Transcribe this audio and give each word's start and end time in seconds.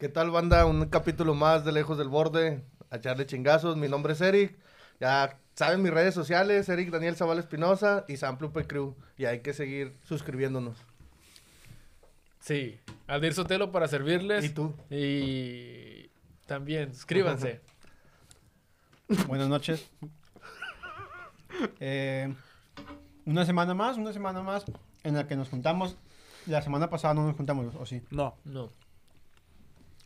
¿Qué 0.00 0.08
tal, 0.08 0.30
banda? 0.30 0.64
Un 0.64 0.86
capítulo 0.86 1.34
más 1.34 1.62
de 1.62 1.72
Lejos 1.72 1.98
del 1.98 2.08
Borde. 2.08 2.64
A 2.88 2.96
echarle 2.96 3.26
chingazos. 3.26 3.76
Mi 3.76 3.86
nombre 3.86 4.14
es 4.14 4.22
Eric. 4.22 4.56
Ya 4.98 5.38
saben 5.54 5.82
mis 5.82 5.92
redes 5.92 6.14
sociales, 6.14 6.70
Eric 6.70 6.88
Daniel 6.88 7.16
Zaval 7.16 7.38
Espinosa 7.38 8.06
y 8.08 8.16
Samplupe 8.16 8.66
Crew. 8.66 8.96
Y 9.18 9.26
hay 9.26 9.40
que 9.40 9.52
seguir 9.52 9.98
suscribiéndonos. 10.04 10.78
Sí, 12.38 12.80
Aldir 13.08 13.34
Sotelo 13.34 13.72
para 13.72 13.88
servirles. 13.88 14.42
¿Y 14.42 14.48
tú? 14.48 14.74
Y 14.88 16.08
también, 16.46 16.94
suscríbanse. 16.94 17.60
Buenas 19.28 19.50
noches. 19.50 19.90
Eh, 21.78 22.34
una 23.26 23.44
semana 23.44 23.74
más, 23.74 23.98
una 23.98 24.14
semana 24.14 24.42
más 24.42 24.64
en 25.04 25.14
la 25.14 25.28
que 25.28 25.36
nos 25.36 25.50
juntamos. 25.50 25.98
La 26.46 26.62
semana 26.62 26.88
pasada 26.88 27.12
no 27.12 27.26
nos 27.26 27.36
juntamos, 27.36 27.74
¿o 27.78 27.84
sí? 27.84 28.00
No. 28.10 28.38
No. 28.46 28.72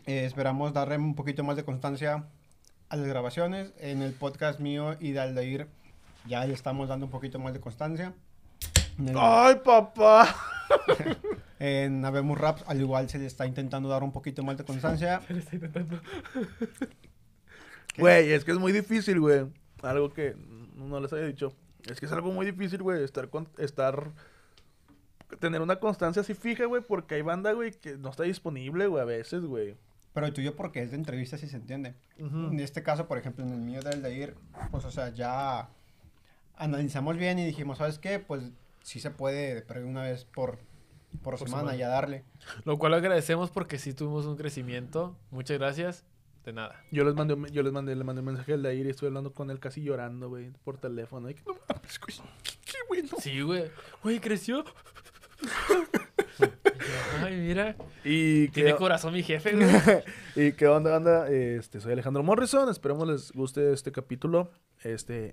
Eh, 0.07 0.25
esperamos 0.25 0.73
darle 0.73 0.97
un 0.97 1.15
poquito 1.15 1.43
más 1.45 1.57
de 1.57 1.65
constancia 1.65 2.27
a 2.89 2.97
las 2.97 3.07
grabaciones. 3.07 3.73
En 3.79 4.03
el 4.03 4.13
podcast 4.13 4.61
mío 4.61 4.97
y 5.01 5.13
de 5.13 5.21
Aldair 5.21 5.69
ya 6.27 6.45
le 6.47 6.53
estamos 6.55 6.89
dando 6.89 7.07
un 7.07 7.13
poquito 7.13 7.39
más 7.39 7.55
de 7.55 7.61
constancia. 7.61 8.13
El- 8.99 9.17
¡Ay, 9.19 9.57
papá! 9.65 10.35
en 11.59 12.05
Habemos 12.05 12.39
Raps, 12.39 12.65
al 12.67 12.81
igual 12.81 13.09
se 13.09 13.19
le 13.19 13.27
está 13.27 13.47
intentando 13.47 13.89
dar 13.89 14.03
un 14.03 14.13
poquito 14.13 14.43
más 14.43 14.59
de 14.59 14.65
constancia. 14.65 15.21
Güey, 17.97 18.33
es 18.33 18.45
que 18.45 18.51
es 18.51 18.59
muy 18.59 18.73
difícil, 18.73 19.21
güey. 19.21 19.47
Algo 19.83 20.13
que 20.13 20.35
no 20.75 20.99
les 20.99 21.13
había 21.13 21.27
dicho. 21.27 21.55
Es 21.89 22.01
que 22.01 22.07
es 22.07 22.13
algo 22.13 22.33
muy 22.33 22.45
difícil, 22.45 22.83
güey, 22.83 23.05
estar 23.05 23.29
con, 23.29 23.49
estar 23.57 24.11
tener 25.39 25.61
una 25.61 25.77
constancia 25.77 26.23
así 26.23 26.35
fija, 26.35 26.65
güey, 26.65 26.83
porque 26.83 27.15
hay 27.17 27.23
banda, 27.23 27.53
güey, 27.53 27.71
que 27.73 27.97
no 27.97 28.11
está 28.11 28.25
disponible, 28.25 28.89
güey, 28.89 29.03
a 29.03 29.05
veces, 29.05 29.45
güey. 29.45 29.77
Pero 30.15 30.27
el 30.27 30.33
tuyo 30.33 30.55
porque 30.57 30.81
es 30.81 30.91
de 30.93 30.97
entrevista, 30.97 31.37
si 31.37 31.49
se 31.49 31.57
entiende. 31.57 31.95
En 32.19 32.59
este 32.61 32.83
caso, 32.83 33.07
por 33.09 33.19
ejemplo, 33.19 33.45
en 33.45 33.53
el 33.53 33.61
mío 33.61 33.83
de 33.83 33.91
Aldair, 33.91 34.37
pues, 34.71 34.85
o 34.85 34.91
sea, 34.91 35.09
ya 35.11 35.69
analizamos 36.57 37.17
bien 37.17 37.39
y 37.39 37.45
dijimos, 37.45 37.79
¿sabes 37.79 37.99
qué? 37.99 38.21
Pues 38.21 38.45
sí 38.83 39.01
se 39.01 39.11
puede, 39.11 39.63
pero 39.63 39.85
una 39.87 40.03
vez 40.03 40.25
por, 40.25 40.59
por, 41.23 41.37
semana, 41.37 41.59
semana. 41.59 41.77
ya 41.77 41.89
darle. 41.89 42.25
Lo 42.65 42.79
cual 42.79 42.95
agradecemos 42.95 43.51
porque 43.51 43.79
sí 43.79 43.93
tuvimos 43.93 44.25
un 44.27 44.37
crecimiento. 44.37 45.17
Muchas 45.33 45.59
gracias. 45.59 46.05
De 46.45 46.53
nada. 46.53 46.81
Yo 46.93 47.05
les 47.05 47.15
mandé, 47.15 47.35
un- 47.35 47.47
yo 47.49 47.63
les 47.63 47.73
mandé, 47.73 47.97
le 47.97 48.05
mandé 48.05 48.21
un 48.21 48.27
mensaje 48.27 48.53
al 48.53 48.63
de 48.63 48.69
ahí 48.69 48.83
y 48.83 48.89
estoy 48.89 49.09
hablando 49.09 49.33
con 49.33 49.51
él 49.51 49.59
casi 49.59 49.83
llorando, 49.83 50.29
güey, 50.29 50.51
por 50.63 50.77
teléfono. 50.79 51.29
Y 51.31 51.35
que 51.35 51.43
no 51.47 51.55
mames, 51.69 51.99
güey. 51.99 52.19
Qué 52.65 52.77
bueno. 52.87 53.09
Sí, 53.19 53.41
güey. 53.41 53.65
Güey, 54.03 54.21
creció. 54.21 54.65
Ay, 57.23 57.37
mira. 57.37 57.77
Y 58.05 58.49
Tiene 58.49 58.73
que, 58.73 58.77
corazón 58.77 59.13
mi 59.15 59.23
jefe, 59.23 59.55
güey. 59.55 59.67
y 60.49 60.53
qué 60.53 60.67
onda, 60.67 60.91
banda. 60.93 61.29
Este, 61.29 61.81
soy 61.81 61.93
Alejandro 61.93 62.23
Morrison. 62.23 62.69
Esperemos 62.69 63.09
les 63.09 63.33
guste 63.33 63.73
este 63.73 63.93
capítulo. 63.93 64.51
Este, 64.83 65.31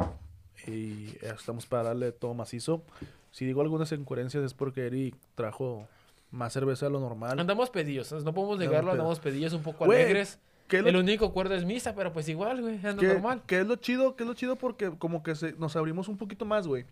y 0.68 1.16
estamos 1.22 1.66
para 1.66 1.84
darle 1.84 2.12
todo 2.12 2.34
macizo. 2.34 2.84
Si 3.32 3.46
digo 3.46 3.62
algunas 3.62 3.92
incoherencias 3.92 4.44
es 4.44 4.54
porque 4.54 4.88
Eric 4.88 5.16
trajo 5.36 5.88
más 6.32 6.54
cerveza 6.54 6.86
de 6.86 6.92
lo 6.92 7.00
normal. 7.00 7.40
Andamos 7.40 7.70
pedillos. 7.70 8.12
No 8.24 8.34
podemos 8.34 8.60
negarlo. 8.60 8.92
Andamos 8.92 9.20
pedillos 9.20 9.54
un 9.54 9.64
poco 9.64 9.86
Güey, 9.86 10.02
alegres. 10.02 10.40
¿Qué 10.68 10.80
es 10.80 10.86
El 10.86 10.96
único 10.96 11.26
acuerdo 11.26 11.54
es 11.56 11.66
misa, 11.66 11.96
pero 11.96 12.14
pues 12.14 12.30
igual, 12.30 12.62
güey. 12.62 12.80
Ando 12.86 13.02
qué- 13.02 13.08
normal. 13.10 13.42
qué 13.46 13.60
es 13.60 13.68
lo 13.68 13.76
chido? 13.76 14.16
¿Qué 14.16 14.24
es 14.24 14.28
lo 14.28 14.34
chido? 14.36 14.56
Porque 14.56 14.92
como 14.98 15.22
que 15.22 15.36
se, 15.36 15.52
nos 15.54 15.76
abrimos 15.76 16.08
un 16.08 16.18
poquito 16.18 16.46
más, 16.46 16.66
güey. 16.66 16.86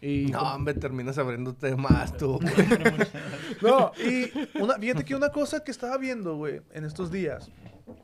Y 0.00 0.26
No, 0.26 0.54
hombre, 0.54 0.74
terminas 0.74 1.18
abriéndote 1.18 1.74
más 1.76 2.16
tú. 2.16 2.38
No, 3.62 3.92
y 3.96 4.30
una, 4.60 4.74
fíjate 4.74 5.04
que 5.04 5.14
una 5.14 5.30
cosa 5.30 5.64
que 5.64 5.70
estaba 5.70 5.96
viendo, 5.96 6.36
güey, 6.36 6.60
en 6.72 6.84
estos 6.84 7.10
días, 7.10 7.50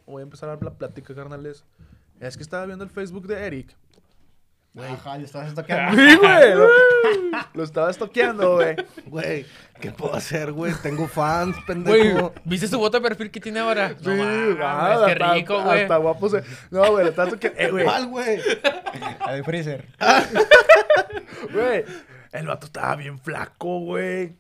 voy 0.07 0.21
a 0.21 0.23
empezar 0.23 0.49
a 0.49 0.57
la 0.57 0.71
plática, 0.71 1.15
carnales, 1.15 1.65
es 2.21 2.37
que 2.37 2.43
estaba 2.43 2.65
viendo 2.65 2.85
el 2.85 2.91
Facebook 2.91 3.27
de 3.27 3.47
Eric. 3.47 3.77
Ajá, 4.79 5.19
toqueando. 5.55 6.01
Sí, 6.03 6.17
güey. 6.17 6.53
Lo, 7.53 7.59
lo 7.59 7.65
estaba 7.65 7.91
estoqueando, 7.91 8.55
güey. 8.55 8.77
Güey, 9.07 9.47
¿qué 9.81 9.91
puedo 9.93 10.15
hacer, 10.15 10.53
güey? 10.53 10.73
Tengo 10.83 11.07
fans, 11.09 11.55
Güey, 11.67 11.67
pendejo. 11.67 12.33
¿viste 12.45 12.69
su 12.69 12.79
foto 12.79 12.99
de 12.99 13.09
perfil 13.09 13.31
que 13.31 13.41
tiene 13.41 13.61
ahora? 13.61 13.91
Sí, 13.91 13.97
no 14.07 14.17
mames, 14.17 14.57
ah, 14.63 15.03
qué 15.07 15.13
hasta- 15.13 15.35
rico, 15.35 15.63
güey. 15.63 15.83
Hasta 15.83 15.97
guapo 15.97 16.29
se... 16.29 16.43
No, 16.71 16.91
güey, 16.91 17.05
le 17.05 17.11
estaba 17.11 17.31
toqueando... 17.31 17.61
Eh, 17.61 17.71
güey, 17.71 17.85
¿Cuál, 17.85 18.07
güey? 18.09 18.39
A 19.21 19.33
de 19.33 19.43
Freezer. 19.45 19.87
güey. 21.53 21.85
El 22.33 22.47
vato 22.47 22.67
estaba 22.67 22.97
bien 22.97 23.19
flaco, 23.19 23.81
güey. 23.81 24.35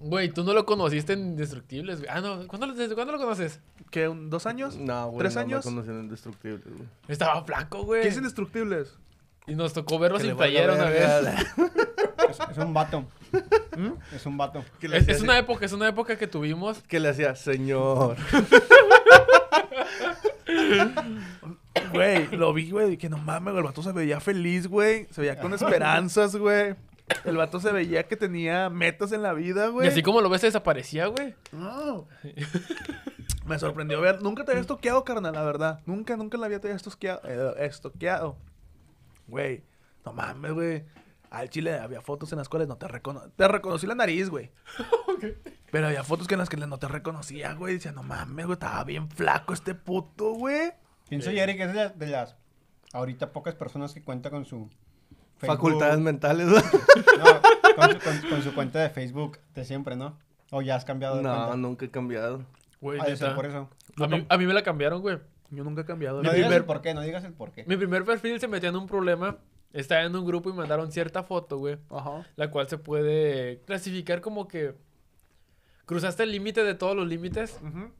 Güey, 0.00 0.28
tú 0.28 0.44
no 0.44 0.52
lo 0.52 0.64
conociste 0.64 1.14
en 1.14 1.20
Indestructibles, 1.30 1.98
güey. 2.00 2.10
Ah, 2.12 2.20
no. 2.20 2.46
¿Cuándo, 2.46 2.66
lo- 2.66 2.74
¿Desde 2.74 2.94
cuándo 2.94 3.12
lo 3.12 3.18
conoces? 3.18 3.60
¿Qué, 3.90 4.06
un- 4.08 4.30
dos 4.30 4.46
años? 4.46 4.76
No, 4.76 5.08
güey. 5.08 5.18
¿Tres 5.20 5.34
no 5.34 5.40
años? 5.40 5.64
Me 5.66 5.72
conocen 5.72 5.94
en 5.94 6.00
Indestructibles, 6.04 6.64
güey. 6.64 6.88
Estaba 7.08 7.42
flaco, 7.44 7.82
güey. 7.84 8.02
¿Qué 8.02 8.08
es 8.08 8.16
Indestructibles? 8.16 8.94
Y 9.46 9.54
nos 9.54 9.72
tocó 9.72 9.98
verlo 9.98 10.18
Que 10.18 10.24
le 10.24 10.28
sin 10.30 10.36
playera 10.36 10.74
una 10.74 10.84
vez. 10.90 11.24
Es, 12.30 12.38
es 12.50 12.58
un 12.58 12.72
vato. 12.74 13.04
Es 14.14 14.26
un 14.26 14.36
vato. 14.36 14.64
¿Qué 14.80 14.88
le 14.88 14.96
Es, 14.96 15.02
hacía 15.02 15.12
es 15.14 15.18
así? 15.18 15.24
una 15.24 15.38
época, 15.38 15.64
es 15.66 15.72
una 15.72 15.88
época 15.88 16.16
que 16.16 16.26
tuvimos. 16.26 16.82
¿Qué 16.88 16.98
le 17.00 17.08
hacía? 17.10 17.34
Señor. 17.34 18.16
Güey, 21.92 22.28
lo 22.36 22.52
vi, 22.52 22.70
güey, 22.70 22.96
que 22.96 23.08
no 23.08 23.18
mames, 23.18 23.52
güey, 23.52 23.58
el 23.58 23.64
vato 23.68 23.82
se 23.82 23.92
veía 23.92 24.20
feliz, 24.20 24.66
güey. 24.66 25.06
Se 25.10 25.20
veía 25.20 25.38
con 25.38 25.54
esperanzas, 25.54 26.36
güey. 26.36 26.74
El 27.24 27.36
vato 27.36 27.60
se 27.60 27.72
veía 27.72 28.02
que 28.06 28.16
tenía 28.16 28.68
metas 28.68 29.12
en 29.12 29.22
la 29.22 29.32
vida, 29.32 29.68
Y 29.68 29.70
güey. 29.70 29.88
así 29.88 30.02
como 30.02 30.20
lo 30.20 30.28
ves, 30.28 30.42
desaparecía, 30.42 31.06
güey. 31.06 31.34
No. 31.52 32.06
Me 33.46 33.58
sorprendió 33.58 34.00
ver. 34.00 34.20
Nunca 34.22 34.44
te 34.44 34.50
había 34.50 34.60
estoqueado, 34.60 35.04
carnal, 35.04 35.32
la 35.32 35.42
verdad. 35.44 35.80
Nunca, 35.86 36.16
nunca 36.16 36.36
la 36.36 36.46
había 36.46 36.60
te 36.60 36.68
había 36.68 36.76
estoqueado. 36.76 37.20
eh, 37.24 37.54
estoqueado. 37.66 38.36
Güey, 39.26 39.62
no 40.04 40.12
mames, 40.12 40.52
güey. 40.52 40.84
Al 41.30 41.50
chile 41.50 41.78
había 41.78 42.00
fotos 42.00 42.32
en 42.32 42.38
las 42.38 42.48
cuales 42.48 42.68
no 42.68 42.76
te 42.76 42.88
reconocí. 42.88 43.28
Te 43.36 43.48
reconocí 43.48 43.86
la 43.86 43.94
nariz, 43.94 44.30
güey. 44.30 44.50
Pero 45.70 45.86
había 45.88 46.02
fotos 46.04 46.26
que 46.26 46.34
en 46.34 46.38
las 46.40 46.48
que 46.48 46.56
no 46.56 46.78
te 46.78 46.88
reconocía, 46.88 47.52
güey. 47.54 47.74
Decía, 47.74 47.92
no 47.92 48.02
mames, 48.02 48.46
güey, 48.46 48.54
estaba 48.54 48.82
bien 48.84 49.10
flaco 49.10 49.52
este 49.52 49.74
puto, 49.74 50.32
güey. 50.32 50.72
Pienso, 51.08 51.30
y 51.30 51.38
Eric 51.38 51.60
es 51.60 51.68
de 51.68 51.74
las, 51.74 51.98
de 51.98 52.06
las 52.06 52.36
ahorita 52.92 53.32
pocas 53.32 53.54
personas 53.54 53.92
que 53.92 54.02
cuenta 54.02 54.30
con 54.30 54.44
su 54.46 54.70
Facebook- 55.38 55.46
Facultades 55.56 55.98
mentales, 55.98 56.48
güey. 56.50 56.62
No, 57.18 57.24
con 57.76 57.92
su, 57.92 57.98
con- 58.00 58.30
con 58.30 58.42
su 58.42 58.54
cuenta 58.54 58.78
de 58.80 58.90
Facebook 58.90 59.38
de 59.54 59.64
siempre, 59.64 59.96
¿no? 59.96 60.18
O 60.50 60.62
ya 60.62 60.76
has 60.76 60.84
cambiado 60.84 61.16
de 61.16 61.22
No, 61.22 61.34
cuenta. 61.36 61.56
nunca 61.56 61.84
he 61.84 61.90
cambiado. 61.90 62.44
Güey, 62.80 63.00
ser 63.00 63.10
neta. 63.12 63.34
por 63.34 63.44
eso. 63.46 63.68
A 63.98 64.06
mí, 64.06 64.24
a 64.28 64.38
mí 64.38 64.46
me 64.46 64.54
la 64.54 64.62
cambiaron, 64.62 65.02
güey. 65.02 65.18
Yo 65.50 65.64
nunca 65.64 65.82
he 65.82 65.84
cambiado. 65.84 66.18
No 66.22 66.28
güey. 66.28 66.36
digas 66.36 66.48
primer- 66.48 66.60
el 66.62 66.64
por 66.66 66.80
qué, 66.82 66.94
no 66.94 67.00
digas 67.02 67.24
el 67.24 67.32
por 67.32 67.52
qué. 67.52 67.64
Mi 67.66 67.76
primer 67.76 68.04
perfil 68.04 68.38
se 68.40 68.48
metió 68.48 68.68
en 68.70 68.76
un 68.76 68.86
problema. 68.86 69.36
Estaba 69.72 70.02
en 70.02 70.16
un 70.16 70.24
grupo 70.24 70.50
y 70.50 70.52
mandaron 70.54 70.90
cierta 70.90 71.22
foto, 71.22 71.58
güey. 71.58 71.78
Ajá. 71.90 72.26
La 72.36 72.50
cual 72.50 72.68
se 72.68 72.78
puede 72.78 73.60
clasificar 73.66 74.20
como 74.20 74.48
que 74.48 74.74
cruzaste 75.84 76.22
el 76.22 76.32
límite 76.32 76.64
de 76.64 76.74
todos 76.74 76.94
los 76.96 77.06
límites 77.06 77.58
Ujú. 77.62 77.90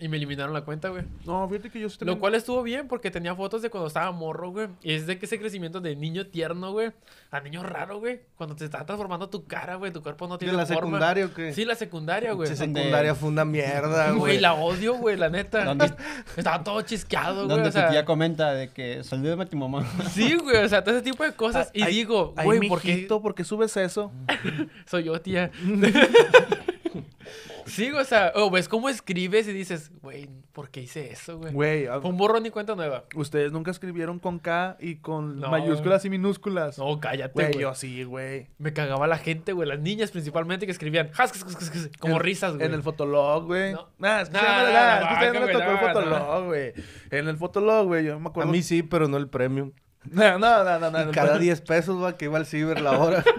Y 0.00 0.08
me 0.08 0.16
eliminaron 0.16 0.52
la 0.52 0.62
cuenta, 0.62 0.88
güey. 0.88 1.04
No, 1.24 1.48
fíjate 1.48 1.70
que 1.70 1.80
yo 1.80 1.88
sí 1.88 1.98
Lo 2.04 2.18
cual 2.18 2.34
estuvo 2.34 2.62
bien 2.62 2.88
porque 2.88 3.10
tenía 3.10 3.34
fotos 3.34 3.62
de 3.62 3.70
cuando 3.70 3.86
estaba 3.88 4.10
morro, 4.12 4.50
güey. 4.50 4.68
Y 4.82 4.92
es 4.92 5.06
de 5.06 5.18
que 5.18 5.26
ese 5.26 5.38
crecimiento 5.38 5.80
de 5.80 5.94
niño 5.96 6.26
tierno, 6.26 6.72
güey, 6.72 6.92
a 7.30 7.40
niño 7.40 7.62
raro, 7.62 7.98
güey. 8.00 8.20
Cuando 8.36 8.56
te 8.56 8.64
está 8.64 8.84
transformando 8.84 9.28
tu 9.28 9.44
cara, 9.46 9.76
güey, 9.76 9.92
tu 9.92 10.02
cuerpo 10.02 10.26
no 10.26 10.34
¿De 10.34 10.38
tiene 10.40 10.54
la 10.56 10.66
forma. 10.66 10.80
secundaria 10.98 11.26
o 11.26 11.32
qué? 11.34 11.52
Sí, 11.52 11.64
la 11.64 11.74
secundaria, 11.74 12.32
güey. 12.32 12.48
Sí, 12.48 12.54
Donde- 12.56 12.80
secundaria 12.80 13.14
fue 13.14 13.28
una 13.28 13.44
mierda, 13.44 14.06
Güey, 14.10 14.18
güey. 14.18 14.40
la 14.40 14.54
odio, 14.54 14.94
güey, 14.94 15.16
la 15.16 15.28
neta. 15.30 15.64
Donde- 15.64 15.94
Estaba 16.36 16.62
todo 16.64 16.82
chisqueado, 16.82 17.46
güey. 17.46 17.48
Donde 17.48 17.68
O 17.68 17.72
sea, 17.72 17.86
tu 17.86 17.92
tía 17.92 18.04
comenta 18.04 18.52
de 18.52 18.68
que 18.70 19.04
salúdame 19.04 19.44
a 19.44 19.46
tu 19.46 19.56
mamá. 19.56 19.86
sí, 20.10 20.34
güey, 20.36 20.56
o 20.64 20.68
sea, 20.68 20.82
todo 20.84 20.94
ese 20.96 21.04
tipo 21.04 21.22
de 21.24 21.32
cosas. 21.32 21.70
Y 21.72 21.82
Ay, 21.82 21.94
digo, 21.94 22.34
Ay, 22.36 22.44
güey, 22.44 22.68
¿por 22.68 22.80
qué 22.80 23.06
¿por 23.08 23.34
qué 23.34 23.44
subes 23.44 23.76
eso? 23.76 24.12
soy 24.86 25.04
yo, 25.04 25.20
tía? 25.20 25.50
sí, 27.66 27.90
güey, 27.90 28.02
o 28.02 28.04
sea, 28.04 28.32
o 28.34 28.50
ves 28.50 28.68
cómo 28.68 28.88
escribes 28.88 29.46
y 29.48 29.52
dices, 29.52 29.90
güey, 30.02 30.28
¿por 30.52 30.68
qué 30.70 30.80
hice 30.82 31.10
eso, 31.12 31.38
güey? 31.38 31.52
Güey, 31.52 31.86
a- 31.86 32.00
Fue 32.00 32.10
un 32.10 32.16
borrón 32.16 32.44
y 32.46 32.50
cuenta 32.50 32.74
nueva. 32.74 33.04
ustedes 33.14 33.52
nunca 33.52 33.70
escribieron 33.70 34.18
con 34.18 34.38
K 34.38 34.76
y 34.80 34.96
con 34.96 35.40
No. 35.40 35.48
mayúsculas 35.50 36.04
y 36.04 36.10
minúsculas. 36.10 36.78
No, 36.78 37.00
cállate, 37.00 37.32
Güey, 37.34 37.46
güey. 37.48 37.60
yo 37.62 37.74
sí, 37.74 38.04
güey. 38.04 38.48
Me 38.58 38.72
cagaba 38.72 39.06
la 39.06 39.18
gente, 39.18 39.52
güey, 39.52 39.68
las 39.68 39.80
niñas 39.80 40.10
principalmente 40.10 40.66
que 40.66 40.72
escribían 40.72 41.10
como 42.00 42.16
En- 42.16 42.20
risas, 42.22 42.54
güey. 42.54 42.66
En 42.66 42.74
el 42.74 42.82
fotolog, 42.82 43.44
güey. 43.46 43.72
No. 43.72 43.88
Nah, 43.98 44.20
es 44.22 44.28
que 44.28 44.34
Nah, 44.36 44.42
ya 44.42 44.58
no 44.60 44.66
le 44.66 44.72
nah, 44.72 44.98
es 44.98 45.18
que 45.18 45.24
a 45.26 45.32
no 45.32 45.40
güey, 45.40 45.52
tocó 45.52 45.70
el 45.70 45.78
fotolog, 45.78 46.44
güey. 46.46 46.72
En 47.10 47.28
el 47.28 47.36
fotolog, 47.36 47.86
güey, 47.86 48.04
yo 48.04 48.18
me 48.20 48.26
A 48.26 48.30
acuerdo. 48.30 48.50
mí 48.52 48.62
sí, 48.62 48.82
pero 48.82 49.08
no 49.08 49.16
el 49.16 49.28
premium. 49.28 49.72
No, 50.10 50.38
no, 50.38 50.62
no, 50.64 50.78
no. 50.78 50.90
no, 50.90 51.02
Y 51.02 51.06
no, 51.06 51.12
cada 51.12 51.32
no. 51.34 51.38
10 51.38 51.62
pesos, 51.62 52.02
va, 52.02 52.16
que 52.18 52.26
iba 52.26 52.36
al 52.36 52.44
ciber 52.44 52.80
la 52.82 52.92
hora. 52.98 53.24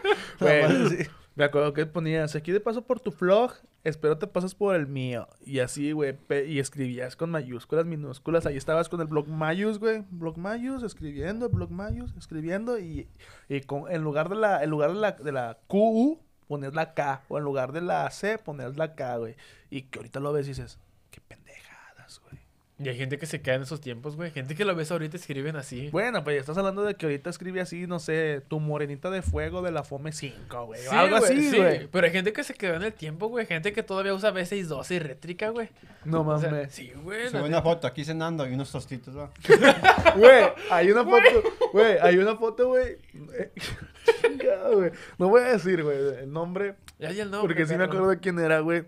Güey. 0.40 1.08
Me 1.36 1.44
acuerdo 1.44 1.72
que 1.72 1.86
ponías, 1.86 2.34
aquí 2.34 2.50
de 2.52 2.60
paso 2.60 2.82
por 2.82 3.00
tu 3.00 3.12
vlog, 3.12 3.52
espero 3.84 4.18
te 4.18 4.26
pases 4.26 4.54
por 4.54 4.74
el 4.74 4.86
mío. 4.86 5.28
Y 5.44 5.60
así, 5.60 5.92
güey, 5.92 6.18
y 6.46 6.58
escribías 6.58 7.16
con 7.16 7.30
mayúsculas, 7.30 7.86
minúsculas. 7.86 8.46
Ahí 8.46 8.56
estabas 8.56 8.88
con 8.88 9.00
el 9.00 9.06
blog 9.06 9.28
Mayus, 9.28 9.78
güey. 9.78 10.04
Blog 10.10 10.38
Mayus, 10.38 10.82
escribiendo, 10.82 11.48
blog 11.48 11.70
Mayus, 11.70 12.12
escribiendo. 12.18 12.78
Y, 12.78 13.08
y 13.48 13.60
con, 13.62 13.90
en 13.90 14.02
lugar 14.02 14.28
de 14.28 14.36
la, 14.36 14.62
en 14.62 14.70
lugar 14.70 14.92
de 14.92 14.98
la, 14.98 15.12
de 15.12 15.32
la 15.32 15.58
QU, 15.68 16.20
ponías 16.48 16.74
la 16.74 16.94
K. 16.94 17.22
O 17.28 17.38
en 17.38 17.44
lugar 17.44 17.72
de 17.72 17.80
la 17.80 18.10
C, 18.10 18.38
ponías 18.38 18.76
la 18.76 18.94
K, 18.94 19.16
güey. 19.18 19.36
Y 19.70 19.82
que 19.82 20.00
ahorita 20.00 20.20
lo 20.20 20.32
ves 20.32 20.46
y 20.46 20.50
dices, 20.50 20.78
qué 21.10 21.20
pendejadas, 21.20 22.20
güey. 22.28 22.39
Y 22.82 22.88
hay 22.88 22.96
gente 22.96 23.18
que 23.18 23.26
se 23.26 23.42
queda 23.42 23.56
en 23.56 23.62
esos 23.62 23.82
tiempos, 23.82 24.16
güey. 24.16 24.30
Gente 24.30 24.54
que 24.54 24.64
lo 24.64 24.74
ves 24.74 24.90
ahorita 24.90 25.14
escriben 25.18 25.54
así. 25.56 25.90
Bueno, 25.92 26.24
pues 26.24 26.36
ya 26.36 26.40
estás 26.40 26.56
hablando 26.56 26.82
de 26.82 26.94
que 26.94 27.04
ahorita 27.04 27.28
escribe 27.28 27.60
así, 27.60 27.86
no 27.86 27.98
sé, 27.98 28.40
tu 28.48 28.58
morenita 28.58 29.10
de 29.10 29.20
fuego 29.20 29.60
de 29.60 29.70
la 29.70 29.84
Fome 29.84 30.12
5, 30.12 30.64
güey. 30.64 30.80
Sí, 30.80 30.88
algo 30.90 31.18
güey, 31.18 31.30
así, 31.30 31.50
sí, 31.50 31.56
güey. 31.58 31.88
Pero 31.88 32.06
hay 32.06 32.12
gente 32.12 32.32
que 32.32 32.42
se 32.42 32.54
quedó 32.54 32.76
en 32.76 32.82
el 32.84 32.94
tiempo, 32.94 33.28
güey. 33.28 33.44
Gente 33.44 33.74
que 33.74 33.82
todavía 33.82 34.14
usa 34.14 34.32
B612 34.32 34.94
y 34.94 34.98
rétrica, 34.98 35.50
güey. 35.50 35.68
No 36.06 36.22
O 36.22 36.38
sea, 36.38 36.50
mames. 36.50 36.72
sí, 36.72 36.90
güey. 37.02 37.24
la 37.24 37.30
Sube 37.30 37.48
una 37.48 37.60
foto 37.60 37.86
aquí 37.86 38.02
cenando 38.02 38.48
y 38.48 38.54
unos 38.54 38.72
tostitos, 38.72 39.14
¿va? 39.14 39.30
Güey, 40.16 40.44
hay 40.70 40.90
una 40.90 41.04
foto, 41.04 41.42
güey, 41.74 41.98
hay 42.00 42.16
una 42.16 42.34
foto, 42.36 42.68
güey. 42.68 42.96
eh, 43.38 43.50
chingado, 44.22 44.76
güey. 44.78 44.90
No 45.18 45.28
voy 45.28 45.42
a 45.42 45.52
decir, 45.52 45.82
güey, 45.82 45.98
el 46.22 46.32
nombre, 46.32 46.76
Ya, 46.98 47.12
ya 47.12 47.24
el 47.24 47.30
nombre, 47.30 47.46
porque 47.54 47.66
sí 47.66 47.76
me 47.76 47.84
acuerdo 47.84 48.08
de 48.08 48.18
quién 48.20 48.38
era, 48.38 48.60
güey. 48.60 48.84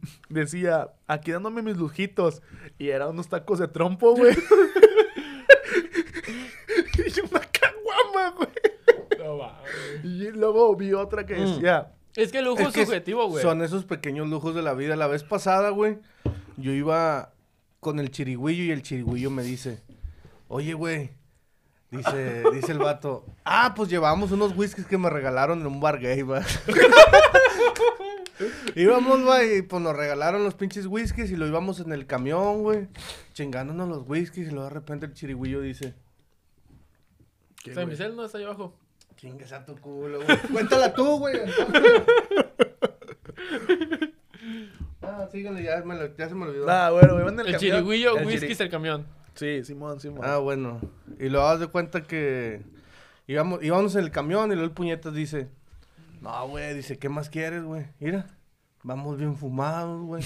Decía, 0.28 0.90
aquí 1.06 1.32
dándome 1.32 1.62
mis 1.62 1.76
lujitos. 1.76 2.42
Y 2.78 2.88
eran 2.88 3.10
unos 3.10 3.28
tacos 3.28 3.58
de 3.58 3.68
trompo, 3.68 4.14
güey. 4.14 4.34
y 6.98 7.20
una 7.20 7.40
caguama, 7.40 8.30
güey. 8.36 8.48
No 9.18 9.36
mames. 9.36 10.04
Y 10.04 10.30
luego 10.32 10.74
vi 10.76 10.92
otra 10.94 11.26
que 11.26 11.34
decía, 11.34 11.92
Es 12.14 12.32
que 12.32 12.38
el 12.38 12.46
lujo 12.46 12.62
es, 12.62 12.74
subjetivo, 12.74 13.28
güey. 13.28 13.42
Son 13.42 13.62
esos 13.62 13.84
pequeños 13.84 14.28
lujos 14.28 14.54
de 14.54 14.62
la 14.62 14.74
vida. 14.74 14.96
La 14.96 15.06
vez 15.06 15.24
pasada, 15.24 15.70
güey, 15.70 15.98
yo 16.56 16.72
iba 16.72 17.32
con 17.80 17.98
el 17.98 18.10
chirigüillo 18.10 18.64
y 18.64 18.70
el 18.70 18.82
chirigüillo 18.82 19.30
me 19.30 19.42
dice, 19.42 19.82
oye, 20.48 20.74
güey, 20.74 21.10
dice, 21.90 22.42
dice 22.52 22.72
el 22.72 22.78
vato, 22.78 23.24
ah, 23.44 23.72
pues 23.76 23.88
llevamos 23.88 24.32
unos 24.32 24.56
whiskies 24.56 24.86
que 24.86 24.98
me 24.98 25.10
regalaron 25.10 25.60
en 25.60 25.66
un 25.66 25.80
bar 25.80 25.98
gay, 26.00 26.22
va. 26.22 26.42
íbamos, 28.76 29.22
güey, 29.24 29.58
y 29.58 29.62
pues 29.62 29.82
nos 29.82 29.96
regalaron 29.96 30.44
los 30.44 30.54
pinches 30.54 30.86
whiskies 30.86 31.30
y 31.30 31.36
lo 31.36 31.46
íbamos 31.46 31.80
en 31.80 31.92
el 31.92 32.06
camión, 32.06 32.62
güey, 32.62 32.88
chingándonos 33.34 33.88
los 33.88 34.02
whiskies 34.08 34.48
y 34.48 34.50
luego 34.50 34.64
de 34.68 34.74
repente 34.74 35.06
el 35.06 35.12
chirigüillo 35.14 35.60
dice, 35.60 35.94
¿qué, 37.64 37.74
San? 37.74 37.88
Michel 37.88 38.14
no 38.16 38.24
está 38.24 38.38
ahí 38.38 38.44
abajo. 38.44 38.74
chingas 39.16 39.52
a 39.52 39.64
tu 39.64 39.76
culo, 39.76 40.20
güey. 40.22 40.38
Cuéntala 40.52 40.92
tú, 40.94 41.18
güey. 41.18 41.36
Ah, 45.02 45.26
síganle, 45.30 45.62
ya, 45.62 45.82
me 45.84 45.94
lo- 45.96 46.14
ya 46.16 46.28
se 46.28 46.34
me 46.34 46.44
olvidó. 46.46 46.68
Ah, 46.68 46.90
bueno, 46.90 47.14
güey, 47.14 47.24
van 47.24 47.34
en 47.34 47.40
el, 47.40 47.46
El 47.46 47.52
camión. 47.54 47.72
chirigüillo, 47.76 48.18
El 48.18 48.26
whisky 48.26 48.46
chiri- 48.46 48.50
es 48.52 48.60
el 48.60 48.68
camión. 48.70 49.06
Sí, 49.34 49.64
Simón, 49.64 50.00
Simón. 50.00 50.20
Ah, 50.22 50.38
bueno. 50.38 50.80
Y 51.18 51.28
luego 51.28 51.46
das 51.46 51.60
de 51.60 51.68
cuenta 51.68 52.02
que 52.02 52.62
íbamos, 53.26 53.62
íbamos 53.62 53.94
en 53.94 54.04
el 54.04 54.10
camión 54.10 54.46
y 54.50 54.54
luego 54.54 54.64
el 54.64 54.72
puñetas 54.72 55.14
dice, 55.14 55.48
no, 56.20 56.48
güey, 56.48 56.74
dice, 56.74 56.98
¿qué 56.98 57.08
más 57.08 57.28
quieres, 57.30 57.62
güey? 57.64 57.86
Mira, 58.00 58.26
vamos 58.82 59.16
bien 59.18 59.36
fumados, 59.36 60.02
güey. 60.04 60.22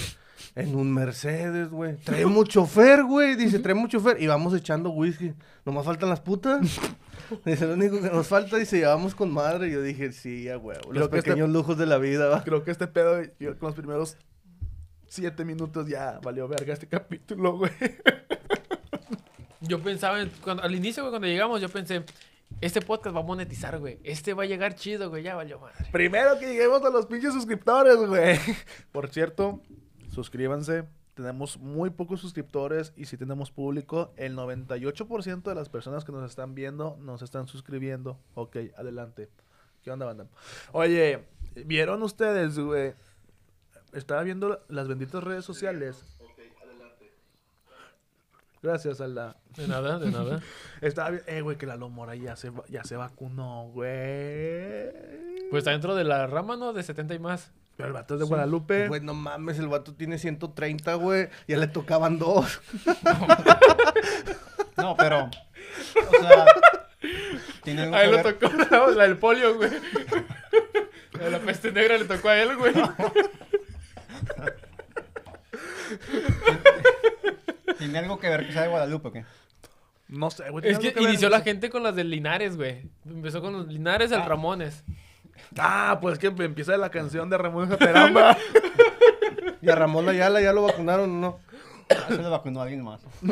En 0.57 0.75
un 0.75 0.93
Mercedes, 0.93 1.71
güey. 1.71 1.97
Traemos 1.97 2.45
chofer, 2.49 3.05
güey. 3.05 3.37
Dice, 3.37 3.59
traemos 3.61 3.89
chofer. 3.91 4.21
Y 4.21 4.27
vamos 4.27 4.55
echando 4.55 4.91
whisky. 4.91 5.33
Nomás 5.65 5.85
faltan 5.87 6.09
las 6.09 6.21
putas. 6.21 6.61
Dice, 7.45 7.67
lo 7.67 7.75
único 7.75 8.01
que 8.01 8.11
nos 8.11 8.27
falta, 8.27 8.57
dice, 8.57 8.79
llevamos 8.79 9.15
con 9.15 9.31
madre. 9.33 9.69
Y 9.69 9.73
yo 9.73 9.83
dije, 9.83 10.11
sí, 10.13 10.45
ya, 10.45 10.57
güey. 10.57 10.77
Los 10.79 10.89
Creo 10.91 11.11
que 11.11 11.19
este- 11.19 11.31
pequeños 11.31 11.49
lujos 11.51 11.79
de 11.79 11.87
la 11.87 11.99
vida, 11.99 12.29
va. 12.29 12.43
Creo 12.45 12.65
que 12.65 12.71
este 12.73 12.87
pedo, 12.89 13.23
yo 13.39 13.57
con 13.59 13.69
los 13.69 13.77
primeros 13.77 14.17
siete 15.07 15.45
minutos 15.45 15.87
ya 15.87 16.19
valió 16.23 16.49
verga 16.49 16.73
este 16.75 16.89
capítulo, 16.89 17.57
güey. 17.59 17.71
Yo 19.61 19.81
pensaba, 19.81 20.21
en- 20.21 20.31
cuando, 20.43 20.63
al 20.63 20.75
inicio, 20.75 21.05
güey, 21.05 21.13
cuando 21.13 21.29
llegamos, 21.29 21.61
yo 21.61 21.69
pensé, 21.69 22.05
este 22.61 22.81
podcast 22.81 23.17
va 23.17 23.21
a 23.21 23.25
monetizar, 23.25 23.79
güey. 23.79 23.99
Este 24.05 24.35
va 24.35 24.45
a 24.45 24.47
llegar 24.47 24.75
chido, 24.75 25.11
güey. 25.11 25.23
Ya 25.23 25.35
valió 25.35 25.59
madre. 25.59 25.87
Primero 25.91 26.39
que 26.39 26.47
lleguemos 26.47 26.83
a 26.85 26.91
los 26.91 27.07
pinches 27.07 27.33
suscriptores, 27.33 27.97
güey. 27.97 28.39
Por 28.93 29.09
cierto, 29.09 29.61
suscríbanse. 30.11 30.85
Tenemos 31.15 31.59
muy 31.59 31.91
pocos 31.91 32.21
suscriptores 32.21 32.93
y 32.97 33.05
si 33.05 33.17
tenemos 33.19 33.51
público, 33.51 34.13
el 34.17 34.35
98% 34.37 35.43
de 35.43 35.55
las 35.55 35.69
personas 35.69 36.05
que 36.05 36.13
nos 36.13 36.29
están 36.29 36.55
viendo 36.55 36.97
nos 37.01 37.23
están 37.23 37.47
suscribiendo. 37.47 38.19
Ok, 38.35 38.57
adelante. 38.77 39.29
¿Qué 39.83 39.91
onda, 39.91 40.07
banda? 40.07 40.29
Oye, 40.73 41.25
¿vieron 41.67 42.03
ustedes, 42.03 42.59
güey? 42.59 42.95
Estaba 43.93 44.23
viendo 44.23 44.65
las 44.69 44.89
benditas 44.89 45.23
redes 45.23 45.45
sociales. 45.45 46.03
Gracias, 48.63 49.01
Alda. 49.01 49.37
De 49.57 49.67
nada, 49.67 49.99
de 49.99 50.11
nada. 50.11 50.41
Estaba 50.81 51.11
bien, 51.11 51.23
eh, 51.27 51.41
güey, 51.41 51.57
que 51.59 51.67
la 51.67 51.77
Lomora 51.77 52.15
ya 52.15 52.37
se, 52.37 52.51
va- 52.51 52.65
ya 52.69 52.85
se 52.85 52.97
vacunó, 52.97 53.65
güey. 53.73 54.93
Pues 55.51 55.63
está 55.63 55.73
dentro 55.73 55.95
de 55.97 56.05
la 56.05 56.27
rama, 56.29 56.57
¿no? 56.57 56.73
De 56.73 56.83
70 56.83 57.15
y 57.15 57.19
más. 57.19 57.51
Pero 57.77 57.89
el 57.89 57.93
vato 57.95 58.15
es 58.15 58.21
de 58.21 58.27
Guadalupe. 58.27 58.87
Güey, 58.89 59.01
no 59.01 59.15
mames, 59.15 59.59
el 59.59 59.67
vato 59.69 59.95
tiene 59.95 60.19
130, 60.19 60.95
güey. 60.95 61.29
Ya 61.49 61.57
le 61.57 61.67
tocaban 61.67 62.19
dos. 62.19 62.61
No, 64.77 64.97
pero. 64.97 65.25
O 65.27 66.23
sea. 66.23 66.47
Tiene 67.63 67.83
algo 67.83 67.95
A 67.97 68.05
él 68.05 68.11
que 68.11 68.17
ver. 68.23 68.39
tocó 68.39 68.57
la, 68.57 68.87
la 68.97 69.03
del 69.05 69.19
polio, 69.19 69.55
güey. 69.57 69.71
La 71.13 71.25
de 71.27 71.31
la 71.31 71.39
peste 71.41 71.71
negra 71.73 71.99
le 71.99 72.05
tocó 72.07 72.29
a 72.31 72.39
él, 72.41 72.57
güey. 72.57 72.73
Tiene 77.83 77.99
algo 77.99 78.19
que 78.19 78.29
ver 78.29 78.47
que 78.47 78.53
sea 78.53 78.63
de 78.63 78.69
Guadalupe, 78.69 79.09
¿o 79.09 79.13
qué? 79.13 79.25
No 80.09 80.31
sé, 80.31 80.51
güey. 80.51 80.69
Es 80.69 80.79
que 80.79 80.95
inició 81.01 81.29
la 81.29 81.41
gente 81.41 81.71
con 81.71 81.83
las 81.83 81.97
del 81.97 82.11
Linares, 82.11 82.57
güey. 82.57 82.89
Empezó 83.05 83.41
con 83.41 83.55
los 83.55 83.67
Linares, 83.67 84.13
el 84.13 84.25
Ramones. 84.25 84.85
Ah, 85.59 85.99
pues 86.01 86.19
que 86.19 86.29
empieza 86.29 86.77
la 86.77 86.91
canción 86.91 87.29
de 87.31 87.39
Ramón 87.39 87.69
Jateramba. 87.69 88.37
Y 89.61 89.71
a 89.71 89.77
Ramón 89.77 90.09
Ayala 90.09 90.41
ya 90.41 90.53
lo 90.53 90.63
vacunaron, 90.63 91.11
¿o 91.11 91.21
¿no? 91.21 91.39
Ah, 91.89 92.07
Se 92.09 92.17
lo 92.17 92.31
vacunó 92.31 92.61
a 92.61 92.63
alguien 92.65 92.83
más. 92.83 93.01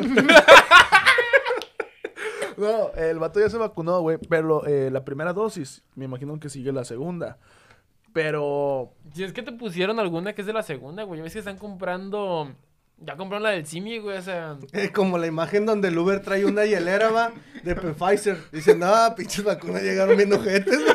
no, 2.57 2.93
el 2.95 3.19
vato 3.19 3.41
ya 3.41 3.49
se 3.49 3.57
vacunó, 3.57 3.99
güey. 3.99 4.17
Pero 4.29 4.65
eh, 4.65 4.89
la 4.91 5.03
primera 5.03 5.33
dosis, 5.33 5.83
me 5.95 6.05
imagino 6.05 6.39
que 6.39 6.49
sigue 6.49 6.71
la 6.71 6.85
segunda. 6.85 7.37
Pero. 8.13 8.93
Si 9.13 9.25
es 9.25 9.33
que 9.33 9.41
te 9.41 9.51
pusieron 9.51 9.99
alguna 9.99 10.33
que 10.33 10.41
es 10.41 10.47
de 10.47 10.53
la 10.53 10.63
segunda, 10.63 11.03
güey. 11.03 11.17
Ya 11.19 11.23
ves 11.25 11.33
que 11.33 11.39
están 11.39 11.57
comprando. 11.57 12.55
Ya 13.03 13.17
compraron 13.17 13.43
la 13.43 13.49
del 13.49 13.65
Simi, 13.65 13.97
güey. 13.99 14.17
O 14.17 14.21
sea. 14.21 14.57
Eh, 14.73 14.91
como 14.91 15.17
la 15.17 15.27
imagen 15.27 15.65
donde 15.65 15.87
el 15.87 15.97
Uber 15.97 16.21
trae 16.21 16.45
una 16.45 16.65
hielera, 16.65 17.09
va, 17.09 17.31
de 17.63 17.75
Pfizer. 17.75 18.37
Dice, 18.51 18.75
no, 18.75 18.91
pinches 19.15 19.43
vacunas 19.43 19.81
llegaron 19.81 20.15
bien 20.17 20.31
ojetes. 20.33 20.79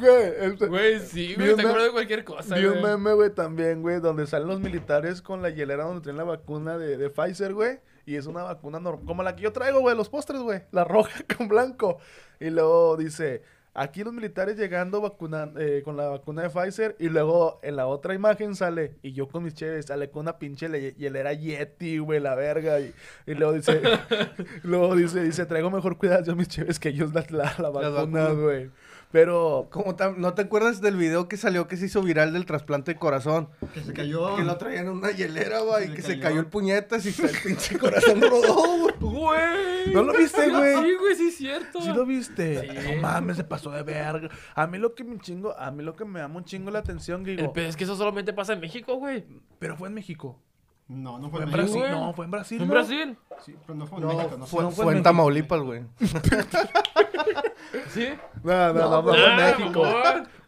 Güey, 0.00 0.32
el- 0.40 0.56
Güey, 0.56 0.98
sí, 1.00 1.34
güey. 1.36 1.50
un 1.50 1.56
Te 1.56 1.62
acuerdas 1.62 1.84
de 1.88 1.92
cualquier 1.92 2.24
cosa, 2.24 2.54
Vi 2.56 2.64
un 2.64 2.80
güey. 2.80 2.82
meme, 2.96 3.12
güey, 3.12 3.30
también, 3.30 3.82
güey, 3.82 4.00
donde 4.00 4.26
salen 4.26 4.48
los 4.48 4.58
militares 4.60 5.20
con 5.22 5.42
la 5.42 5.50
hielera 5.50 5.84
donde 5.84 6.00
traen 6.02 6.16
la 6.16 6.24
vacuna 6.24 6.78
de, 6.78 6.96
de 6.96 7.10
Pfizer, 7.10 7.52
güey. 7.54 7.78
Y 8.06 8.16
es 8.16 8.26
una 8.26 8.42
vacuna 8.42 8.80
normal, 8.80 9.04
como 9.06 9.22
la 9.22 9.36
que 9.36 9.42
yo 9.42 9.52
traigo, 9.52 9.80
güey, 9.80 9.96
los 9.96 10.08
postres, 10.08 10.40
güey. 10.40 10.62
La 10.72 10.84
roja 10.84 11.10
con 11.36 11.48
blanco. 11.48 11.98
Y 12.40 12.50
luego 12.50 12.96
dice, 12.96 13.42
aquí 13.74 14.02
los 14.04 14.12
militares 14.14 14.56
llegando 14.56 15.00
vacuna, 15.00 15.50
eh, 15.58 15.82
con 15.84 15.96
la 15.96 16.08
vacuna 16.08 16.42
de 16.42 16.50
Pfizer. 16.50 16.96
Y 16.98 17.08
luego 17.08 17.58
en 17.62 17.76
la 17.76 17.86
otra 17.86 18.14
imagen 18.14 18.54
sale, 18.54 18.94
y 19.02 19.12
yo 19.12 19.28
con 19.28 19.42
mis 19.44 19.54
chéves, 19.54 19.86
sale 19.86 20.10
con 20.10 20.22
una 20.22 20.38
pinche 20.38 20.68
le- 20.68 20.94
hielera 20.94 21.32
Yeti, 21.32 21.98
güey, 21.98 22.20
la 22.20 22.34
verga. 22.34 22.80
Y, 22.80 22.94
y 23.26 23.34
luego 23.34 23.52
dice, 23.52 23.80
luego 24.62 24.94
dice, 24.96 25.22
dice, 25.22 25.44
traigo 25.46 25.70
mejor 25.70 25.98
cuidado 25.98 26.24
yo 26.24 26.36
mis 26.36 26.48
chéves 26.48 26.78
que 26.78 26.90
ellos 26.90 27.12
la, 27.12 27.24
la, 27.30 27.54
la 27.58 27.70
vacuna, 27.70 28.28
güey. 28.30 28.70
Pero... 29.14 29.68
Como 29.70 29.94
tam- 29.96 30.16
¿No 30.16 30.34
te 30.34 30.42
acuerdas 30.42 30.80
del 30.80 30.96
video 30.96 31.28
que 31.28 31.36
salió 31.36 31.68
que 31.68 31.76
se 31.76 31.86
hizo 31.86 32.02
viral 32.02 32.32
del 32.32 32.46
trasplante 32.46 32.94
de 32.94 32.98
corazón? 32.98 33.48
Que 33.72 33.80
se 33.80 33.92
cayó. 33.92 34.34
Que 34.34 34.42
lo 34.42 34.58
traían 34.58 34.86
en 34.86 34.92
una 34.94 35.12
hielera, 35.12 35.60
Se 35.78 35.84
y 35.84 35.94
que 35.94 36.02
se 36.02 36.08
cayó. 36.14 36.22
cayó 36.22 36.40
el 36.40 36.46
puñetas 36.46 37.06
y 37.06 37.12
se- 37.12 37.26
el 37.26 37.36
pinche 37.44 37.78
corazón 37.78 38.20
rodó, 38.20 38.54
güey. 38.80 38.94
Güey. 38.98 39.94
¿No 39.94 40.02
lo 40.02 40.14
viste, 40.14 40.50
güey? 40.50 40.74
Sí, 40.74 40.94
güey, 40.98 41.14
sí 41.14 41.28
es 41.28 41.36
cierto. 41.36 41.80
¿Sí 41.80 41.92
lo 41.92 42.04
viste? 42.04 42.60
Sí. 42.60 42.94
No 42.96 43.02
mames, 43.02 43.36
se 43.36 43.44
pasó 43.44 43.70
de 43.70 43.84
verga. 43.84 44.28
A 44.56 44.66
mí 44.66 44.78
lo 44.78 44.96
que 44.96 45.04
me 45.04 45.16
chingo, 45.20 45.56
a 45.56 45.70
mí 45.70 45.84
lo 45.84 45.94
que 45.94 46.04
me 46.04 46.18
llama 46.18 46.38
un 46.38 46.44
chingo 46.44 46.72
la 46.72 46.80
atención, 46.80 47.20
El 47.24 47.36
digo, 47.36 47.52
pedo 47.52 47.68
es 47.68 47.76
que 47.76 47.84
eso 47.84 47.94
solamente 47.94 48.32
pasa 48.32 48.54
en 48.54 48.60
México, 48.60 48.96
güey. 48.96 49.24
pero 49.60 49.76
fue 49.76 49.86
en 49.86 49.94
México. 49.94 50.42
No, 50.86 51.18
no 51.18 51.30
Fue 51.30 51.40
fue 51.40 51.42
en 51.42 51.48
en 51.48 51.52
Brasil. 51.52 51.80
Güey. 51.80 51.90
No, 51.90 52.12
fue 52.12 52.24
en 52.26 52.30
Brasil. 52.30 52.60
En 52.60 52.68
¿no? 52.68 52.74
Brasil. 52.74 53.16
Sí, 53.44 53.56
pero 53.66 53.74
no 53.78 53.86
fue 53.86 53.98
en 53.98 54.06
No, 54.06 54.14
México. 54.14 54.36
No 54.36 54.46
fue, 54.46 54.62
no 54.62 54.70
fue 54.70 54.84
fue 54.84 54.96
en. 54.96 55.02
Tamaulipas, 55.02 55.60
güey. 55.60 55.82
¿Sí? 57.88 58.08
No, 58.42 58.72
no, 58.72 58.74
no, 58.74 58.90
No, 58.90 59.02
no, 59.02 59.02
fue 59.02 59.30
en 59.30 59.36
México. 59.36 59.82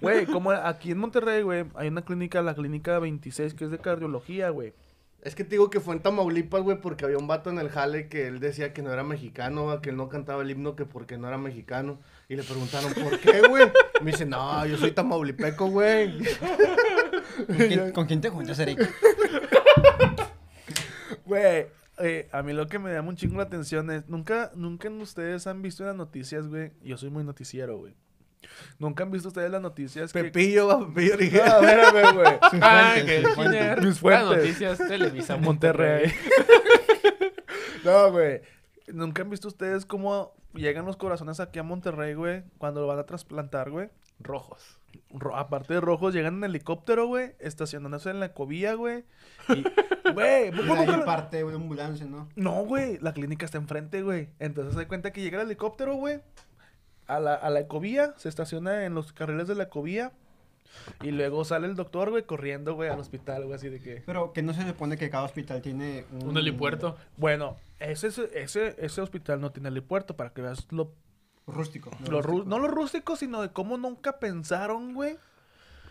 Güey, 0.00 0.26
como 0.26 0.50
aquí 0.50 0.90
en 0.90 0.98
Monterrey, 0.98 1.42
güey, 1.42 1.64
hay 1.74 1.88
una 1.88 2.02
clínica, 2.02 2.42
la 2.42 2.54
clínica 2.54 2.98
26, 2.98 3.54
que 3.54 3.64
es 3.64 3.70
de 3.70 3.78
cardiología, 3.78 4.50
güey. 4.50 4.74
Es 5.22 5.34
que 5.34 5.42
te 5.42 5.50
digo 5.50 5.70
que 5.70 5.80
fue 5.80 5.94
en 5.96 6.02
Tamaulipas, 6.02 6.62
güey, 6.62 6.80
porque 6.80 7.04
había 7.04 7.18
un 7.18 7.26
vato 7.26 7.50
en 7.50 7.58
el 7.58 7.68
jale 7.70 8.08
que 8.08 8.28
él 8.28 8.38
decía 8.38 8.72
que 8.72 8.82
no 8.82 8.92
era 8.92 9.02
mexicano, 9.02 9.80
que 9.80 9.90
él 9.90 9.96
no 9.96 10.08
cantaba 10.08 10.42
el 10.42 10.50
himno, 10.50 10.76
que 10.76 10.84
porque 10.84 11.18
no 11.18 11.26
era 11.26 11.36
mexicano. 11.38 11.98
Y 12.28 12.36
le 12.36 12.44
preguntaron, 12.44 12.92
¿por 12.92 13.18
qué, 13.18 13.40
güey? 13.48 13.72
Me 14.02 14.12
dice, 14.12 14.24
no, 14.24 14.64
yo 14.66 14.76
soy 14.76 14.92
tamaulipeco, 14.92 15.66
güey. 15.66 16.18
¿Con 17.46 17.56
quién, 17.56 17.92
con 17.92 18.06
quién 18.06 18.20
te 18.20 18.28
juntas, 18.28 18.58
Eric? 18.60 18.78
Güey, 21.26 21.66
eh, 21.98 22.28
a 22.32 22.42
mí 22.42 22.52
lo 22.52 22.66
que 22.66 22.78
me 22.78 22.92
llama 22.92 23.08
un 23.08 23.16
chingo 23.16 23.36
la 23.36 23.42
atención 23.44 23.90
es, 23.90 24.08
nunca, 24.08 24.50
nunca 24.54 24.88
ustedes 24.88 25.46
han 25.46 25.60
visto 25.60 25.82
en 25.82 25.88
las 25.88 25.96
noticias, 25.96 26.46
güey, 26.48 26.72
yo 26.82 26.96
soy 26.96 27.10
muy 27.10 27.24
noticiero, 27.24 27.76
güey. 27.78 27.94
¿Nunca 28.78 29.02
han 29.02 29.10
visto 29.10 29.28
ustedes 29.28 29.50
las 29.50 29.60
noticias 29.60 30.12
que... 30.12 30.24
Pepillo, 30.24 30.68
va, 30.68 30.78
Pepillo 30.92 31.44
No, 31.44 31.58
Origel. 31.58 31.80
espérame, 31.80 32.14
güey. 32.14 32.38
Ah, 32.62 32.92
fuentes, 32.94 33.04
que 33.04 33.22
sus 33.22 33.34
fuentes. 33.34 33.60
Kiner. 33.60 33.82
Mis 33.82 34.02
Las 34.02 34.24
noticias 34.24 34.78
Televisa 34.78 35.36
Monterrey. 35.38 36.12
no, 37.84 38.12
güey. 38.12 38.40
¿Nunca 38.86 39.22
han 39.22 39.30
visto 39.30 39.48
ustedes 39.48 39.84
cómo 39.84 40.32
llegan 40.54 40.84
los 40.84 40.96
corazones 40.96 41.40
aquí 41.40 41.58
a 41.58 41.62
Monterrey, 41.64 42.14
güey? 42.14 42.44
Cuando 42.58 42.80
lo 42.82 42.86
van 42.86 42.98
a 42.98 43.06
trasplantar, 43.06 43.70
güey. 43.70 43.88
Rojos. 44.18 44.78
Ro- 45.10 45.36
aparte 45.36 45.74
de 45.74 45.80
rojos, 45.80 46.14
llegan 46.14 46.36
en 46.36 46.44
helicóptero, 46.44 47.06
güey. 47.06 47.32
Estacionándose 47.38 48.10
en 48.10 48.20
la 48.20 48.32
cobilla, 48.32 48.74
güey. 48.74 49.04
Y, 49.48 49.62
güey, 50.14 50.48
Y 50.48 50.52
¿cómo 50.52 50.74
de 50.74 50.80
ahí 50.80 50.86
que 50.86 50.96
la- 50.96 51.04
parte 51.04 51.44
una 51.44 51.56
ambulancia, 51.56 52.06
¿no? 52.06 52.28
No, 52.34 52.64
güey, 52.64 52.98
la 53.00 53.12
clínica 53.12 53.44
está 53.44 53.58
enfrente, 53.58 54.02
güey. 54.02 54.28
Entonces 54.38 54.74
se 54.74 54.80
da 54.80 54.88
cuenta 54.88 55.12
que 55.12 55.20
llega 55.22 55.40
el 55.40 55.46
helicóptero, 55.46 55.94
güey. 55.96 56.20
A 57.06 57.20
la, 57.20 57.34
a 57.34 57.50
la 57.50 57.60
ecovía, 57.60 58.14
se 58.16 58.28
estaciona 58.28 58.84
en 58.84 58.94
los 58.94 59.12
carriles 59.12 59.46
de 59.46 59.54
la 59.54 59.64
ecovía. 59.64 60.12
Y 61.02 61.10
luego 61.12 61.44
sale 61.44 61.66
el 61.68 61.76
doctor, 61.76 62.10
güey, 62.10 62.24
corriendo, 62.24 62.74
güey, 62.74 62.90
al 62.90 62.98
hospital, 62.98 63.44
güey, 63.44 63.54
así 63.54 63.68
de 63.68 63.80
que... 63.80 64.02
Pero 64.04 64.32
que 64.32 64.42
no 64.42 64.52
se 64.52 64.66
supone 64.66 64.98
que 64.98 65.08
cada 65.08 65.22
hospital 65.24 65.62
tiene 65.62 66.04
un... 66.12 66.30
Un 66.30 66.36
helipuerto. 66.36 66.96
Bueno, 67.16 67.56
ese, 67.78 68.08
ese, 68.34 68.74
ese 68.78 69.00
hospital 69.00 69.40
no 69.40 69.52
tiene 69.52 69.68
helipuerto 69.68 70.16
para 70.16 70.30
que 70.30 70.42
veas 70.42 70.66
lo, 70.72 70.92
Rústico. 71.46 71.90
lo 72.10 72.22
no 72.44 72.58
lo 72.58 72.66
rústico, 72.66 73.16
sino 73.16 73.40
de 73.40 73.50
cómo 73.50 73.78
nunca 73.78 74.18
pensaron, 74.18 74.94
güey. 74.94 75.16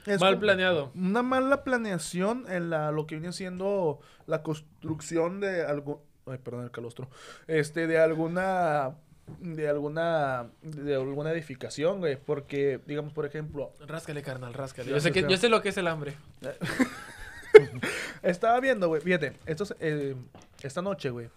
Es 0.05 0.21
Mal 0.21 0.37
planeado. 0.37 0.91
Una 0.93 1.23
mala 1.23 1.63
planeación 1.63 2.45
en 2.47 2.69
la, 2.69 2.91
lo 2.91 3.07
que 3.07 3.15
viene 3.15 3.33
siendo 3.33 3.99
la 4.27 4.43
construcción 4.43 5.39
de 5.39 5.65
algún... 5.65 5.97
Ay, 6.27 6.37
perdón, 6.37 6.63
el 6.63 6.71
calostro. 6.71 7.09
Este, 7.47 7.87
de 7.87 7.97
alguna... 7.99 8.95
De 9.39 9.67
alguna... 9.67 10.47
De 10.61 10.95
alguna 10.95 11.31
edificación, 11.31 11.99
güey. 11.99 12.17
Porque, 12.17 12.79
digamos, 12.85 13.13
por 13.13 13.25
ejemplo... 13.25 13.71
Ráscale, 13.87 14.21
carnal, 14.21 14.53
ráscale. 14.53 14.99
Sé, 14.99 15.11
que, 15.11 15.23
yo 15.27 15.37
sé 15.37 15.49
lo 15.49 15.63
que 15.63 15.69
es 15.69 15.77
el 15.77 15.87
hambre. 15.87 16.15
Estaba 18.21 18.59
viendo, 18.59 18.87
güey. 18.87 19.01
Fíjate, 19.01 19.33
esto 19.47 19.63
es, 19.63 19.75
eh, 19.79 20.15
esta 20.61 20.83
noche, 20.83 21.09
güey. 21.09 21.29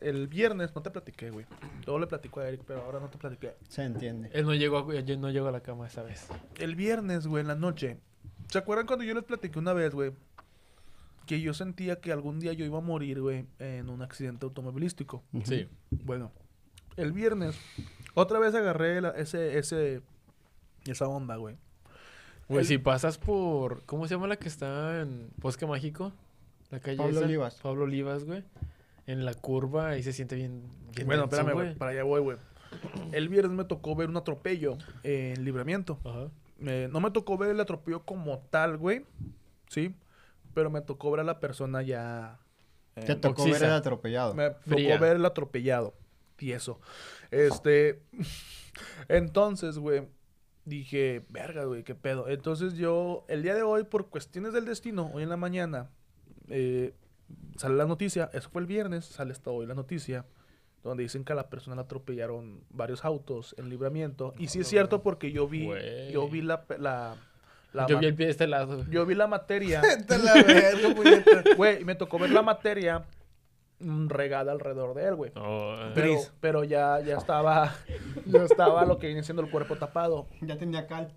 El 0.00 0.28
viernes 0.28 0.74
no 0.74 0.82
te 0.82 0.90
platiqué, 0.90 1.30
güey. 1.30 1.46
Todo 1.84 1.98
le 1.98 2.06
platico 2.06 2.40
a 2.40 2.48
Eric, 2.48 2.62
pero 2.66 2.82
ahora 2.82 3.00
no 3.00 3.08
te 3.08 3.18
platiqué. 3.18 3.54
Se 3.68 3.82
entiende. 3.84 4.30
Él 4.32 4.44
no 4.46 4.54
llegó 4.54 4.78
a, 4.78 5.00
yo 5.00 5.16
no 5.18 5.30
llegó 5.30 5.48
a 5.48 5.52
la 5.52 5.60
cama 5.60 5.86
esa 5.86 6.02
vez. 6.02 6.28
El 6.58 6.74
viernes, 6.76 7.26
güey, 7.26 7.40
en 7.42 7.48
la 7.48 7.54
noche. 7.54 7.98
¿Se 8.48 8.58
acuerdan 8.58 8.86
cuando 8.86 9.04
yo 9.04 9.14
les 9.14 9.24
platiqué 9.24 9.58
una 9.58 9.72
vez, 9.72 9.94
güey? 9.94 10.12
Que 11.26 11.40
yo 11.40 11.54
sentía 11.54 12.00
que 12.00 12.12
algún 12.12 12.40
día 12.40 12.52
yo 12.52 12.64
iba 12.64 12.78
a 12.78 12.82
morir, 12.82 13.20
güey, 13.20 13.46
en 13.58 13.88
un 13.88 14.02
accidente 14.02 14.44
automovilístico. 14.44 15.22
Sí. 15.44 15.68
Bueno, 15.90 16.32
el 16.96 17.12
viernes, 17.12 17.56
otra 18.14 18.38
vez 18.40 18.54
agarré 18.54 19.00
la- 19.00 19.10
ese, 19.10 19.56
ese, 19.58 20.02
esa 20.86 21.06
onda, 21.06 21.36
güey. 21.36 21.56
Güey, 22.48 22.60
El- 22.62 22.66
si 22.66 22.78
pasas 22.78 23.16
por. 23.16 23.84
¿Cómo 23.86 24.08
se 24.08 24.14
llama 24.14 24.26
la 24.26 24.36
que 24.36 24.48
está 24.48 25.00
en 25.02 25.30
Bosque 25.36 25.66
Mágico? 25.66 26.12
La 26.70 26.80
calle 26.80 26.96
Pablo 26.98 27.16
esa. 27.18 27.26
Olivas. 27.26 27.54
Pablo 27.62 27.84
Olivas, 27.84 28.24
güey. 28.24 28.42
En 29.10 29.24
la 29.24 29.34
curva 29.34 29.88
ahí 29.88 30.02
se 30.02 30.12
siente 30.12 30.36
bien. 30.36 30.62
bien 30.94 31.06
Bueno, 31.06 31.22
denso, 31.22 31.36
espérame, 31.36 31.54
güey, 31.54 31.74
para 31.76 31.90
allá 31.92 32.04
voy, 32.04 32.20
güey. 32.20 32.36
El 33.12 33.28
viernes 33.28 33.52
me 33.52 33.64
tocó 33.64 33.94
ver 33.96 34.08
un 34.08 34.16
atropello 34.16 34.78
en 35.02 35.44
libramiento. 35.44 35.98
Ajá. 36.04 36.28
Eh, 36.60 36.88
no 36.92 37.00
me 37.00 37.10
tocó 37.10 37.36
ver 37.38 37.50
el 37.50 37.60
atropello 37.60 38.04
como 38.04 38.38
tal, 38.50 38.76
güey. 38.76 39.04
Sí. 39.68 39.94
Pero 40.54 40.70
me 40.70 40.80
tocó 40.80 41.10
ver 41.10 41.20
a 41.20 41.24
la 41.24 41.40
persona 41.40 41.82
ya. 41.82 42.38
eh, 42.96 43.02
Te 43.06 43.16
tocó 43.16 43.44
ver 43.44 43.62
el 43.64 43.72
atropellado. 43.72 44.34
Me 44.34 44.50
Fría. 44.52 44.90
tocó 44.94 45.02
ver 45.04 45.16
el 45.16 45.24
atropellado. 45.24 45.94
Tieso. 46.36 46.80
Este. 47.30 48.02
Entonces, 49.08 49.78
güey. 49.78 50.08
Dije, 50.64 51.24
verga, 51.30 51.64
güey, 51.64 51.82
qué 51.82 51.94
pedo. 51.94 52.28
Entonces 52.28 52.74
yo, 52.74 53.24
el 53.28 53.42
día 53.42 53.54
de 53.54 53.62
hoy, 53.62 53.84
por 53.84 54.08
cuestiones 54.08 54.52
del 54.52 54.66
destino, 54.66 55.10
hoy 55.12 55.22
en 55.24 55.28
la 55.30 55.36
mañana, 55.36 55.90
eh, 56.48 56.94
sale 57.56 57.74
la 57.76 57.86
noticia. 57.86 58.30
Eso 58.32 58.48
fue 58.50 58.60
el 58.62 58.66
viernes, 58.66 59.04
sale 59.04 59.32
hasta 59.32 59.50
hoy 59.50 59.66
la 59.66 59.74
noticia. 59.74 60.24
Donde 60.82 61.02
dicen 61.02 61.24
que 61.24 61.32
a 61.32 61.36
la 61.36 61.50
persona 61.50 61.76
le 61.76 61.82
atropellaron 61.82 62.64
varios 62.70 63.04
autos 63.04 63.54
en 63.58 63.68
libramiento. 63.68 64.32
Y 64.38 64.48
sí 64.48 64.60
es 64.60 64.66
cierto 64.66 65.02
porque 65.02 65.30
yo 65.30 65.46
vi, 65.46 65.66
Güey. 65.66 66.10
yo 66.10 66.26
vi 66.26 66.40
la, 66.40 66.64
la, 66.78 67.16
la 67.74 67.86
Yo 67.86 67.98
vi 67.98 68.06
el 68.06 68.14
pie 68.14 68.26
de 68.26 68.32
este 68.32 68.46
lado. 68.46 68.86
yo 68.88 69.04
vi 69.04 69.14
la 69.14 69.26
materia. 69.26 69.82
La. 70.08 71.52
Güey, 71.56 71.82
y 71.82 71.84
me 71.84 71.96
tocó 71.96 72.18
ver 72.18 72.30
la 72.30 72.40
materia 72.40 73.04
mm, 73.80 74.08
regada 74.08 74.52
alrededor 74.52 74.94
de 74.94 75.04
él, 75.08 75.16
güey. 75.16 75.32
Oh, 75.36 75.74
eh. 75.78 75.92
Pero, 75.94 76.14
pero 76.40 76.64
ya, 76.64 76.98
ya 77.00 77.18
estaba, 77.18 77.74
ya 78.24 78.42
estaba 78.44 78.86
lo 78.86 78.98
que 78.98 79.08
viene 79.08 79.22
siendo 79.22 79.42
el 79.42 79.50
cuerpo 79.50 79.76
tapado. 79.76 80.28
Ya 80.40 80.56
tenía 80.56 80.86
cal. 80.86 81.12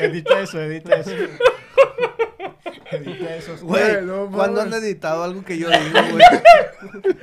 edita 0.00 0.40
eso, 0.40 0.60
edita 0.60 0.96
eso. 0.96 1.12
Edita 2.96 3.34
eso. 3.36 3.56
Güey, 3.62 3.82
Güey, 3.82 4.04
no 4.04 4.30
¿cuándo 4.30 4.60
mames. 4.60 4.74
han 4.74 4.84
editado 4.84 5.22
algo 5.24 5.44
que 5.44 5.58
yo 5.58 5.68
digo, 5.70 5.98
güey? 6.10 6.22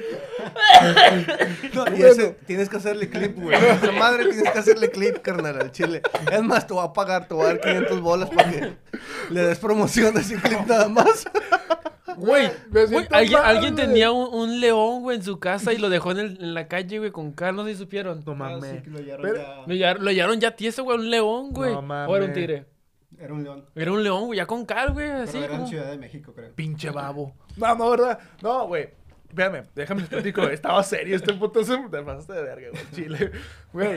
No, 1.73 1.85
y 1.95 2.01
ese, 2.03 2.35
tienes 2.45 2.69
que 2.69 2.77
hacerle 2.77 3.09
clip, 3.09 3.35
güey. 3.37 3.55
A 3.55 3.73
esa 3.75 3.91
madre 3.91 4.25
tienes 4.25 4.51
que 4.51 4.59
hacerle 4.59 4.89
clip, 4.89 5.19
carnal, 5.21 5.59
al 5.59 5.71
chile. 5.71 6.01
Es 6.31 6.41
más, 6.43 6.65
te 6.67 6.73
voy 6.73 6.85
a 6.85 6.93
pagar, 6.93 7.27
te 7.27 7.33
voy 7.33 7.45
a 7.45 7.47
dar 7.49 7.61
500 7.61 8.01
bolas 8.01 8.29
para 8.29 8.49
que 8.51 8.73
le 9.29 9.41
des 9.41 9.59
promoción 9.59 10.13
de 10.13 10.21
ese 10.21 10.35
clip 10.35 10.59
nada 10.67 10.87
más. 10.87 11.25
Güey, 12.17 12.49
alguien, 13.43 13.75
tenía 13.75 14.11
un, 14.11 14.33
un 14.33 14.59
león, 14.59 15.01
güey, 15.01 15.17
en 15.17 15.23
su 15.23 15.39
casa 15.39 15.71
y 15.73 15.77
lo 15.77 15.89
dejó 15.89 16.11
en, 16.11 16.19
el- 16.19 16.37
en 16.41 16.53
la 16.53 16.67
calle, 16.67 16.99
güey, 16.99 17.11
con 17.11 17.33
sé 17.37 17.71
si 17.73 17.75
supieron. 17.75 18.23
No 18.25 18.31
Ah, 18.43 18.57
sí, 18.59 18.67
mames. 18.67 18.87
lo 18.87 18.97
hallaron 18.99 19.21
Pero- 19.21 19.75
ya- 19.75 19.93
Lo 19.93 20.09
hallaron, 20.09 20.39
ya 20.39 20.55
tieso, 20.55 20.83
güey, 20.83 20.97
un 20.97 21.09
león, 21.09 21.51
güey. 21.51 21.71
No 21.71 21.79
o 21.79 21.81
era 21.81 22.25
un 22.25 22.31
mames. 22.31 22.33
tigre. 22.33 22.65
Era 23.19 23.33
un 23.33 23.43
león. 23.43 23.65
Era 23.75 23.91
un 23.91 24.03
león, 24.03 24.25
güey, 24.27 24.37
ya 24.37 24.45
con 24.45 24.65
cal, 24.65 24.93
güey, 24.93 25.07
Pero 25.09 25.23
así 25.23 25.37
era 25.37 25.55
en. 25.55 25.67
Ciudad 25.67 25.91
de 25.91 25.97
México, 25.97 26.33
creo. 26.33 26.51
Pinche 26.55 26.89
babo. 26.89 27.35
No, 27.57 27.75
no, 27.75 27.89
¿verdad? 27.91 28.19
No, 28.41 28.67
güey. 28.67 28.89
Espérame, 29.27 29.65
déjame 29.75 30.03
güey. 30.41 30.53
Estaba 30.55 30.81
serio 30.83 31.15
este 31.15 31.33
puto. 31.33 31.63
se- 31.63 31.77
Te 31.77 32.01
pasaste 32.01 32.33
de 32.33 32.41
verga, 32.41 32.67
güey. 32.71 32.83
Chile. 32.95 33.31
Güey. 33.73 33.95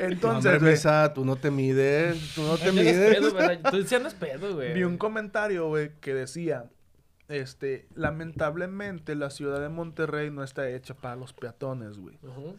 Entonces, 0.00 0.58
güey, 0.60 0.72
Misa, 0.72 1.12
tú 1.14 1.24
no 1.24 1.36
te 1.36 1.50
mides, 1.50 2.34
tú 2.34 2.42
no 2.42 2.56
te 2.56 2.72
mides. 2.72 3.16
pedo, 3.16 3.32
¿verdad? 3.34 3.70
Tú 3.70 3.82
sí 3.84 3.94
andas 3.94 4.14
pedo, 4.14 4.54
güey. 4.54 4.74
vi 4.74 4.82
un 4.84 4.98
comentario, 4.98 5.68
güey, 5.68 5.92
que 6.00 6.14
decía. 6.14 6.64
Este, 7.28 7.88
lamentablemente 7.96 9.16
la 9.16 9.30
ciudad 9.30 9.60
de 9.60 9.68
Monterrey 9.68 10.30
no 10.30 10.44
está 10.44 10.68
hecha 10.70 10.94
para 10.94 11.16
los 11.16 11.32
peatones, 11.32 11.98
güey. 11.98 12.16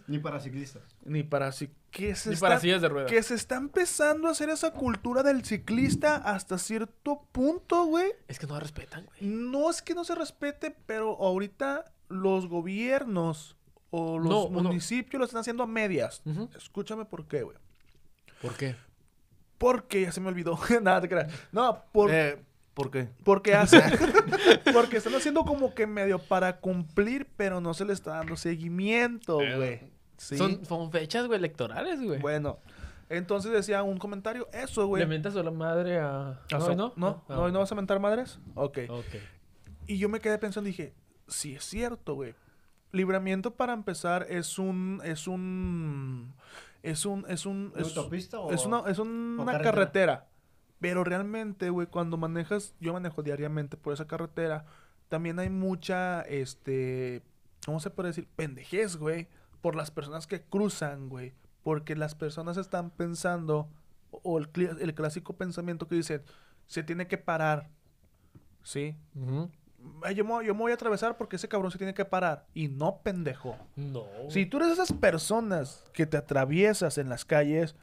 Ni 0.08 0.20
para 0.20 0.40
ciclistas. 0.42 0.84
Ni 1.06 1.24
para 1.24 1.52
si 1.54 1.70
¿qué 1.90 2.16
se 2.16 2.30
Ni 2.30 2.34
está- 2.36 2.48
para 2.48 2.60
sillas 2.60 2.82
de 2.82 2.90
ruedas. 2.90 3.10
que 3.10 3.24
se 3.24 3.34
está 3.36 3.56
empezando 3.56 4.28
a 4.28 4.32
hacer 4.32 4.50
esa 4.50 4.72
cultura 4.74 5.24
del 5.24 5.46
ciclista 5.46 6.18
hasta 6.18 6.58
cierto 6.58 7.22
punto, 7.32 7.86
güey. 7.86 8.12
Es 8.28 8.40
que 8.40 8.48
no 8.48 8.56
la 8.56 8.60
respetan, 8.60 9.06
güey. 9.06 9.18
No 9.22 9.70
es 9.70 9.82
que 9.82 9.96
no 9.96 10.04
se 10.04 10.16
respete, 10.16 10.76
pero 10.86 11.16
ahorita 11.22 11.86
los 12.10 12.48
gobiernos 12.48 13.56
o 13.90 14.20
los 14.20 14.30
No, 14.30 14.50
municipios 14.50 15.18
lo 15.20 15.26
están 15.26 15.40
haciendo 15.40 15.64
a 15.64 15.68
medias. 15.68 16.22
Escúchame 16.58 17.06
por 17.06 17.26
qué, 17.28 17.44
güey. 17.44 17.58
¿Por 18.42 18.54
qué? 18.56 18.76
Porque 19.58 20.02
ya 20.02 20.12
se 20.12 20.20
me 20.22 20.28
olvidó. 20.28 20.60
Nada, 20.82 21.02
te 21.02 21.10
creas. 21.10 21.32
No, 21.52 21.84
por, 21.92 22.12
Eh, 22.14 22.38
¿Por 22.77 22.91
qué? 22.91 23.10
porque 23.24 23.55
hacen. 23.55 23.81
porque 24.74 24.98
están 24.98 25.15
haciendo 25.15 25.43
como 25.46 25.74
que 25.74 25.88
medio 25.88 26.19
para 26.19 26.60
cumplir, 26.60 27.27
pero 27.36 27.60
no 27.60 27.74
se 27.74 27.86
le 27.86 27.93
está 27.93 28.12
dando 28.17 28.36
seguimiento, 28.38 29.38
güey. 29.38 29.81
Sí. 30.17 30.38
Son, 30.38 30.63
son 30.63 30.91
fechas, 30.91 31.25
güey, 31.25 31.39
electorales, 31.39 32.00
güey. 32.01 32.19
Bueno, 32.19 32.60
entonces 33.10 33.51
decía 33.51 33.81
un 33.81 33.98
comentario, 33.98 34.48
eso, 34.53 34.86
güey. 34.86 35.01
¿Le 35.01 35.07
mentas 35.07 35.36
a 35.36 35.41
la 35.41 35.50
madre 35.50 35.98
a... 36.00 36.29
Ah, 36.29 36.39
No, 36.51 36.62
so- 36.62 36.75
¿no? 36.75 36.93
¿No? 36.96 37.24
Ah, 37.29 37.34
¿No, 37.36 37.50
¿No 37.50 37.60
vas 37.60 37.72
a 37.72 37.75
mentar 37.75 38.00
madres? 38.00 38.39
Ok. 38.53 38.77
Ok. 38.89 39.05
Y 39.88 39.98
yo 39.98 40.07
me 40.07 40.19
quedé 40.19 40.38
pensando 40.38 40.67
y 40.69 40.72
dije, 40.74 40.93
sí 41.27 41.55
es 41.55 41.63
cierto, 41.63 42.13
güey. 42.13 42.36
Libramiento 42.91 43.51
para 43.55 43.74
empezar 43.74 44.27
es 44.29 44.60
un 44.60 45.01
es 45.03 45.27
un 45.27 46.34
es 46.84 47.05
un 47.05 47.25
es 47.27 47.46
un 47.46 47.74
¿Una 47.75 47.81
es, 47.81 47.98
o- 48.34 48.51
es 48.51 48.65
una 48.65 48.84
es 48.88 49.00
un- 49.00 49.38
una 49.39 49.51
carretera? 49.53 49.72
carretera. 49.72 50.27
Pero 50.79 51.03
realmente, 51.03 51.69
güey, 51.69 51.88
cuando 51.88 52.17
manejas, 52.17 52.75
yo 52.79 52.93
manejo 52.93 53.24
diariamente 53.24 53.77
por 53.77 53.93
esa 53.93 54.07
carretera, 54.07 54.65
también 55.10 55.39
hay 55.39 55.50
mucha 55.50 56.22
este 56.22 57.24
¿cómo 57.67 57.81
se 57.81 57.89
puede 57.89 58.10
decir? 58.10 58.29
pendejez, 58.38 58.96
güey, 58.96 59.27
por 59.62 59.75
las 59.75 59.91
personas 59.91 60.25
que 60.25 60.41
cruzan, 60.41 61.10
güey, 61.10 61.34
porque 61.63 61.98
las 61.98 62.15
personas 62.15 62.55
están 62.55 62.91
pensando 62.91 63.69
o 64.10 64.38
el, 64.38 64.50
el 64.79 64.93
clásico 64.93 65.36
pensamiento 65.36 65.86
que 65.86 65.96
dicen, 65.96 66.22
se 66.65 66.81
tiene 66.81 67.07
que 67.07 67.17
parar. 67.17 67.69
¿Sí? 68.63 68.96
Yo 70.15 70.25
me, 70.25 70.46
yo 70.46 70.53
me 70.53 70.62
voy 70.62 70.72
a 70.72 70.75
atravesar 70.75 71.17
porque 71.17 71.36
ese 71.36 71.50
cabrón 71.50 71.72
se 71.72 71.77
tiene 71.77 71.93
que 71.93 72.05
parar. 72.05 72.46
Y 72.53 72.69
no, 72.69 73.01
pendejo. 73.01 73.57
No. 73.75 74.05
Si 74.29 74.46
tú 74.46 74.57
eres 74.57 74.72
esas 74.72 74.93
personas 74.93 75.84
que 75.91 76.05
te 76.05 76.15
atraviesas 76.15 76.98
en 76.98 77.10
las 77.10 77.25
calles, 77.25 77.75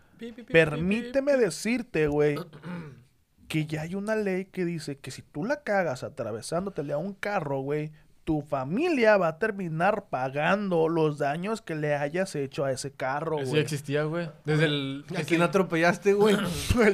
permíteme 0.48 1.36
decirte, 1.36 2.06
güey, 2.06 2.36
que 3.48 3.66
ya 3.66 3.82
hay 3.82 3.94
una 3.94 4.16
ley 4.16 4.46
que 4.46 4.64
dice 4.64 4.98
que 4.98 5.10
si 5.10 5.22
tú 5.22 5.44
la 5.44 5.62
cagas 5.62 6.02
atravesándotele 6.02 6.92
a 6.92 6.98
un 6.98 7.14
carro, 7.14 7.60
güey, 7.60 7.92
tu 8.24 8.40
familia 8.40 9.16
va 9.18 9.28
a 9.28 9.38
terminar 9.38 10.06
pagando 10.08 10.88
los 10.88 11.18
daños 11.18 11.60
que 11.60 11.74
le 11.74 11.94
hayas 11.94 12.34
hecho 12.34 12.64
a 12.64 12.72
ese 12.72 12.90
carro, 12.90 13.36
güey. 13.36 13.58
existía, 13.60 14.04
güey. 14.04 14.30
Desde 14.44 14.64
el... 14.64 15.04
¿A 15.16 15.22
quién 15.22 15.42
atropellaste, 15.42 16.12
güey? 16.14 16.36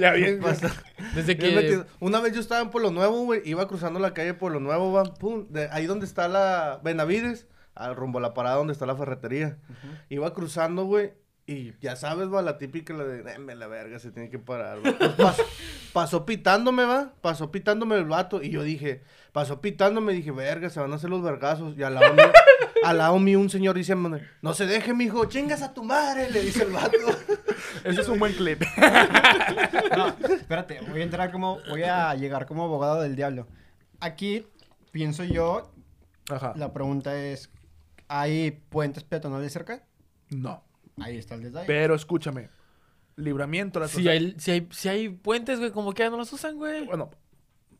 ya 0.00 0.12
bien. 0.12 0.40
Basta. 0.40 0.72
Desde 1.14 1.36
que... 1.36 1.84
Una 2.00 2.20
vez 2.20 2.34
yo 2.34 2.40
estaba 2.40 2.60
en 2.60 2.70
Pueblo 2.70 2.90
Nuevo, 2.90 3.24
güey. 3.24 3.42
Iba 3.44 3.68
cruzando 3.68 4.00
la 4.00 4.12
calle 4.12 4.34
Pueblo 4.34 4.58
Nuevo, 4.58 4.92
va. 4.92 5.04
Pum. 5.04 5.46
de 5.48 5.68
ahí 5.70 5.86
donde 5.86 6.06
está 6.06 6.28
la 6.28 6.80
Benavides. 6.82 7.46
Al 7.76 7.94
rumbo 7.94 8.18
a 8.18 8.22
la 8.22 8.34
parada 8.34 8.56
donde 8.56 8.72
está 8.72 8.84
la 8.84 8.96
ferretería. 8.96 9.56
Iba 10.08 10.34
cruzando, 10.34 10.84
güey. 10.84 11.12
Y 11.46 11.72
ya 11.80 11.96
sabes, 11.96 12.32
va, 12.32 12.42
la 12.42 12.58
típica, 12.58 12.92
la 12.94 13.04
de, 13.04 13.22
"Deme 13.24 13.54
la 13.56 13.66
verga, 13.66 13.98
se 13.98 14.12
tiene 14.12 14.30
que 14.30 14.38
parar, 14.38 14.80
güey". 14.80 14.94
Pues 14.98 15.16
pas- 15.16 15.44
pasó 15.92 16.24
pitándome, 16.24 16.84
va. 16.84 17.12
Pasó 17.20 17.50
pitándome 17.50 17.96
el 17.96 18.04
vato. 18.04 18.42
Y 18.42 18.50
yo 18.50 18.62
dije, 18.62 19.02
pasó 19.32 19.60
pitándome. 19.60 20.12
Dije, 20.12 20.30
verga, 20.30 20.70
se 20.70 20.78
van 20.80 20.92
a 20.92 20.96
hacer 20.96 21.10
los 21.10 21.22
vergazos. 21.22 21.76
Y 21.76 21.82
al 21.82 21.94
lado 21.94 22.14
mío, 22.14 22.30
al 22.84 22.98
lado 22.98 23.18
mío 23.18 23.40
un 23.40 23.50
señor 23.50 23.74
dice, 23.76 23.96
no 23.96 24.54
se 24.54 24.66
deje, 24.66 24.94
mijo, 24.94 25.24
chingas 25.24 25.62
a 25.62 25.74
tu 25.74 25.82
madre, 25.82 26.30
le 26.30 26.40
dice 26.42 26.62
el 26.62 26.70
vato. 26.72 26.96
Ese 27.84 28.00
es 28.00 28.08
un 28.08 28.18
buen 28.18 28.32
clip. 28.34 28.62
No, 29.96 30.08
espérate, 30.34 30.80
voy 30.88 31.00
a 31.00 31.04
entrar 31.04 31.30
como, 31.32 31.58
voy 31.68 31.82
a 31.82 32.14
llegar 32.14 32.46
como 32.46 32.64
abogado 32.64 33.00
del 33.00 33.16
diablo. 33.16 33.46
Aquí, 34.00 34.46
pienso 34.92 35.24
yo, 35.24 35.72
Ajá. 36.30 36.52
la 36.56 36.72
pregunta 36.72 37.16
es, 37.16 37.50
¿hay 38.08 38.50
puentes 38.52 39.04
peatonales 39.04 39.52
cerca? 39.52 39.82
No. 40.30 40.62
Ahí 41.00 41.16
está 41.18 41.34
el 41.34 41.42
detalle. 41.42 41.66
Pero 41.66 41.94
escúchame. 41.94 42.48
Libramiento, 43.16 43.80
las 43.80 43.90
Si 43.90 44.08
hay, 44.08 44.34
si, 44.38 44.50
hay, 44.50 44.68
si 44.70 44.88
hay 44.88 45.08
puentes, 45.10 45.58
güey, 45.58 45.70
como 45.72 45.92
que 45.92 46.02
ya 46.04 46.10
no 46.10 46.16
los 46.16 46.32
usan, 46.32 46.56
güey. 46.56 46.86
Bueno, 46.86 47.10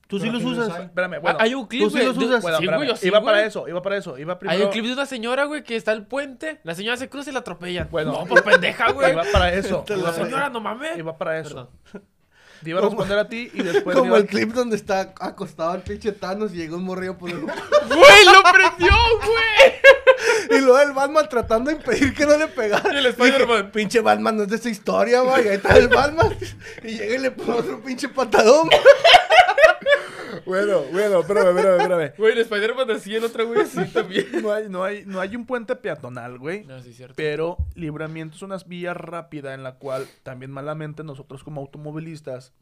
¿Tú 0.06 0.18
sí 0.18 0.28
los 0.28 0.42
usas? 0.44 0.68
hay. 0.70 0.84
espérame, 0.86 1.20
bueno. 1.22 1.38
Ah, 1.40 1.44
hay 1.44 1.54
un 1.54 1.66
clip, 1.66 1.84
¿tú 1.84 1.90
sí 1.90 2.04
los 2.04 2.18
de- 2.18 2.24
usas? 2.26 2.42
Bueno, 2.42 2.58
sí, 2.58 2.64
espérame, 2.64 2.78
güey, 2.80 2.88
yo 2.88 2.96
sí, 2.96 3.06
iba 3.06 3.18
güey. 3.20 3.32
para 3.32 3.46
eso, 3.46 3.68
iba 3.68 3.80
para 3.80 3.96
eso, 3.96 4.18
iba 4.18 4.38
primero. 4.38 4.58
Hay 4.58 4.64
un 4.66 4.72
clip 4.72 4.84
de 4.84 4.92
una 4.92 5.06
señora, 5.06 5.44
güey, 5.44 5.62
que 5.62 5.76
está 5.76 5.92
el 5.92 6.04
puente. 6.04 6.60
La 6.64 6.74
señora 6.74 6.96
se 6.96 7.08
cruza 7.08 7.30
y 7.30 7.32
la 7.32 7.38
atropellan. 7.38 7.88
Bueno. 7.90 8.12
no, 8.12 8.26
por 8.26 8.42
pendeja, 8.42 8.90
güey. 8.92 9.12
Iba 9.12 9.22
para 9.32 9.54
eso. 9.54 9.84
La- 9.88 10.12
Señora, 10.12 10.50
no 10.50 10.60
mames. 10.60 10.98
iba 10.98 11.16
para 11.16 11.38
eso. 11.38 11.70
Perdón. 11.92 12.04
Te 12.64 12.68
iba 12.70 12.78
a 12.80 12.82
responder 12.82 13.18
a 13.18 13.26
ti 13.28 13.50
y 13.54 13.62
después. 13.62 13.94
Como 13.96 14.08
iba- 14.08 14.18
el 14.18 14.26
clip 14.26 14.50
donde 14.52 14.76
está 14.76 15.14
acostado 15.20 15.74
el 15.76 15.80
pinche 15.82 16.12
Thanos 16.12 16.52
y 16.52 16.56
llega 16.56 16.76
un 16.76 16.82
morrillo 16.84 17.16
por 17.16 17.30
el... 17.30 17.40
¡Güey, 17.40 18.24
lo 18.26 18.42
prendió, 18.42 18.92
güey! 19.24 19.80
Y 20.50 20.60
luego 20.60 20.80
el 20.80 20.92
Batman 20.92 21.28
tratando 21.28 21.70
de 21.70 21.76
impedir 21.76 22.14
que 22.14 22.26
no 22.26 22.36
le 22.36 22.48
pegara. 22.48 22.92
Y 22.92 22.98
el 22.98 23.06
Spider-Man. 23.06 23.70
Pinche 23.70 24.00
Batman 24.00 24.36
no 24.36 24.42
es 24.42 24.48
de 24.48 24.56
esa 24.56 24.68
historia, 24.68 25.20
güey. 25.20 25.48
Ahí 25.48 25.56
está 25.56 25.76
el 25.76 25.88
Batman. 25.88 26.36
Y 26.82 26.98
llega 26.98 27.14
y 27.14 27.18
le 27.18 27.30
pone 27.30 27.52
otro 27.52 27.80
pinche 27.82 28.08
patadón. 28.08 28.68
Bueno, 30.46 30.82
bueno, 30.92 31.20
espérame, 31.20 31.48
espérame, 31.48 31.80
espérame. 31.80 32.12
Güey, 32.16 32.32
el 32.32 32.38
Spider-Man 32.38 32.90
así, 32.90 33.14
el 33.14 33.24
otro 33.24 33.46
güey 33.46 33.60
así 33.60 33.84
también. 33.92 34.26
No 34.42 34.52
hay, 34.52 34.68
no, 34.68 34.84
hay, 34.84 35.04
no 35.06 35.20
hay 35.20 35.36
un 35.36 35.46
puente 35.46 35.76
peatonal, 35.76 36.38
güey. 36.38 36.64
No, 36.64 36.80
sí, 36.82 36.92
cierto. 36.92 37.14
Pero 37.16 37.56
libramiento 37.74 38.36
es 38.36 38.42
una 38.42 38.56
vía 38.66 38.94
rápida 38.94 39.54
en 39.54 39.62
la 39.62 39.74
cual 39.74 40.06
también 40.22 40.50
malamente 40.50 41.04
nosotros 41.04 41.44
como 41.44 41.60
automovilistas 41.60 42.52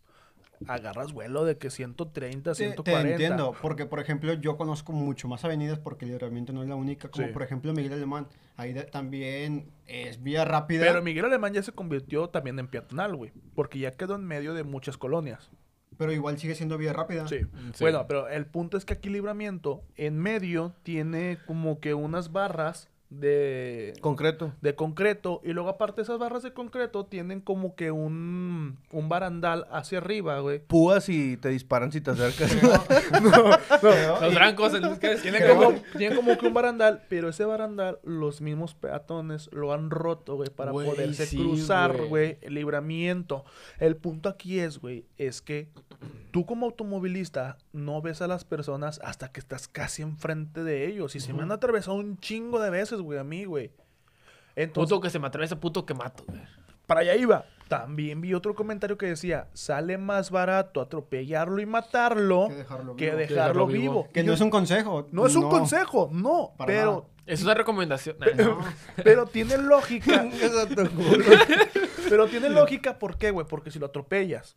agarras 0.66 1.12
vuelo 1.12 1.44
de 1.44 1.56
que 1.58 1.70
130, 1.70 2.50
Te, 2.52 2.54
140. 2.56 3.02
te 3.06 3.12
entiendo, 3.12 3.54
porque 3.62 3.86
por 3.86 4.00
ejemplo 4.00 4.32
yo 4.34 4.56
conozco 4.56 4.92
mucho 4.92 5.28
más 5.28 5.44
avenidas 5.44 5.78
porque 5.78 6.04
el 6.04 6.10
libramiento 6.12 6.52
no 6.52 6.62
es 6.62 6.68
la 6.68 6.74
única, 6.74 7.08
como 7.10 7.26
Sí. 7.26 7.32
por 7.32 7.42
ejemplo 7.42 7.72
Miguel 7.72 7.92
Alemán, 7.92 8.26
ahí 8.56 8.72
de- 8.72 8.84
también 8.84 9.70
es 9.86 10.22
vía 10.22 10.44
rápida. 10.44 10.84
Pero 10.86 11.02
Miguel 11.02 11.24
Alemán 11.24 11.52
ya 11.54 11.62
se 11.62 11.72
convirtió 11.72 12.28
también 12.28 12.58
en 12.58 12.68
peatonal, 12.68 13.14
güey. 13.16 13.32
Porque 13.54 13.78
ya 13.78 13.92
quedó 13.92 14.16
en 14.16 14.24
medio 14.24 14.54
de 14.54 14.64
muchas 14.64 14.96
colonias. 14.98 15.50
pero 15.96 16.12
igual 16.12 16.38
sigue 16.38 16.54
siendo 16.54 16.78
vía 16.78 16.92
rápida. 16.92 17.26
Sí. 17.26 17.40
Sí. 17.72 17.80
Bueno, 17.80 18.06
pero 18.06 18.28
el 18.28 18.46
punto 18.46 18.76
es 18.76 18.84
que 18.84 18.92
aquí 18.94 19.08
libramiento 19.08 19.82
en 19.96 20.16
medio 20.16 20.72
tiene 20.84 21.38
como 21.44 21.80
que 21.80 21.92
unas 21.92 22.30
barras 22.30 22.88
de 23.10 23.94
Concreto. 24.02 24.52
de 24.60 24.74
concreto 24.74 25.40
y 25.42 25.52
luego 25.54 25.70
aparte 25.70 26.02
esas 26.02 26.18
barras 26.18 26.42
de 26.42 26.52
concreto 26.52 27.06
tienen 27.06 27.40
como 27.40 27.74
que 27.74 27.90
un 27.90 28.78
un 28.90 29.08
barandal 29.08 29.66
hacia 29.70 29.98
arriba, 29.98 30.40
güey. 30.40 30.58
Púas 30.58 31.08
y 31.08 31.36
te 31.38 31.48
disparan 31.48 31.90
si 31.90 32.00
te 32.02 32.10
acercas. 32.10 32.54
Pero- 33.80 34.20
Los 34.20 34.34
brancos, 34.34 34.74
el 34.74 34.98
que 34.98 35.16
Tiene 35.16 35.38
Creo- 35.38 35.56
como, 35.56 35.78
tiene 35.96 36.16
como 36.16 36.36
que 36.38 36.46
un 36.46 36.54
barandal, 36.54 37.02
pero 37.08 37.28
ese 37.28 37.44
barandal 37.44 37.98
los 38.04 38.40
mismos 38.40 38.74
peatones 38.74 39.48
lo 39.52 39.72
han 39.72 39.90
roto, 39.90 40.36
güey, 40.36 40.50
para 40.50 40.70
Güey, 40.72 40.88
poderse 40.88 41.26
sí, 41.26 41.36
cruzar, 41.36 41.96
güey. 41.96 42.08
güey, 42.08 42.38
el 42.42 42.54
libramiento. 42.54 43.44
El 43.78 43.96
punto 43.96 44.28
aquí 44.28 44.58
es, 44.60 44.78
güey, 44.78 45.04
es 45.16 45.40
que 45.42 45.68
tú 46.30 46.44
como 46.46 46.66
automovilista 46.66 47.56
no 47.72 48.00
ves 48.02 48.20
a 48.22 48.26
las 48.28 48.44
personas 48.44 49.00
hasta 49.02 49.32
que 49.32 49.40
estás 49.40 49.66
casi 49.68 50.02
enfrente 50.02 50.62
de 50.62 50.86
ellos. 50.86 51.16
Y 51.16 51.20
se 51.20 51.32
me 51.32 51.42
han 51.42 51.52
atravesado 51.52 51.96
un 51.96 52.18
chingo 52.18 52.60
de 52.60 52.70
veces, 52.70 52.97
güey, 53.02 53.18
a 53.18 53.24
mí, 53.24 53.44
güey. 53.44 53.70
Entonces, 54.56 54.90
Puto 54.90 55.00
que 55.00 55.10
se 55.10 55.18
me 55.18 55.26
atraviesa, 55.28 55.58
puto 55.60 55.86
que 55.86 55.94
mato, 55.94 56.24
güey. 56.26 56.40
para 56.86 57.00
allá 57.00 57.14
iba. 57.16 57.44
También 57.68 58.20
vi 58.22 58.32
otro 58.32 58.54
comentario 58.54 58.96
que 58.96 59.06
decía, 59.06 59.48
sale 59.52 59.98
más 59.98 60.30
barato 60.30 60.80
atropellarlo 60.80 61.60
y 61.60 61.66
matarlo 61.66 62.48
Que 62.48 62.54
dejarlo 62.54 62.96
que 62.96 63.04
vivo. 63.06 63.16
dejarlo, 63.18 63.36
dejarlo 63.42 63.66
vivo. 63.66 63.80
vivo. 64.02 64.08
Que 64.12 64.22
no 64.24 64.32
es 64.32 64.40
un 64.40 64.48
consejo. 64.50 65.06
No 65.12 65.26
es 65.26 65.36
un 65.36 65.50
consejo, 65.50 66.08
no, 66.12 66.52
Para 66.56 66.66
pero 66.66 66.90
nada. 66.92 67.04
Es 67.26 67.42
una 67.42 67.52
recomendación. 67.52 68.16
No. 68.36 68.58
Pero 69.04 69.26
tiene 69.26 69.58
lógica. 69.58 70.24
Pero 72.08 72.26
tiene 72.26 72.48
lógica, 72.48 72.98
¿por 72.98 73.18
qué, 73.18 73.30
güey? 73.30 73.46
Porque 73.46 73.70
si 73.70 73.78
lo 73.78 73.86
atropellas 73.86 74.56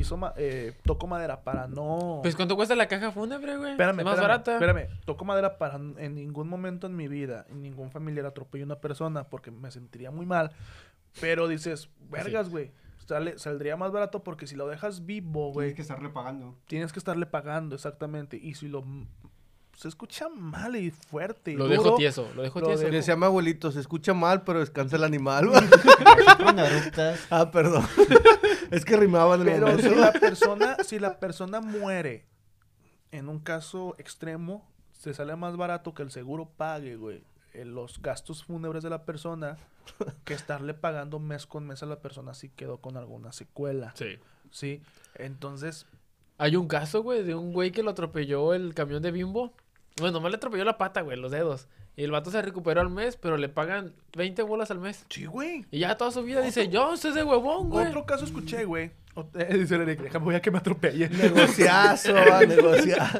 piso 0.00 0.16
ma- 0.16 0.32
eh, 0.36 0.72
toco 0.84 1.06
madera 1.06 1.42
para 1.42 1.66
no. 1.68 2.20
Pues, 2.22 2.34
¿cuánto 2.36 2.56
cuesta 2.56 2.74
la 2.74 2.88
caja 2.88 3.12
fúnebre, 3.12 3.56
güey? 3.56 3.72
espérame, 3.72 3.98
Es 4.00 4.04
más 4.04 4.14
espérame, 4.14 4.22
barata. 4.30 4.52
Espérame, 4.54 4.86
toco 5.04 5.24
madera 5.24 5.58
para 5.58 5.76
en 5.76 6.14
ningún 6.14 6.48
momento 6.48 6.86
en 6.86 6.96
mi 6.96 7.06
vida, 7.08 7.44
en 7.50 7.60
ningún 7.62 7.90
familiar 7.90 8.26
atropello 8.26 8.64
a 8.64 8.66
una 8.66 8.80
persona 8.80 9.24
porque 9.24 9.50
me 9.50 9.70
sentiría 9.70 10.10
muy 10.10 10.26
mal. 10.26 10.52
Pero 11.20 11.48
dices, 11.48 11.88
vergas, 12.10 12.48
güey. 12.50 12.70
Sale, 13.06 13.38
saldría 13.38 13.76
más 13.76 13.90
barato 13.90 14.22
porque 14.22 14.46
si 14.46 14.54
lo 14.54 14.68
dejas 14.68 15.04
vivo, 15.04 15.52
güey, 15.52 15.68
Tienes 15.70 15.76
que 15.76 15.82
estarle 15.82 16.08
pagando. 16.10 16.56
tienes 16.68 16.92
que 16.92 16.98
estarle 17.00 17.26
pagando, 17.26 17.74
exactamente. 17.74 18.36
Y 18.36 18.54
si 18.54 18.68
lo. 18.68 18.84
Se 19.76 19.88
escucha 19.88 20.28
mal 20.28 20.76
y 20.76 20.90
fuerte. 20.90 21.52
y 21.52 21.56
Lo 21.56 21.64
duro, 21.64 21.82
dejo 21.82 21.94
tieso, 21.96 22.28
lo 22.36 22.42
dejo 22.42 22.60
lo 22.60 22.66
tieso. 22.66 22.82
dejo- 22.84 22.92
Decía 22.92 23.16
mi 23.16 23.24
abuelito, 23.24 23.72
se 23.72 23.80
escucha 23.80 24.14
mal, 24.14 24.42
pero 24.44 24.60
descansa 24.60 24.94
el 24.96 25.04
animal. 25.04 25.48
ah, 27.30 27.50
perdón. 27.50 27.84
es 28.70 28.84
que 28.84 28.96
rimaban 28.96 29.44
Pero 29.44 29.78
si 29.78 29.94
la 29.94 30.12
persona, 30.12 30.76
si 30.84 30.98
la 30.98 31.18
persona 31.18 31.60
muere 31.60 32.26
en 33.12 33.28
un 33.28 33.40
caso 33.40 33.94
extremo, 33.98 34.68
se 34.92 35.14
sale 35.14 35.34
más 35.36 35.56
barato 35.56 35.94
que 35.94 36.02
el 36.02 36.10
seguro 36.10 36.50
pague, 36.56 36.96
güey, 36.96 37.22
eh, 37.54 37.64
los 37.64 38.00
gastos 38.00 38.44
fúnebres 38.44 38.82
de 38.82 38.90
la 38.90 39.04
persona 39.04 39.56
que 40.24 40.34
estarle 40.34 40.74
pagando 40.74 41.18
mes 41.18 41.46
con 41.46 41.66
mes 41.66 41.82
a 41.82 41.86
la 41.86 42.00
persona 42.00 42.34
si 42.34 42.50
quedó 42.50 42.78
con 42.78 42.96
alguna 42.96 43.32
secuela. 43.32 43.92
Sí. 43.96 44.18
Sí. 44.50 44.82
Entonces, 45.14 45.86
Hay 46.38 46.56
un 46.56 46.68
caso, 46.68 47.02
güey, 47.02 47.22
de 47.22 47.34
un 47.34 47.52
güey 47.52 47.70
que 47.70 47.82
lo 47.82 47.90
atropelló 47.90 48.54
el 48.54 48.74
camión 48.74 49.02
de 49.02 49.10
Bimbo. 49.10 49.52
Bueno, 49.98 50.14
nomás 50.14 50.30
le 50.30 50.36
atropelló 50.36 50.64
la 50.64 50.78
pata, 50.78 51.02
güey, 51.02 51.18
los 51.18 51.30
dedos. 51.30 51.68
Y 52.00 52.04
el 52.04 52.10
vato 52.12 52.30
se 52.30 52.40
recuperó 52.40 52.80
al 52.80 52.88
mes, 52.88 53.16
pero 53.16 53.36
le 53.36 53.50
pagan 53.50 53.92
20 54.16 54.42
bolas 54.44 54.70
al 54.70 54.78
mes. 54.78 55.04
sí, 55.10 55.26
güey. 55.26 55.66
Y 55.70 55.80
ya 55.80 55.98
toda 55.98 56.10
su 56.10 56.22
vida 56.22 56.40
dice, 56.40 56.68
yo, 56.68 56.92
usted 56.94 57.10
es 57.10 57.14
de 57.14 57.22
huevón, 57.24 57.68
güey. 57.68 57.88
Otro 57.88 58.06
caso 58.06 58.24
escuché, 58.24 58.64
güey. 58.64 58.90
Eh, 59.34 59.58
Dice 59.58 59.74
el 59.74 59.82
Eric, 59.82 60.00
déjame, 60.00 60.24
voy 60.24 60.34
a 60.34 60.40
que 60.40 60.50
me 60.50 60.56
atropelle. 60.58 61.10
Negociazo, 61.10 62.14
va, 62.14 62.40
negociazo. 62.46 63.18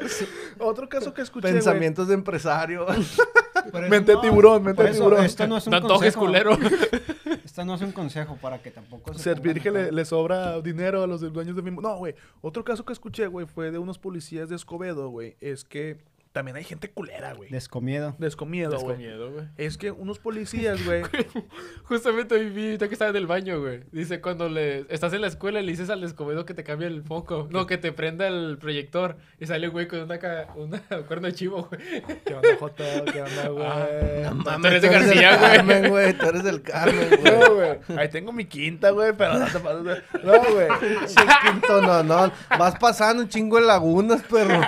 Otro 0.57 0.89
caso 0.89 1.13
que 1.13 1.21
escuché, 1.21 1.43
güey. 1.49 1.53
Pensamientos 1.53 2.07
de 2.07 2.15
empresario. 2.15 2.87
Mente 3.89 4.13
no- 4.13 4.21
tiburón, 4.21 4.63
mente 4.63 4.83
eso 4.85 4.93
tiburón. 5.03 5.25
Esto 5.25 5.45
no 5.45 5.57
es 5.57 5.67
un 5.67 5.79
consejo. 5.81 6.19
culero. 6.21 6.57
Esto 7.45 7.65
no 7.65 7.75
es 7.75 7.81
un 7.81 7.91
consejo 7.91 8.37
para 8.41 8.59
que 8.61 8.71
tampoco 8.71 9.13
se 9.13 9.19
Servir 9.19 9.61
que 9.61 9.69
le, 9.69 9.91
le 9.91 10.05
sobra 10.05 10.59
dinero 10.61 11.03
a 11.03 11.07
los 11.07 11.21
dueños 11.33 11.55
de 11.55 11.61
mismo. 11.61 11.81
No, 11.81 11.97
güey. 11.97 12.15
Otro 12.41 12.63
caso 12.63 12.83
que 12.85 12.93
escuché, 12.93 13.27
güey, 13.27 13.45
fue 13.45 13.69
de 13.69 13.77
unos 13.77 13.99
policías 13.99 14.49
de 14.49 14.55
Escobedo, 14.55 15.09
güey. 15.09 15.35
Es 15.41 15.63
que 15.65 15.97
también 16.31 16.55
hay 16.57 16.63
gente 16.63 16.89
culera, 16.89 17.33
güey. 17.33 17.49
Descomiedo. 17.49 18.15
Descomiedo, 18.17 18.79
güey. 18.79 18.97
miedo, 18.97 19.31
güey. 19.31 19.45
Es 19.57 19.77
que 19.77 19.91
unos 19.91 20.19
policías, 20.19 20.83
güey. 20.85 21.03
Justamente 21.83 22.35
hoy 22.35 22.49
vi 22.49 22.65
ahorita 22.67 22.87
que 22.87 22.93
estaba 22.93 23.09
en 23.11 23.17
el 23.17 23.27
baño, 23.27 23.59
güey. 23.59 23.81
Dice, 23.91 24.21
cuando 24.21 24.47
le 24.47 24.85
estás 24.89 25.11
en 25.13 25.21
la 25.21 25.27
escuela 25.27 25.59
y 25.59 25.65
le 25.65 25.71
dices 25.71 25.89
al 25.89 26.03
escobedo 26.03 26.45
que 26.45 26.53
te 26.53 26.63
cambie 26.63 26.87
el 26.87 27.03
foco. 27.03 27.47
No, 27.51 27.65
que 27.67 27.77
te 27.77 27.91
prenda 27.91 28.27
el 28.27 28.57
proyector. 28.59 29.17
Y 29.39 29.45
sale 29.47 29.67
un 29.67 29.73
güey 29.73 29.87
con 29.87 29.99
una, 29.99 30.19
ca- 30.19 30.47
una 30.55 30.79
cuerno 31.07 31.27
de 31.27 31.33
chivo, 31.33 31.67
güey. 31.69 32.01
¿Qué 32.25 32.33
onda, 32.33 32.49
Joto? 32.59 32.83
¿Qué 33.11 33.21
onda, 33.21 33.47
güey? 33.49 33.65
Ah, 33.65 34.33
Mames, 34.33 34.61
tú 34.61 34.67
eres 34.67 34.81
de 34.83 34.89
García, 34.89 35.37
güey. 35.37 35.51
Carmen, 35.57 35.89
güey. 35.89 36.13
Tú 36.13 36.25
eres 36.27 36.43
del 36.43 36.61
Carmen, 36.61 37.09
güey. 37.21 37.39
No, 37.39 37.55
güey. 37.55 37.77
Ahí 37.97 38.09
tengo 38.09 38.31
mi 38.31 38.45
quinta, 38.45 38.91
güey, 38.91 39.11
pero 39.17 39.37
no 39.37 39.45
te 39.47 39.59
pases 39.59 39.83
de- 39.83 40.01
No, 40.23 40.31
güey. 40.53 40.67
Ese 41.03 41.19
quinto, 41.45 41.81
no, 41.81 42.03
no. 42.03 42.31
Vas 42.57 42.75
pasando 42.79 43.23
un 43.23 43.29
chingo 43.29 43.59
de 43.59 43.65
lagunas, 43.65 44.21
perro. 44.23 44.61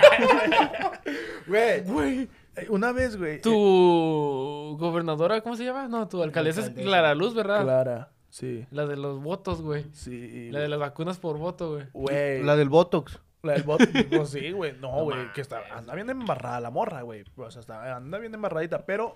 Güey. 1.46 1.80
Güey. 1.82 2.28
eh, 2.56 2.66
Una 2.70 2.92
vez, 2.92 3.16
güey. 3.16 3.36
eh, 3.36 3.38
Tu 3.40 4.76
gobernadora, 4.78 5.40
¿cómo 5.40 5.56
se 5.56 5.64
llama? 5.64 5.88
No, 5.88 6.08
tu 6.08 6.22
alcaldesa 6.22 6.62
es. 6.62 6.70
Clara 6.70 7.14
Luz, 7.14 7.34
¿verdad? 7.34 7.62
Clara. 7.62 8.10
Sí. 8.30 8.66
La 8.70 8.86
de 8.86 8.96
los 8.96 9.22
votos, 9.22 9.62
güey. 9.62 9.86
Sí. 9.92 10.50
La 10.50 10.60
de 10.60 10.68
las 10.68 10.80
vacunas 10.80 11.18
por 11.18 11.38
voto, 11.38 11.74
güey. 11.74 11.86
Güey. 11.92 12.42
La 12.42 12.56
del 12.56 12.68
Botox. 12.68 13.20
La 13.42 13.52
del 13.52 13.62
bot, 13.62 13.78
pues 14.10 14.30
sí, 14.30 14.52
güey. 14.52 14.72
No, 14.80 15.04
güey, 15.04 15.30
que 15.34 15.42
está, 15.42 15.60
anda 15.76 15.94
bien 15.94 16.08
embarrada 16.08 16.60
la 16.60 16.70
morra, 16.70 17.02
güey. 17.02 17.24
O 17.36 17.50
sea, 17.50 17.60
está, 17.60 17.94
anda 17.94 18.18
bien 18.18 18.32
embarradita, 18.34 18.86
pero... 18.86 19.14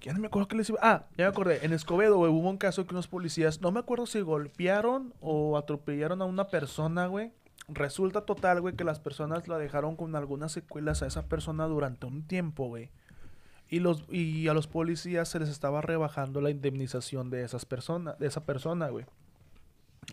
Ya 0.00 0.12
no 0.14 0.18
me 0.18 0.26
acuerdo 0.26 0.48
qué 0.48 0.56
les 0.56 0.68
iba... 0.70 0.78
Ah, 0.82 1.04
ya 1.16 1.26
me 1.26 1.30
acordé. 1.30 1.60
En 1.64 1.72
Escobedo, 1.72 2.16
güey, 2.16 2.32
hubo 2.32 2.48
un 2.48 2.56
caso 2.56 2.86
que 2.86 2.94
unos 2.94 3.06
policías... 3.06 3.60
No 3.60 3.70
me 3.70 3.78
acuerdo 3.80 4.06
si 4.06 4.20
golpearon 4.20 5.14
o 5.20 5.56
atropellaron 5.58 6.22
a 6.22 6.24
una 6.24 6.48
persona, 6.48 7.06
güey. 7.06 7.32
Resulta 7.72 8.22
total, 8.22 8.60
güey, 8.60 8.74
que 8.74 8.84
las 8.84 8.98
personas 9.00 9.46
la 9.48 9.58
dejaron 9.58 9.96
con 9.96 10.16
algunas 10.16 10.52
secuelas 10.52 11.02
a 11.02 11.06
esa 11.06 11.26
persona 11.26 11.66
durante 11.66 12.06
un 12.06 12.22
tiempo, 12.26 12.66
güey. 12.68 12.90
Y, 13.68 13.78
los, 13.78 14.04
y 14.10 14.48
a 14.48 14.54
los 14.54 14.66
policías 14.66 15.28
se 15.28 15.38
les 15.38 15.48
estaba 15.48 15.80
rebajando 15.80 16.40
la 16.40 16.50
indemnización 16.50 17.30
de 17.30 17.44
esas 17.44 17.64
personas, 17.64 18.18
de 18.18 18.26
esa 18.26 18.44
persona, 18.44 18.88
güey. 18.88 19.04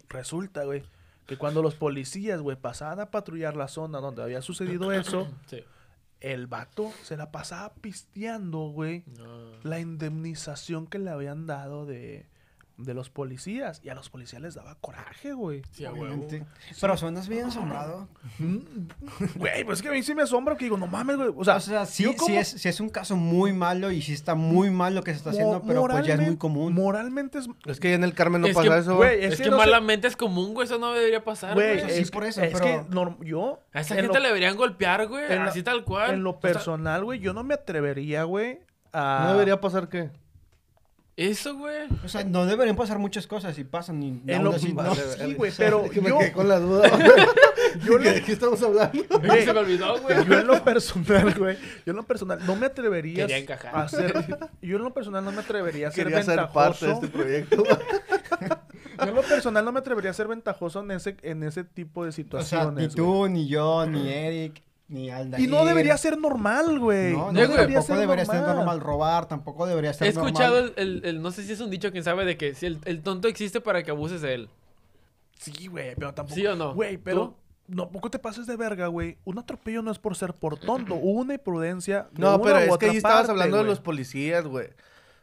Resulta, 0.09 0.63
güey, 0.63 0.83
que 1.25 1.37
cuando 1.37 1.61
los 1.61 1.75
policías, 1.75 2.39
güey, 2.41 2.55
pasaban 2.55 2.99
a 2.99 3.11
patrullar 3.11 3.55
la 3.55 3.67
zona 3.67 3.99
donde 3.99 4.21
había 4.23 4.41
sucedido 4.41 4.91
eso, 4.93 5.27
Sí. 5.47 5.63
el 6.21 6.47
vato 6.47 6.91
se 7.03 7.17
la 7.17 7.31
pasaba 7.31 7.73
pisteando, 7.75 8.69
güey, 8.69 9.03
No. 9.17 9.57
la 9.63 9.79
indemnización 9.79 10.85
que 10.87 10.99
le 10.99 11.09
habían 11.09 11.47
dado 11.47 11.85
de, 11.85 12.27
de 12.77 12.93
los 12.93 13.09
policías. 13.09 13.81
Y 13.83 13.89
a 13.89 13.95
los 13.95 14.09
policías 14.09 14.39
les 14.41 14.53
daba 14.53 14.75
coraje, 14.75 15.33
güey. 15.33 15.63
Sí. 15.71 15.85
Obviamente. 15.85 16.45
Pero 16.79 16.95
suenas 16.95 17.27
bien 17.27 17.45
asombrado. 17.45 18.07
Mm, 18.37 18.57
Güey, 19.35 19.63
pues 19.63 19.79
es 19.79 19.81
que 19.81 19.89
a 19.89 19.91
mí 19.91 20.03
sí 20.03 20.13
me 20.13 20.21
asombra 20.21 20.55
que 20.55 20.65
digo, 20.65 20.77
no 20.77 20.85
mames, 20.85 21.17
güey. 21.17 21.29
O 21.35 21.43
sea, 21.43 21.55
O 21.55 21.59
sea, 21.59 21.85
sí, 21.87 22.03
yo 22.03 22.11
sí, 22.11 22.17
como- 22.17 22.39
es, 22.39 22.47
sí 22.49 22.69
es 22.69 22.79
un 22.79 22.89
caso 22.89 23.15
muy 23.15 23.51
malo 23.51 23.91
y 23.91 24.01
sí 24.03 24.13
está 24.13 24.35
muy 24.35 24.69
mal 24.69 24.93
lo 24.93 25.01
que 25.03 25.11
se 25.11 25.17
está 25.17 25.31
haciendo, 25.31 25.61
pero 25.63 25.87
pues 25.87 26.05
ya 26.05 26.13
es 26.13 26.21
muy 26.21 26.37
común. 26.37 26.73
Moralmente 26.73 27.39
es... 27.39 27.49
Es 27.65 27.79
que 27.79 27.89
ya 27.89 27.95
en 27.95 28.03
el 28.03 28.13
Carmen 28.13 28.41
no 28.41 28.47
Es 28.47 28.55
pasa 28.55 28.69
que, 28.69 28.77
eso, 28.77 28.95
güey. 28.95 29.23
Es, 29.25 29.33
Es 29.33 29.37
que, 29.37 29.43
que 29.45 29.49
no 29.49 29.57
sé- 29.59 29.65
malamente 29.65 30.07
es 30.07 30.15
común, 30.15 30.53
güey. 30.53 30.65
Eso 30.65 30.77
no 30.77 30.93
debería 30.93 31.23
pasar, 31.23 31.55
Güey, 31.55 31.79
güey. 31.81 31.91
sí, 31.95 32.01
es, 32.01 32.11
por 32.11 32.25
eso, 32.25 32.41
es 32.43 32.53
pero- 32.59 33.17
que 33.19 33.25
yo... 33.25 33.59
A 33.73 33.81
esa 33.81 33.95
en 33.95 34.01
gente 34.01 34.17
lo- 34.17 34.21
le 34.21 34.27
deberían 34.27 34.55
golpear, 34.55 35.07
güey. 35.07 35.27
la- 35.29 35.45
Así 35.45 35.63
tal 35.63 35.83
cual. 35.83 36.13
En 36.13 36.23
lo 36.23 36.39
personal, 36.39 37.03
güey, 37.03 37.19
yo 37.19 37.33
no 37.33 37.43
me 37.43 37.55
atrevería, 37.55 38.23
güey, 38.23 38.59
a... 38.93 39.21
No 39.23 39.33
debería 39.33 39.59
pasar 39.59 39.89
qué. 39.89 40.11
Eso, 41.17 41.55
güey. 41.55 41.87
O 42.05 42.07
sea, 42.07 42.23
no 42.23 42.45
deberían 42.45 42.75
pasar 42.75 42.99
muchas 42.99 43.25
cosas 43.25 43.57
y 43.57 43.63
pasan 43.63 44.03
y 44.03 44.21
En 44.27 44.43
lo- 44.43 44.51
así, 44.51 44.71
no. 44.71 44.93
sí, 44.93 45.33
güey, 45.33 45.51
pero 45.57 45.89
que 45.89 45.99
me 45.99 46.09
yo- 46.09 46.19
quedé 46.19 46.31
con 46.31 46.47
la 46.47 46.59
duda. 46.59 46.89
Yo 47.83 47.97
¿De 47.97 48.19
lo- 48.19 48.25
qué 48.25 48.31
estamos 48.33 48.61
hablando? 48.61 49.03
Güey, 49.25 49.43
Se 49.43 49.51
me 49.53 49.59
olvidó, 49.59 49.99
güey. 49.99 50.25
Yo 50.25 50.39
en 50.39 50.47
lo 50.47 50.63
personal, 50.63 51.33
güey, 51.37 51.57
yo 51.85 51.91
en 51.91 51.95
lo 51.97 52.03
personal 52.03 52.39
no 52.45 52.55
me 52.55 52.67
atrevería 52.67 53.25
Quería 53.25 53.37
encajar. 53.39 53.75
a 53.75 53.89
ser... 53.89 54.13
Yo 54.61 54.77
en 54.77 54.83
lo 54.83 54.93
personal 54.93 55.23
no 55.25 55.31
me 55.31 55.39
atrevería 55.41 55.87
a 55.89 55.91
ser 55.91 56.05
Quería 56.05 56.23
ser 56.23 56.37
ventajoso. 56.37 56.53
parte 56.53 56.85
de 56.85 56.93
este 56.93 57.07
proyecto. 57.07 57.63
Yo 58.99 59.07
en 59.09 59.15
lo 59.15 59.21
personal 59.21 59.63
no 59.65 59.71
me 59.71 59.79
atrevería 59.79 60.11
a 60.11 60.13
ser 60.13 60.27
ventajoso 60.27 60.81
en 60.81 60.91
ese, 60.91 61.17
en 61.23 61.43
ese 61.43 61.63
tipo 61.63 62.03
de 62.03 62.09
O 62.09 62.11
sea, 62.11 62.23
situaciones, 62.23 62.95
ni 62.95 63.01
güey. 63.01 63.27
tú, 63.27 63.27
ni 63.27 63.47
yo, 63.47 63.85
ni 63.85 64.09
Eric, 64.11 64.63
ni 64.89 65.09
Aldair. 65.09 65.43
Y 65.43 65.47
no 65.47 65.65
debería 65.65 65.97
ser 65.97 66.17
normal, 66.17 66.79
güey. 66.79 67.13
No, 67.13 67.31
No, 67.31 67.31
no, 67.33 67.47
güey, 67.47 67.47
tampoco 67.73 67.95
debería 67.97 68.25
ser 68.25 68.41
normal 68.41 68.79
robar, 68.79 69.27
tampoco 69.27 69.65
debería 69.67 69.93
ser 69.93 70.07
He 70.07 70.09
escuchado 70.11 70.55
normal. 70.61 70.73
el, 70.77 70.97
el, 70.97 71.05
el- 71.05 71.21
No 71.21 71.31
sé 71.31 71.43
si 71.43 71.51
es 71.53 71.59
un 71.59 71.69
dicho, 71.69 71.91
quién 71.91 72.03
sabe, 72.03 72.23
de 72.25 72.37
que 72.37 72.55
si 72.55 72.65
el, 72.67 72.79
el 72.85 73.01
tonto 73.01 73.27
existe 73.27 73.59
para 73.61 73.83
que 73.83 73.91
abuses 73.91 74.21
de 74.21 74.33
él. 74.33 74.49
Sí, 75.39 75.67
güey, 75.67 75.93
pero 75.95 76.13
tampoco. 76.13 76.35
¿Sí 76.35 76.45
o 76.47 76.55
no? 76.55 76.73
Güey, 76.73 76.97
pero. 76.97 77.35
No, 77.67 77.89
poco 77.89 78.09
te 78.09 78.17
pases 78.17 78.47
de 78.47 78.55
verga, 78.55 78.87
güey. 78.87 79.17
Un 79.25 79.39
atropello 79.39 79.81
no 79.81 79.91
es 79.91 79.99
por 79.99 80.15
ser 80.15 80.33
por 80.33 80.57
tonto. 80.57 80.95
Hubo 80.95 81.11
una 81.21 81.33
imprudencia. 81.33 82.07
de 82.13 82.21
No, 82.21 82.35
una 82.35 82.43
pero 82.43 82.57
u 82.59 82.73
es 82.73 82.77
que 82.77 82.85
ahí 82.89 82.95
estabas 82.97 83.17
parte, 83.17 83.31
hablando 83.31 83.57
de 83.57 83.63
los 83.65 83.81
policías, 83.81 84.45
güey. 84.47 84.69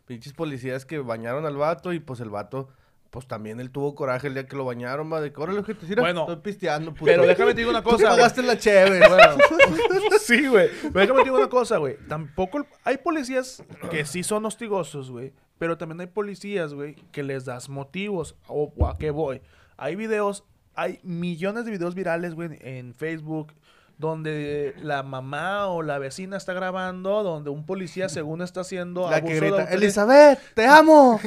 Pinches 0.06 0.34
policías 0.34 0.84
que 0.84 0.98
bañaron 0.98 1.46
al 1.46 1.56
vato 1.56 1.94
y 1.94 2.00
pues 2.00 2.20
el 2.20 2.28
vato, 2.28 2.68
pues 3.14 3.28
también 3.28 3.60
él 3.60 3.70
tuvo 3.70 3.94
coraje 3.94 4.26
el 4.26 4.34
día 4.34 4.44
que 4.48 4.56
lo 4.56 4.64
bañaron, 4.64 5.10
va 5.12 5.20
de 5.20 5.32
que 5.32 5.40
órale, 5.40 5.62
que 5.62 5.72
te 5.76 5.86
tira. 5.86 6.02
Bueno, 6.02 6.22
estoy 6.22 6.36
pisteando, 6.42 6.90
puto. 6.92 7.04
Pero 7.04 7.24
déjame 7.24 7.54
te 7.54 7.60
digo 7.60 7.70
una 7.70 7.80
Tú 7.84 7.90
cosa. 7.90 8.06
güey. 8.06 8.16
pagaste 8.16 8.42
la 8.42 8.58
chévere. 8.58 9.00
Sí, 10.20 10.48
güey. 10.48 10.68
Pero 10.82 11.00
déjame 11.00 11.20
te 11.20 11.24
digo 11.26 11.36
una 11.36 11.48
cosa, 11.48 11.76
güey. 11.78 11.96
Tampoco. 12.08 12.58
el- 12.58 12.64
Hay 12.82 12.98
policías 12.98 13.62
que 13.90 14.04
sí 14.04 14.24
son 14.24 14.44
hostigosos, 14.46 15.12
güey. 15.12 15.32
Pero 15.58 15.78
también 15.78 16.00
hay 16.00 16.08
policías, 16.08 16.74
güey, 16.74 16.96
que 17.12 17.22
les 17.22 17.44
das 17.44 17.68
motivos. 17.68 18.34
O 18.48 18.72
o 18.76 18.86
a 18.88 18.98
qué 18.98 19.10
voy. 19.12 19.40
Hay 19.76 19.94
videos. 19.94 20.42
Hay 20.74 20.98
millones 21.04 21.64
de 21.66 21.70
videos 21.70 21.94
virales, 21.94 22.34
güey, 22.34 22.58
en 22.62 22.94
Facebook. 22.94 23.52
Donde 23.96 24.74
la 24.82 25.02
mamá 25.02 25.68
o 25.68 25.82
la 25.82 25.98
vecina 25.98 26.36
está 26.36 26.52
grabando. 26.52 27.22
Donde 27.22 27.50
un 27.50 27.64
policía, 27.64 28.08
según 28.08 28.42
está 28.42 28.60
haciendo. 28.62 29.08
La 29.10 29.16
abuso 29.18 29.34
que 29.34 29.40
de 29.40 29.50
grita. 29.50 29.64
Elizabeth, 29.72 30.40
te 30.54 30.66
amo. 30.66 31.20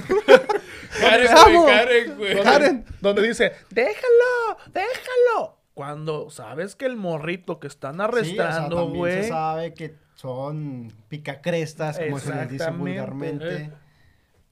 Karen, 0.99 1.27
amo! 1.37 1.65
Karen, 1.65 2.17
güey. 2.17 2.35
Donde, 2.35 2.43
Karen. 2.51 2.85
donde 3.01 3.21
dice, 3.27 3.53
déjalo, 3.69 4.57
déjalo. 4.73 5.57
Cuando 5.73 6.29
sabes 6.31 6.75
que 6.75 6.85
el 6.87 6.97
morrito 6.97 7.59
que 7.59 7.67
están 7.67 7.95
Sí, 7.95 7.97
o 7.97 8.03
sea, 8.03 8.05
arrestando, 8.05 8.75
también 8.77 8.97
güey. 8.97 9.23
se 9.23 9.29
sabe 9.29 9.73
que 9.73 9.95
son 10.15 10.91
picacrestas, 11.07 11.99
como 11.99 12.19
se 12.19 12.33
les 12.33 12.49
dice 12.49 12.71
vulgarmente. 12.71 13.55
Eh. 13.55 13.71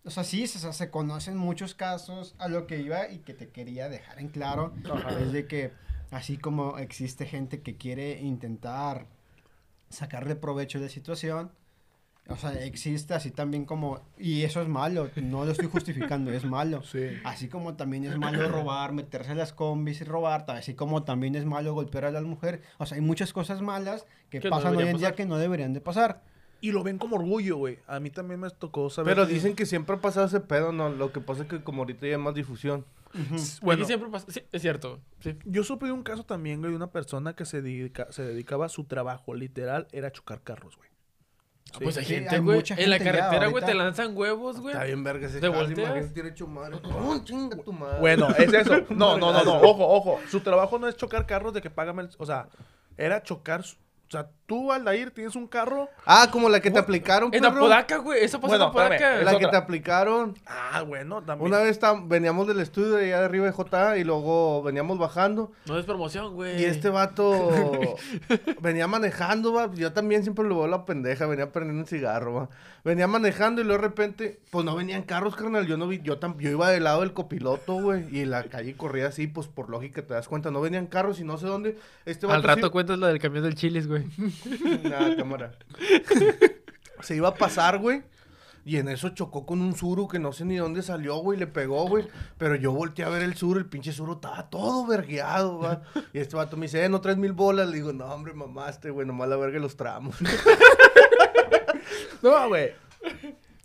O 0.05 0.11
sea, 0.11 0.23
sí, 0.23 0.45
se, 0.45 0.71
se 0.71 0.91
conocen 0.91 1.35
muchos 1.35 1.73
casos 1.73 2.35
a 2.37 2.47
lo 2.47 2.67
que 2.67 2.77
iba 2.77 3.09
y 3.09 3.17
que 3.19 3.33
te 3.33 3.49
quería 3.49 3.89
dejar 3.89 4.19
en 4.19 4.29
claro. 4.29 4.71
Es 5.19 5.31
de 5.31 5.47
que 5.47 5.73
así 6.11 6.37
como 6.37 6.77
existe 6.77 7.25
gente 7.25 7.61
que 7.61 7.77
quiere 7.77 8.21
intentar 8.21 9.07
sacarle 9.89 10.35
provecho 10.35 10.79
de 10.79 10.85
la 10.85 10.91
situación, 10.91 11.51
o 12.27 12.35
sea, 12.37 12.53
existe 12.53 13.13
así 13.13 13.29
también 13.29 13.65
como, 13.65 14.01
y 14.17 14.43
eso 14.43 14.59
es 14.59 14.67
malo, 14.67 15.09
no 15.15 15.45
lo 15.45 15.51
estoy 15.51 15.67
justificando, 15.67 16.31
es 16.31 16.43
malo. 16.43 16.81
Sí. 16.95 17.09
Así 17.23 17.49
como 17.49 17.75
también 17.75 18.05
es 18.05 18.17
malo 18.17 18.47
robar, 18.49 18.93
meterse 18.93 19.31
en 19.31 19.37
las 19.37 19.53
combis 19.53 20.01
y 20.01 20.03
robar, 20.05 20.45
así 20.47 20.73
como 20.73 21.03
también 21.03 21.35
es 21.35 21.45
malo 21.45 21.73
golpear 21.73 22.05
a 22.05 22.11
las 22.11 22.23
mujeres. 22.23 22.61
O 22.77 22.85
sea, 22.85 22.95
hay 22.95 23.01
muchas 23.01 23.33
cosas 23.33 23.61
malas 23.61 24.05
que, 24.29 24.39
Que 24.39 24.49
no 24.49 24.55
pasan 24.55 24.71
hoy 24.71 24.77
deberían 24.77 24.95
en 24.95 24.99
día 24.99 25.15
que 25.15 25.25
no 25.25 25.37
deberían 25.37 25.73
de 25.73 25.81
pasar. 25.81 26.23
Y 26.61 26.71
lo 26.71 26.83
ven 26.83 26.97
como 26.97 27.17
orgullo, 27.17 27.57
güey. 27.57 27.79
A 27.87 27.99
mí 27.99 28.09
también 28.09 28.39
me 28.39 28.49
tocó 28.49 28.89
saber. 28.89 29.13
Pero 29.15 29.27
que- 29.27 29.33
dicen 29.33 29.55
que 29.55 29.65
siempre 29.65 29.95
ha 29.95 30.01
pasado 30.01 30.25
ese 30.25 30.39
pedo, 30.39 30.71
¿no? 30.71 30.89
Lo 30.89 31.11
que 31.11 31.19
pasa 31.21 31.43
es 31.43 31.49
que 31.49 31.63
como 31.63 31.81
ahorita 31.83 32.07
ya 32.07 32.15
hay 32.15 32.21
más 32.21 32.33
difusión. 32.35 32.85
Bueno, 33.61 33.81
Aquí 33.83 33.87
siempre 33.87 34.09
pasa. 34.09 34.25
Sí, 34.29 34.41
es 34.51 34.61
cierto. 34.61 34.99
Sí. 35.21 35.37
yo 35.45 35.63
supe 35.63 35.85
de 35.85 35.93
un 35.93 36.03
caso 36.03 36.25
también, 36.25 36.59
güey, 36.59 36.71
de 36.71 36.75
una 36.75 36.91
persona 36.91 37.33
que 37.33 37.45
se, 37.45 37.61
dedica, 37.61 38.07
se 38.11 38.23
dedicaba 38.23 38.65
a 38.65 38.69
su 38.69 38.83
trabajo, 38.83 39.33
literal, 39.35 39.87
era 39.93 40.11
chocar 40.11 40.41
carros, 40.41 40.75
güey. 40.75 40.89
Ah, 41.73 41.79
pues 41.81 41.97
hay 41.97 42.05
gente, 42.05 42.39
güey. 42.39 42.63
En 42.77 42.89
la 42.89 42.99
carretera, 42.99 43.47
güey, 43.47 43.63
te 43.65 43.73
lanzan 43.73 44.15
huevos, 44.15 44.59
güey. 44.59 44.73
Está 44.73 44.85
bien 44.85 45.03
verga 45.03 45.27
ese 45.27 45.39
¿Te 45.39 45.47
volteas? 45.47 46.11
hecho 46.15 46.47
madre. 46.47 46.77
¡Pum! 46.77 47.23
chinga 47.23 47.57
tu 47.57 47.73
madre. 47.73 47.99
Bueno, 47.99 48.29
es 48.37 48.53
eso. 48.53 48.85
No, 48.89 49.17
no, 49.17 49.31
no, 49.31 49.43
no. 49.43 49.59
Ojo, 49.61 49.87
ojo. 49.87 50.19
Su 50.29 50.41
trabajo 50.41 50.77
no 50.79 50.87
es 50.87 50.95
chocar 50.95 51.25
carros 51.25 51.53
de 51.53 51.61
que 51.61 51.69
págame 51.69 52.03
el... 52.03 52.09
O 52.17 52.25
sea, 52.25 52.49
era 52.97 53.23
chocar... 53.23 53.63
O 54.07 54.11
sea, 54.11 54.29
tú, 54.45 54.71
Aldair, 54.71 55.09
tienes 55.09 55.35
un 55.35 55.47
carro... 55.47 55.89
Ah, 56.05 56.29
como 56.31 56.47
la 56.47 56.59
que 56.59 56.69
te 56.69 56.77
aplicaron, 56.77 57.33
En 57.33 57.41
perro. 57.41 57.57
Apodaca, 57.57 57.97
güey. 57.97 58.23
Eso 58.23 58.39
pasa 58.39 58.49
Bueno, 58.51 58.65
en 58.65 58.69
Apodaca. 58.69 58.95
espérame, 58.95 59.23
La 59.25 59.31
Es 59.31 59.37
que 59.39 59.45
otra. 59.47 59.51
te 59.59 59.63
aplicaron. 59.65 60.35
Ah, 60.45 60.83
bueno, 60.83 61.23
también. 61.23 61.47
Una 61.51 61.59
vez 61.63 61.81
tam- 61.81 62.07
veníamos 62.07 62.45
del 62.47 62.59
estudio 62.59 62.91
de 62.93 63.05
allá 63.05 63.19
de 63.21 63.25
arriba 63.25 63.45
de 63.47 63.51
JA 63.51 63.97
y 63.97 64.03
luego 64.03 64.61
veníamos 64.61 64.99
bajando. 64.99 65.51
No 65.65 65.79
es 65.79 65.85
promoción, 65.85 66.35
güey. 66.35 66.61
Y 66.61 66.65
este 66.65 66.89
vato 66.89 67.49
venía 68.61 68.87
manejando, 68.87 69.53
va. 69.53 69.71
Yo 69.73 69.91
también 69.93 70.23
siempre 70.23 70.45
lo 70.45 70.57
veo 70.59 70.67
la 70.67 70.85
pendeja, 70.85 71.25
venía 71.25 71.51
prendiendo 71.51 71.81
un 71.81 71.87
cigarro, 71.87 72.33
va. 72.33 72.49
Venía 72.83 73.07
manejando 73.07 73.61
y 73.61 73.63
luego 73.63 73.81
de 73.81 73.87
repente, 73.87 74.39
pues 74.51 74.63
no 74.63 74.75
venían 74.75 75.01
carros, 75.01 75.35
carnal. 75.35 75.65
Yo 75.65 75.77
no 75.77 75.87
vi, 75.87 76.01
yo, 76.03 76.19
tam- 76.19 76.37
yo 76.37 76.51
iba 76.51 76.69
del 76.69 76.83
lado 76.83 77.01
del 77.01 77.13
copiloto, 77.13 77.73
güey. 77.81 78.05
Y 78.15 78.25
la 78.25 78.43
calle 78.43 78.77
corría 78.77 79.07
así, 79.07 79.25
pues 79.27 79.47
por 79.47 79.69
lógica 79.69 80.03
te 80.03 80.13
das 80.13 80.27
cuenta. 80.27 80.51
No 80.51 80.61
venían 80.61 80.85
carros 80.87 81.19
y 81.19 81.23
no 81.23 81.37
sé 81.39 81.47
dónde. 81.47 81.77
Este 82.05 82.27
Al 82.27 82.33
vato 82.33 82.47
rato 82.47 82.67
sí- 82.67 82.71
cuentas 82.71 82.99
lo 82.99 83.07
del 83.07 83.19
camión 83.19 83.43
del 83.43 83.55
chilis, 83.55 83.87
güey. 83.95 84.81
Nada, 84.83 85.15
cámara. 85.15 85.51
Se 87.01 87.15
iba 87.15 87.29
a 87.29 87.35
pasar, 87.35 87.79
güey. 87.79 88.03
Y 88.67 88.77
en 88.77 88.89
eso 88.89 89.09
chocó 89.09 89.45
con 89.45 89.61
un 89.61 89.75
suru 89.75 90.07
que 90.07 90.17
no 90.17 90.33
sé 90.33 90.43
ni 90.43 90.55
dónde 90.55 90.81
salió, 90.81 91.17
güey. 91.17 91.37
Le 91.37 91.45
pegó, 91.45 91.87
güey. 91.87 92.07
Pero 92.39 92.55
yo 92.55 92.71
volteé 92.71 93.05
a 93.05 93.09
ver 93.09 93.21
el 93.21 93.35
suru. 93.35 93.59
El 93.59 93.67
pinche 93.67 93.91
suru 93.91 94.13
estaba 94.13 94.49
todo 94.49 94.87
vergueado, 94.87 95.59
va. 95.59 95.83
Y 96.13 96.19
este 96.19 96.35
vato 96.35 96.57
me 96.57 96.65
dice, 96.65 96.83
eh, 96.83 96.89
no 96.89 96.99
traes 96.99 97.17
mil 97.17 97.33
bolas. 97.33 97.69
Le 97.69 97.75
digo, 97.75 97.93
no, 97.93 98.05
hombre, 98.05 98.33
mamaste, 98.33 98.89
güey. 98.89 99.05
Nomás 99.05 99.29
la 99.29 99.37
verga 99.37 99.59
los 99.59 99.77
tramos. 99.77 100.15
No, 102.21 102.47
güey. 102.47 102.71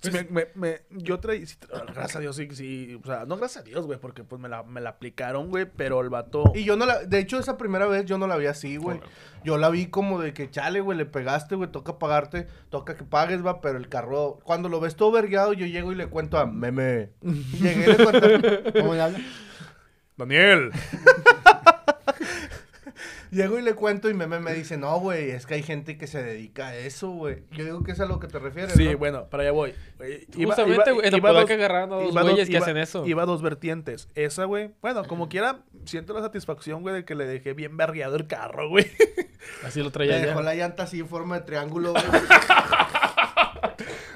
Sí, 0.02 0.10
me, 0.10 0.22
me, 0.30 0.46
me- 0.54 0.80
yo 0.90 1.20
traí, 1.20 1.46
sí, 1.46 1.56
gracias 1.92 2.16
a 2.16 2.20
Dios, 2.20 2.34
sí, 2.36 2.48
sí, 2.52 2.98
o 3.02 3.06
sea, 3.06 3.26
no 3.26 3.36
gracias 3.36 3.62
a 3.64 3.66
Dios, 3.66 3.84
güey, 3.86 3.98
porque 3.98 4.24
pues 4.24 4.40
me 4.40 4.48
la, 4.48 4.62
me 4.62 4.80
la 4.80 4.90
aplicaron, 4.90 5.48
güey, 5.50 5.66
pero 5.66 6.00
el 6.00 6.08
vato... 6.08 6.52
Y 6.54 6.64
yo 6.64 6.76
no 6.76 6.86
la... 6.86 7.00
De 7.04 7.18
hecho, 7.18 7.38
esa 7.38 7.58
primera 7.58 7.86
vez 7.86 8.06
yo 8.06 8.16
no 8.16 8.26
la 8.26 8.36
vi 8.36 8.46
así, 8.46 8.76
güey. 8.78 8.98
Yo 9.44 9.58
la 9.58 9.68
vi 9.68 9.86
como 9.88 10.18
de 10.20 10.32
que, 10.32 10.50
chale, 10.50 10.80
güey, 10.80 10.96
le 10.96 11.04
pegaste, 11.06 11.54
güey. 11.54 11.70
Toca 11.70 11.98
pagarte. 11.98 12.46
Toca 12.70 12.96
que 12.96 13.04
pagues, 13.04 13.44
va. 13.44 13.60
Pero 13.60 13.78
el 13.78 13.88
carro... 13.88 14.38
Cuando 14.44 14.68
lo 14.68 14.80
ves 14.80 14.96
todo 14.96 15.12
vergueado, 15.12 15.52
yo 15.52 15.66
llego 15.66 15.92
y 15.92 15.94
le 15.96 16.06
cuento 16.08 16.38
a 16.38 16.46
Meme. 16.46 17.10
Llegué 17.22 17.84
y 17.84 17.96
le 17.96 17.96
cuento... 18.04 18.72
¿Cómo 18.80 18.94
le 18.94 19.00
habla? 19.02 19.18
Daniel. 20.16 20.70
Llego 23.30 23.58
y 23.58 23.62
le 23.62 23.74
cuento 23.74 24.10
y 24.10 24.14
Meme 24.14 24.40
me 24.40 24.52
dice, 24.54 24.76
no, 24.76 24.98
güey, 24.98 25.30
es 25.30 25.46
que 25.46 25.54
hay 25.54 25.62
gente 25.62 25.96
que 25.96 26.06
se 26.06 26.22
dedica 26.22 26.68
a 26.68 26.76
eso, 26.76 27.10
güey. 27.10 27.44
Yo 27.52 27.64
digo 27.64 27.82
que 27.84 27.92
es 27.92 28.00
a 28.00 28.06
lo 28.06 28.18
que 28.18 28.26
te 28.26 28.38
refieres, 28.40 28.72
Sí, 28.72 28.88
¿no? 28.88 28.98
bueno, 28.98 29.26
para 29.30 29.44
allá 29.44 29.52
voy. 29.52 29.74
Güey, 29.98 30.26
Justamente, 30.44 30.90
güey, 30.90 31.06
en 31.08 31.14
iba 31.16 31.30
agarraron 31.30 31.92
a 31.92 31.96
dos 31.96 32.10
iba 32.12 32.22
güeyes 32.22 32.48
que 32.48 32.56
iba- 32.56 32.62
hacen 32.64 32.76
eso. 32.76 33.06
Iba 33.06 33.24
dos 33.26 33.40
vertientes. 33.42 34.08
Esa, 34.14 34.44
güey, 34.46 34.70
bueno, 34.82 35.04
como 35.04 35.28
quiera, 35.28 35.60
siento 35.84 36.12
la 36.12 36.22
satisfacción, 36.22 36.82
güey, 36.82 36.94
de 36.96 37.04
que 37.04 37.14
le 37.14 37.24
dejé 37.26 37.52
bien 37.54 37.76
vergueado 37.76 38.16
el 38.16 38.26
carro, 38.26 38.68
güey. 38.68 38.86
Así 39.64 39.78
lo 39.78 39.86
Le 39.86 39.90
traía 39.92 40.18
dejó 40.18 40.40
ya. 40.40 40.42
la 40.42 40.54
llanta 40.54 40.82
así 40.82 41.00
en 41.00 41.08
forma 41.08 41.38
de 41.38 41.44
triángulo, 41.46 41.92
güey. 41.92 42.04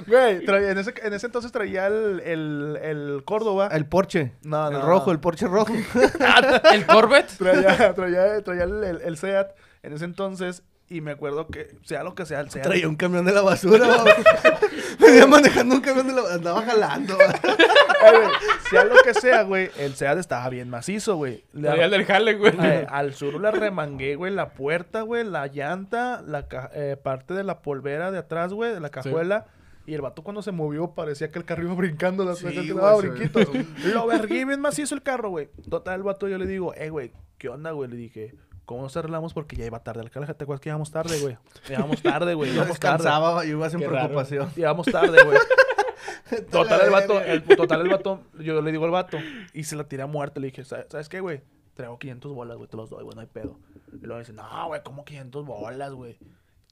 Güey, 0.06 0.44
traía- 0.44 0.70
en, 0.70 0.78
ese, 0.78 0.94
en 1.02 1.12
ese 1.12 1.26
entonces 1.26 1.50
traía 1.52 1.86
el, 1.86 2.20
el, 2.24 2.78
el 2.82 3.22
Córdoba. 3.24 3.68
El 3.72 3.86
Porsche. 3.86 4.32
No, 4.42 4.68
El 4.68 4.74
no, 4.74 4.82
rojo, 4.86 5.06
no. 5.06 5.12
el 5.12 5.20
Porsche 5.20 5.46
rojo. 5.46 5.72
¿El 6.72 6.86
Corvette? 6.86 7.36
Traía, 7.38 7.94
traía, 7.94 8.42
traía 8.42 8.64
el, 8.64 8.84
el, 8.84 9.00
el 9.02 9.16
Seat 9.16 9.52
en 9.82 9.92
ese 9.92 10.04
entonces. 10.04 10.62
Y 10.86 11.00
me 11.00 11.12
acuerdo 11.12 11.46
que, 11.48 11.74
sea 11.82 12.02
lo 12.04 12.14
que 12.14 12.26
sea, 12.26 12.40
el 12.40 12.50
Seat. 12.50 12.62
Traía 12.66 12.86
un 12.86 12.96
camión 12.96 13.24
de 13.24 13.32
la 13.32 13.40
basura, 13.40 13.86
güey. 14.02 14.14
Venía 15.00 15.26
manejando 15.26 15.76
un 15.76 15.80
camión 15.80 16.06
de 16.06 16.12
la 16.12 16.20
basura. 16.20 16.34
Andaba 16.36 16.62
jalando, 16.62 17.16
sea 18.70 18.84
lo 18.84 18.94
que 19.02 19.14
sea, 19.14 19.42
güey, 19.42 19.70
el 19.78 19.94
Seat 19.94 20.18
estaba 20.18 20.48
bien 20.50 20.68
macizo, 20.68 21.16
güey. 21.16 21.44
Le- 21.54 21.68
Traía 21.68 21.86
el 21.86 21.90
del 21.90 22.04
jale, 22.04 22.34
güey. 22.34 22.52
Al 22.88 23.14
sur 23.14 23.40
le 23.40 23.50
remangué, 23.50 24.16
güey, 24.16 24.32
la 24.32 24.50
puerta, 24.50 25.00
güey, 25.02 25.24
la 25.24 25.46
llanta, 25.46 26.22
la 26.26 26.48
ca- 26.48 26.70
eh, 26.74 26.96
parte 27.02 27.32
de 27.34 27.44
la 27.44 27.60
polvera 27.62 28.10
de 28.10 28.18
atrás, 28.18 28.52
güey, 28.52 28.72
de 28.74 28.80
la 28.80 28.90
cajuela. 28.90 29.46
Y 29.86 29.94
el 29.94 30.00
vato 30.00 30.22
cuando 30.22 30.42
se 30.42 30.50
movió 30.52 30.92
parecía 30.94 31.30
que 31.30 31.38
el 31.38 31.44
carro 31.44 31.64
iba 31.64 31.74
brincando, 31.74 32.24
las 32.24 32.38
Sí, 32.38 32.46
güey, 32.46 32.68
daba 32.68 32.96
brinquitos. 32.96 33.46
Lo 33.92 34.06
vergué 34.06 34.44
bien 34.44 34.60
macizo 34.60 34.94
el 34.94 35.02
carro, 35.02 35.30
güey. 35.30 35.48
Total, 35.68 35.96
el 35.96 36.02
vato 36.02 36.26
yo 36.28 36.38
le 36.38 36.46
digo, 36.46 36.74
eh, 36.74 36.88
güey, 36.90 37.12
¿qué 37.38 37.48
onda, 37.50 37.72
güey? 37.72 37.90
Le 37.90 37.96
dije, 37.96 38.34
¿cómo 38.64 38.82
nos 38.82 38.96
arreglamos? 38.96 39.34
Porque 39.34 39.56
ya 39.56 39.66
iba 39.66 39.82
tarde. 39.82 40.02
El 40.02 40.10
carro, 40.10 40.34
¿te 40.34 40.44
acuerdas 40.44 40.60
que 40.60 40.70
íbamos 40.70 40.90
tarde, 40.90 41.20
güey? 41.20 41.36
Íbamos 41.68 42.02
tarde, 42.02 42.32
güey, 42.34 42.50
Yo 42.54 42.56
íbamos 42.62 42.80
tarde. 42.80 43.04
yo 43.46 43.56
iba 43.58 43.68
sin 43.68 43.80
Qué 43.80 43.86
raro. 43.86 43.98
preocupación. 43.98 44.50
Íbamos 44.56 44.86
tarde, 44.86 45.22
güey. 45.22 45.38
Total, 46.50 46.80
el 46.80 46.90
vato, 46.90 47.20
el, 47.20 47.42
total, 47.44 47.82
el 47.82 47.88
vato, 47.90 48.20
yo 48.40 48.60
le 48.62 48.72
digo 48.72 48.84
al 48.86 48.90
vato, 48.90 49.18
y 49.52 49.64
se 49.64 49.76
la 49.76 49.84
tiré 49.84 50.02
a 50.02 50.06
muerte. 50.06 50.40
Le 50.40 50.46
dije, 50.48 50.64
¿sabes, 50.64 50.86
¿sabes 50.88 51.08
qué, 51.08 51.20
güey? 51.20 51.42
Traigo 51.74 51.98
500 51.98 52.32
bolas, 52.32 52.56
güey, 52.56 52.68
te 52.68 52.76
los 52.76 52.88
doy, 52.88 53.04
güey, 53.04 53.14
no 53.14 53.20
hay 53.20 53.26
pedo. 53.26 53.58
Y 53.92 54.06
luego 54.06 54.18
dice, 54.20 54.32
no, 54.32 54.66
güey, 54.68 54.82
¿cómo 54.82 55.04
500 55.04 55.44
bolas, 55.44 55.92
güey? 55.92 56.18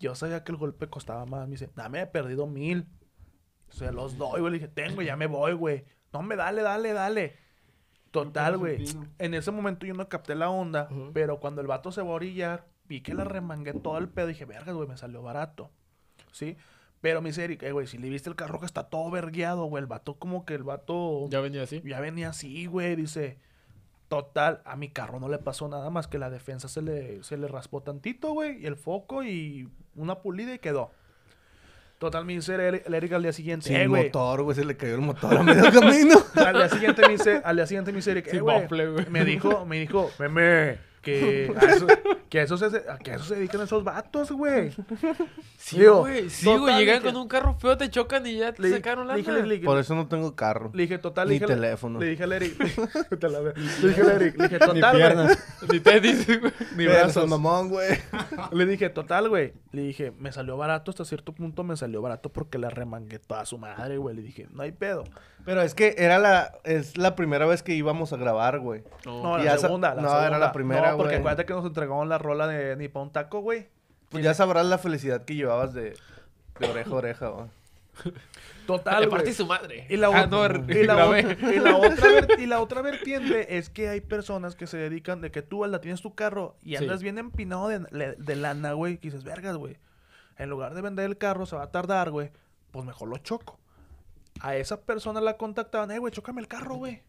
Yo 0.00 0.14
sabía 0.14 0.42
que 0.42 0.52
el 0.52 0.58
golpe 0.58 0.88
costaba 0.88 1.26
más. 1.26 1.46
Me 1.46 1.52
dice, 1.52 1.70
dame, 1.76 2.00
he 2.00 2.06
perdido 2.06 2.46
mil. 2.46 2.86
Se 3.72 3.90
los 3.92 4.16
doy, 4.16 4.40
güey. 4.40 4.52
Le 4.52 4.58
dije, 4.58 4.68
tengo, 4.68 5.02
ya 5.02 5.16
me 5.16 5.26
voy, 5.26 5.52
güey. 5.54 5.84
No, 6.12 6.22
me 6.22 6.36
dale, 6.36 6.62
dale, 6.62 6.92
dale. 6.92 7.36
Total, 8.10 8.58
güey. 8.58 8.84
En 9.18 9.34
ese 9.34 9.50
momento 9.50 9.86
yo 9.86 9.94
no 9.94 10.08
capté 10.08 10.34
la 10.34 10.50
onda, 10.50 10.88
pero 11.14 11.40
cuando 11.40 11.60
el 11.62 11.66
vato 11.66 11.90
se 11.90 12.02
va 12.02 12.08
a 12.10 12.12
orillar, 12.12 12.66
vi 12.86 13.00
que 13.00 13.14
le 13.14 13.24
remangué 13.24 13.72
todo 13.72 13.96
el 13.98 14.08
pedo 14.08 14.26
y 14.28 14.32
dije, 14.32 14.44
vergas, 14.44 14.74
güey, 14.74 14.86
me 14.88 14.98
salió 14.98 15.22
barato. 15.22 15.70
¿Sí? 16.30 16.56
Pero 17.00 17.22
me 17.22 17.30
dice 17.30 17.44
Eric, 17.44 17.62
eh, 17.62 17.72
güey, 17.72 17.86
si 17.86 17.98
le 17.98 18.08
viste 18.10 18.28
el 18.28 18.36
carro 18.36 18.60
que 18.60 18.66
está 18.66 18.84
todo 18.90 19.10
vergueado, 19.10 19.64
güey, 19.64 19.80
el 19.80 19.86
vato 19.86 20.18
como 20.18 20.44
que 20.44 20.54
el 20.54 20.62
vato 20.62 21.26
Ya 21.30 21.40
venía 21.40 21.62
así. 21.62 21.82
ya 21.84 22.00
venía 22.00 22.28
así, 22.28 22.66
güey, 22.66 22.94
dice. 22.94 23.38
Total, 24.08 24.60
a 24.66 24.76
mi 24.76 24.90
carro 24.90 25.18
no 25.18 25.28
le 25.30 25.38
pasó 25.38 25.68
nada 25.68 25.88
más 25.88 26.06
que 26.06 26.18
la 26.18 26.28
defensa 26.28 26.68
se 26.68 26.82
le, 26.82 27.22
se 27.22 27.38
le 27.38 27.48
raspó 27.48 27.82
tantito, 27.82 28.32
güey, 28.34 28.62
y 28.62 28.66
el 28.66 28.76
foco 28.76 29.24
y 29.24 29.70
una 29.96 30.16
pulida 30.20 30.52
y 30.52 30.58
quedó. 30.58 30.90
Total, 32.02 32.24
me 32.24 32.32
dice 32.32 32.56
el 32.56 32.94
Eric, 32.94 33.12
al 33.12 33.22
día 33.22 33.32
siguiente, 33.32 33.68
Sin 33.68 33.76
eh, 33.76 33.86
güey. 33.86 34.06
motor, 34.06 34.42
güey, 34.42 34.56
se 34.56 34.64
le 34.64 34.76
cayó 34.76 34.96
el 34.96 35.02
motor 35.02 35.36
a 35.36 35.42
medio 35.44 35.62
camino. 35.72 36.16
Al 36.34 36.54
día 36.56 36.68
siguiente 36.68 37.02
me 37.02 37.12
dice, 37.12 37.40
al 37.44 37.54
día 37.54 37.64
siguiente 37.64 37.92
me 37.92 37.98
dice 37.98 38.10
Eric, 38.10 38.26
eh, 38.34 38.40
güey. 38.40 38.66
me 39.08 39.24
dijo, 39.24 39.64
me 39.64 39.78
dijo, 39.78 40.10
meme, 40.18 40.78
que 41.00 41.54
a 41.56 41.64
eso, 41.66 41.86
que 42.32 42.40
a 42.40 42.44
eso 42.44 42.56
se, 42.56 42.64
a 42.88 42.96
que 42.96 43.10
a 43.10 43.16
eso 43.16 43.24
se 43.26 43.34
dedican 43.34 43.60
esos 43.60 43.84
vatos, 43.84 44.32
güey. 44.32 44.70
Sí, 45.58 45.84
güey. 45.86 46.28
Sí, 46.30 46.46
güey. 46.56 46.76
Llegan 46.78 47.00
dije- 47.02 47.12
con 47.12 47.20
un 47.22 47.28
carro 47.28 47.54
feo, 47.54 47.76
te 47.76 47.88
chocan 47.90 48.26
y 48.26 48.36
ya 48.38 48.52
te 48.52 48.62
Le, 48.62 48.70
sacaron 48.70 49.06
la 49.06 49.12
le 49.14 49.18
dije, 49.20 49.32
le, 49.32 49.46
le- 49.46 49.58
Por 49.60 49.78
eso 49.78 49.94
no 49.94 50.08
tengo 50.08 50.34
carro. 50.34 50.70
le 50.74 50.82
dije, 50.82 50.98
total, 50.98 51.28
le 51.28 51.34
Ni 51.34 51.38
dije, 51.40 51.46
le- 51.54 51.54
teléfono. 51.60 52.00
Le 52.00 52.06
dije 52.06 52.24
al 52.24 52.32
Eric, 52.32 52.58
la 53.20 53.40
le 53.40 53.88
dije 53.88 54.00
al 54.00 54.10
Eric, 54.10 54.36
le 54.38 54.48
dije, 54.48 54.58
Ni 54.58 54.66
total, 54.66 54.80
güey. 54.80 54.92
piernas. 54.96 55.38
Ni 55.70 55.80
te 55.80 56.00
dice, 56.00 56.38
güey. 56.38 56.52
Ni 56.76 56.86
brazos. 56.86 57.28
mamón, 57.28 57.68
güey. 57.68 57.98
Le 58.50 58.66
dije, 58.66 58.88
total, 58.88 59.28
güey. 59.28 59.52
Le 59.72 59.82
dije, 59.82 60.10
me 60.18 60.32
salió 60.32 60.56
barato 60.56 60.90
hasta 60.90 61.04
cierto 61.04 61.32
punto, 61.32 61.62
me 61.64 61.76
salió 61.76 62.02
barato 62.02 62.30
porque 62.32 62.58
le 62.58 62.68
remangué 62.70 63.18
toda 63.20 63.44
su 63.46 63.56
madre, 63.58 63.98
güey. 63.98 64.16
Le 64.16 64.22
dije, 64.22 64.48
no 64.52 64.62
hay 64.62 64.72
pedo. 64.72 65.04
Pero 65.44 65.60
es 65.62 65.74
que 65.74 65.94
era 65.98 66.18
la, 66.18 66.52
es 66.64 66.96
la 66.96 67.14
primera 67.16 67.46
vez 67.46 67.62
que 67.64 67.74
íbamos 67.74 68.12
a 68.12 68.16
grabar, 68.16 68.60
güey. 68.60 68.84
No, 69.06 69.40
Y 69.40 69.44
la 69.44 69.58
segunda, 69.58 69.92
la 69.94 70.02
no, 70.02 70.20
era 70.22 70.38
la 70.38 70.52
primera, 70.52 70.92
No, 70.92 70.96
porque 70.96 71.14
güey. 71.14 71.18
acuérdate 71.20 71.46
que 71.46 71.52
nos 71.52 71.64
entregamos 71.66 72.06
la 72.06 72.18
rola 72.22 72.46
de 72.46 72.76
Ni 72.76 72.88
pa' 72.88 73.00
un 73.02 73.12
taco, 73.12 73.40
güey. 73.40 73.68
Pues 74.10 74.22
ya 74.24 74.34
sabrás 74.34 74.66
la 74.66 74.78
felicidad 74.78 75.24
que 75.24 75.34
llevabas 75.34 75.72
de, 75.74 75.94
de 76.58 76.66
oreja 76.66 76.90
a 76.90 76.94
oreja, 76.94 77.28
güey. 77.28 77.46
Total, 78.66 79.08
Le 79.10 79.32
su 79.34 79.46
madre. 79.46 79.86
Y 79.90 79.96
la, 79.96 80.08
Ah, 80.08 80.26
no, 80.26 80.44
y, 80.46 80.84
la 80.84 81.20
y 81.52 81.58
la 81.58 81.76
otra 81.76 82.08
y 82.38 82.46
la 82.46 82.60
otra 82.60 82.80
vertiente 82.80 83.58
es 83.58 83.68
que 83.68 83.88
hay 83.88 84.00
personas 84.00 84.54
que 84.54 84.66
se 84.66 84.76
dedican 84.76 85.20
de 85.20 85.30
que 85.30 85.42
tú, 85.42 85.64
Alda, 85.64 85.80
tienes 85.80 86.00
tu 86.00 86.14
carro 86.14 86.56
y 86.62 86.70
Sí. 86.70 86.76
andas 86.76 87.02
bien 87.02 87.18
empinado 87.18 87.68
de 87.68 88.36
lana, 88.36 88.72
güey. 88.72 88.98
Que 88.98 89.08
dices, 89.08 89.24
vergas, 89.24 89.56
güey. 89.56 89.76
En 90.38 90.48
lugar 90.48 90.74
de 90.74 90.80
vender 90.80 91.06
el 91.06 91.18
carro, 91.18 91.44
se 91.44 91.56
va 91.56 91.64
a 91.64 91.70
tardar, 91.70 92.10
güey. 92.10 92.30
Pues 92.70 92.84
mejor 92.86 93.08
lo 93.08 93.18
choco. 93.18 93.58
A 94.40 94.56
esa 94.56 94.80
persona 94.80 95.20
la 95.20 95.36
contactaban, 95.36 95.90
eh, 95.90 95.98
güey, 95.98 96.12
chócame 96.12 96.40
el 96.40 96.48
carro, 96.48 96.76
güey. 96.76 97.02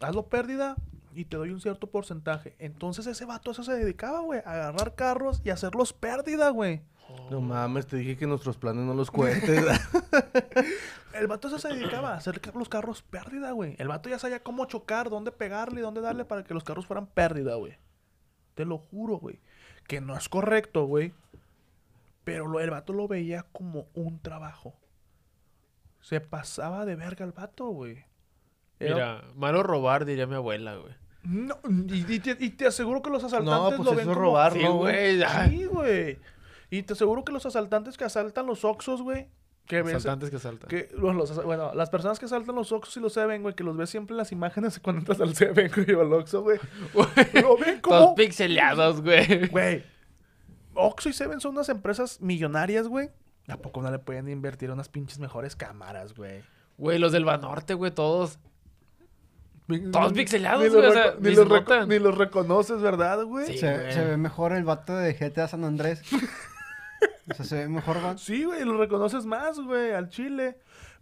Hazlo 0.00 0.28
pérdida 0.28 0.76
y 1.14 1.24
te 1.24 1.36
doy 1.36 1.50
un 1.50 1.60
cierto 1.60 1.88
porcentaje. 1.88 2.54
Entonces 2.58 3.06
ese 3.06 3.24
vato 3.24 3.50
a 3.50 3.52
eso 3.52 3.62
se 3.62 3.72
dedicaba, 3.72 4.20
güey. 4.20 4.40
A 4.44 4.52
agarrar 4.52 4.94
carros 4.94 5.40
y 5.44 5.50
hacerlos 5.50 5.92
pérdida, 5.92 6.50
güey. 6.50 6.82
No 7.30 7.40
mames, 7.40 7.86
te 7.86 7.96
dije 7.96 8.16
que 8.16 8.26
nuestros 8.26 8.56
planes 8.56 8.84
no 8.84 8.94
los 8.94 9.10
cuentes. 9.10 9.64
El 11.14 11.26
vato 11.26 11.48
eso 11.48 11.58
se 11.58 11.68
dedicaba 11.68 12.12
a 12.12 12.16
hacer 12.16 12.40
los 12.54 12.68
carros 12.68 13.02
pérdida, 13.02 13.52
güey. 13.52 13.74
El 13.78 13.88
vato 13.88 14.08
ya 14.08 14.18
sabía 14.18 14.42
cómo 14.42 14.66
chocar, 14.66 15.10
dónde 15.10 15.32
pegarle 15.32 15.80
y 15.80 15.82
dónde 15.82 16.00
darle 16.00 16.24
para 16.24 16.44
que 16.44 16.54
los 16.54 16.64
carros 16.64 16.86
fueran 16.86 17.06
pérdida, 17.06 17.54
güey. 17.56 17.76
Te 18.54 18.64
lo 18.64 18.78
juro, 18.78 19.18
güey. 19.18 19.40
Que 19.86 20.00
no 20.00 20.16
es 20.16 20.28
correcto, 20.28 20.84
güey. 20.84 21.12
Pero 22.24 22.46
lo, 22.46 22.60
el 22.60 22.70
vato 22.70 22.92
lo 22.92 23.08
veía 23.08 23.46
como 23.52 23.86
un 23.94 24.20
trabajo. 24.20 24.74
Se 26.00 26.20
pasaba 26.20 26.84
de 26.84 26.94
verga 26.94 27.24
el 27.24 27.32
vato, 27.32 27.66
güey. 27.68 28.04
Era- 28.80 28.94
Mira, 28.94 29.24
malo 29.34 29.62
robar, 29.62 30.04
diría 30.04 30.26
mi 30.26 30.34
abuela, 30.36 30.76
güey. 30.76 30.94
No, 31.24 31.58
y, 31.88 32.14
y 32.14 32.20
te, 32.20 32.36
y 32.38 32.50
te 32.50 32.66
aseguro 32.66 33.02
que 33.02 33.10
los 33.10 33.22
asaltantes 33.24 33.76
pues 33.76 33.78
lo 33.78 33.84
eso 33.92 33.94
ven 33.96 34.08
es 34.08 34.14
como... 34.14 34.20
robar, 34.26 34.52
Sí, 34.52 34.62
¿no, 34.62 34.74
güey? 34.76 35.16
güey. 35.18 35.22
ay, 35.28 35.50
Sí, 35.58 35.64
güey. 35.64 36.18
Y 36.70 36.82
te 36.84 36.92
aseguro 36.92 37.24
que 37.24 37.32
los 37.32 37.44
asaltantes 37.44 37.96
que 37.96 38.04
asaltan 38.04 38.46
los 38.46 38.64
Oxos, 38.64 39.02
güey. 39.02 39.26
Que 39.66 39.82
ves, 39.82 39.96
Asaltantes 39.96 40.30
que 40.30 40.38
saltan. 40.38 40.68
Que 40.70 40.88
los, 40.96 41.14
los- 41.14 41.44
bueno, 41.44 41.74
las 41.74 41.90
personas 41.90 42.18
que 42.18 42.26
saltan 42.28 42.54
los 42.54 42.72
Oxxos 42.72 42.96
y 42.96 43.00
los 43.00 43.12
Seven, 43.12 43.42
güey, 43.42 43.54
que 43.54 43.64
los 43.64 43.76
ves 43.76 43.90
siempre 43.90 44.14
en 44.14 44.18
las 44.18 44.32
imágenes 44.32 44.78
cuando 44.82 45.00
entras 45.00 45.20
al 45.20 45.34
Seven, 45.34 45.70
güey, 45.74 45.92
o 45.94 46.00
al 46.00 46.12
Oxxo, 46.14 46.42
güey. 46.42 46.58
Lo 46.94 47.56
ven 47.58 47.80
Todos 47.82 48.02
como... 48.04 48.14
pixeleados, 48.14 49.02
güey. 49.02 49.48
Güey, 49.48 49.84
Oxxo 50.74 51.08
y 51.08 51.12
Seven 51.12 51.40
son 51.40 51.52
unas 51.54 51.68
empresas 51.68 52.20
millonarias, 52.20 52.88
güey. 52.88 53.10
¿A 53.48 53.56
poco 53.56 53.82
no 53.82 53.90
le 53.90 53.98
pueden 53.98 54.28
invertir 54.28 54.70
unas 54.70 54.88
pinches 54.88 55.18
mejores 55.18 55.56
cámaras, 55.56 56.14
güey? 56.14 56.42
Güey, 56.78 56.98
los 56.98 57.12
del 57.12 57.24
Banorte, 57.24 57.74
güey, 57.74 57.90
todos. 57.90 58.38
Todos 59.92 60.12
pixelados, 60.14 60.62
ni 60.62 60.70
los 60.70 60.76
güey, 60.76 60.88
o 60.88 60.92
sea, 60.92 61.14
ni 61.20 61.34
los 61.34 61.88
ni 61.88 61.98
los 61.98 62.16
reconoces, 62.16 62.80
¿verdad, 62.80 63.22
güey? 63.24 63.46
Sí. 63.48 63.58
Se, 63.58 63.76
güey. 63.76 63.92
se 63.92 64.04
ve 64.04 64.16
mejor 64.16 64.52
el 64.52 64.64
vato 64.64 64.96
de 64.96 65.12
GTA 65.12 65.46
San 65.46 65.64
Andrés. 65.64 66.02
o 67.30 67.34
sea, 67.34 67.44
se 67.44 67.56
ve 67.56 67.68
mejor, 67.68 67.98
va. 68.02 68.16
Sí, 68.16 68.44
güey, 68.44 68.64
lo 68.64 68.78
reconoces 68.78 69.26
más, 69.26 69.60
güey, 69.60 69.92
al 69.92 70.08
chile. 70.08 70.58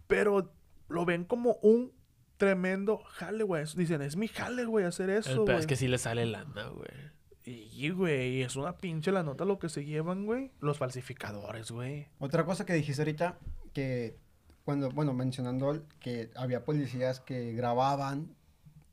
Pero 0.07 0.53
lo 0.89 1.05
ven 1.05 1.23
como 1.23 1.57
un 1.61 1.93
tremendo 2.35 2.97
jale, 2.97 3.43
güey. 3.43 3.63
Dicen, 3.75 4.01
es 4.01 4.17
mi 4.17 4.27
jale, 4.27 4.65
güey, 4.65 4.85
hacer 4.85 5.09
El 5.09 5.19
eso, 5.19 5.43
güey. 5.43 5.57
es 5.57 5.67
que 5.67 5.77
sí 5.77 5.87
le 5.87 5.97
sale 5.97 6.25
lana, 6.25 6.67
güey. 6.67 7.17
Y, 7.45 7.91
güey, 7.91 8.41
es 8.41 8.57
una 8.57 8.77
pinche 8.77 9.13
la 9.13 9.23
nota 9.23 9.45
lo 9.45 9.57
que 9.57 9.69
se 9.69 9.85
llevan, 9.85 10.25
güey. 10.25 10.51
Los 10.59 10.77
falsificadores, 10.77 11.71
güey. 11.71 12.09
Otra 12.19 12.43
cosa 12.43 12.65
que 12.65 12.73
dijiste 12.73 13.01
ahorita, 13.01 13.39
que 13.71 14.17
cuando, 14.65 14.91
bueno, 14.91 15.13
mencionando 15.13 15.85
que 16.01 16.29
había 16.35 16.65
policías 16.65 17.21
que 17.21 17.53
grababan 17.53 18.35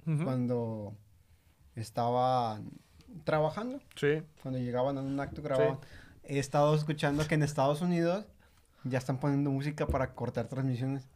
Ujú. 0.07 0.25
cuando 0.25 0.95
estaban 1.77 2.71
trabajando, 3.25 3.81
Sí. 3.97 4.23
cuando 4.43 4.59
llegaban 4.61 4.99
a 4.99 5.03
un 5.03 5.19
acto 5.21 5.43
grababan. 5.43 5.79
He 6.25 6.39
estado 6.39 6.75
escuchando 6.75 7.27
que 7.27 7.35
en 7.35 7.43
Estados 7.43 7.81
Unidos 7.83 8.27
ya 8.85 8.99
están 8.99 9.19
poniendo 9.19 9.51
música 9.51 9.87
para 9.87 10.15
cortar 10.15 10.49
transmisiones, 10.49 11.07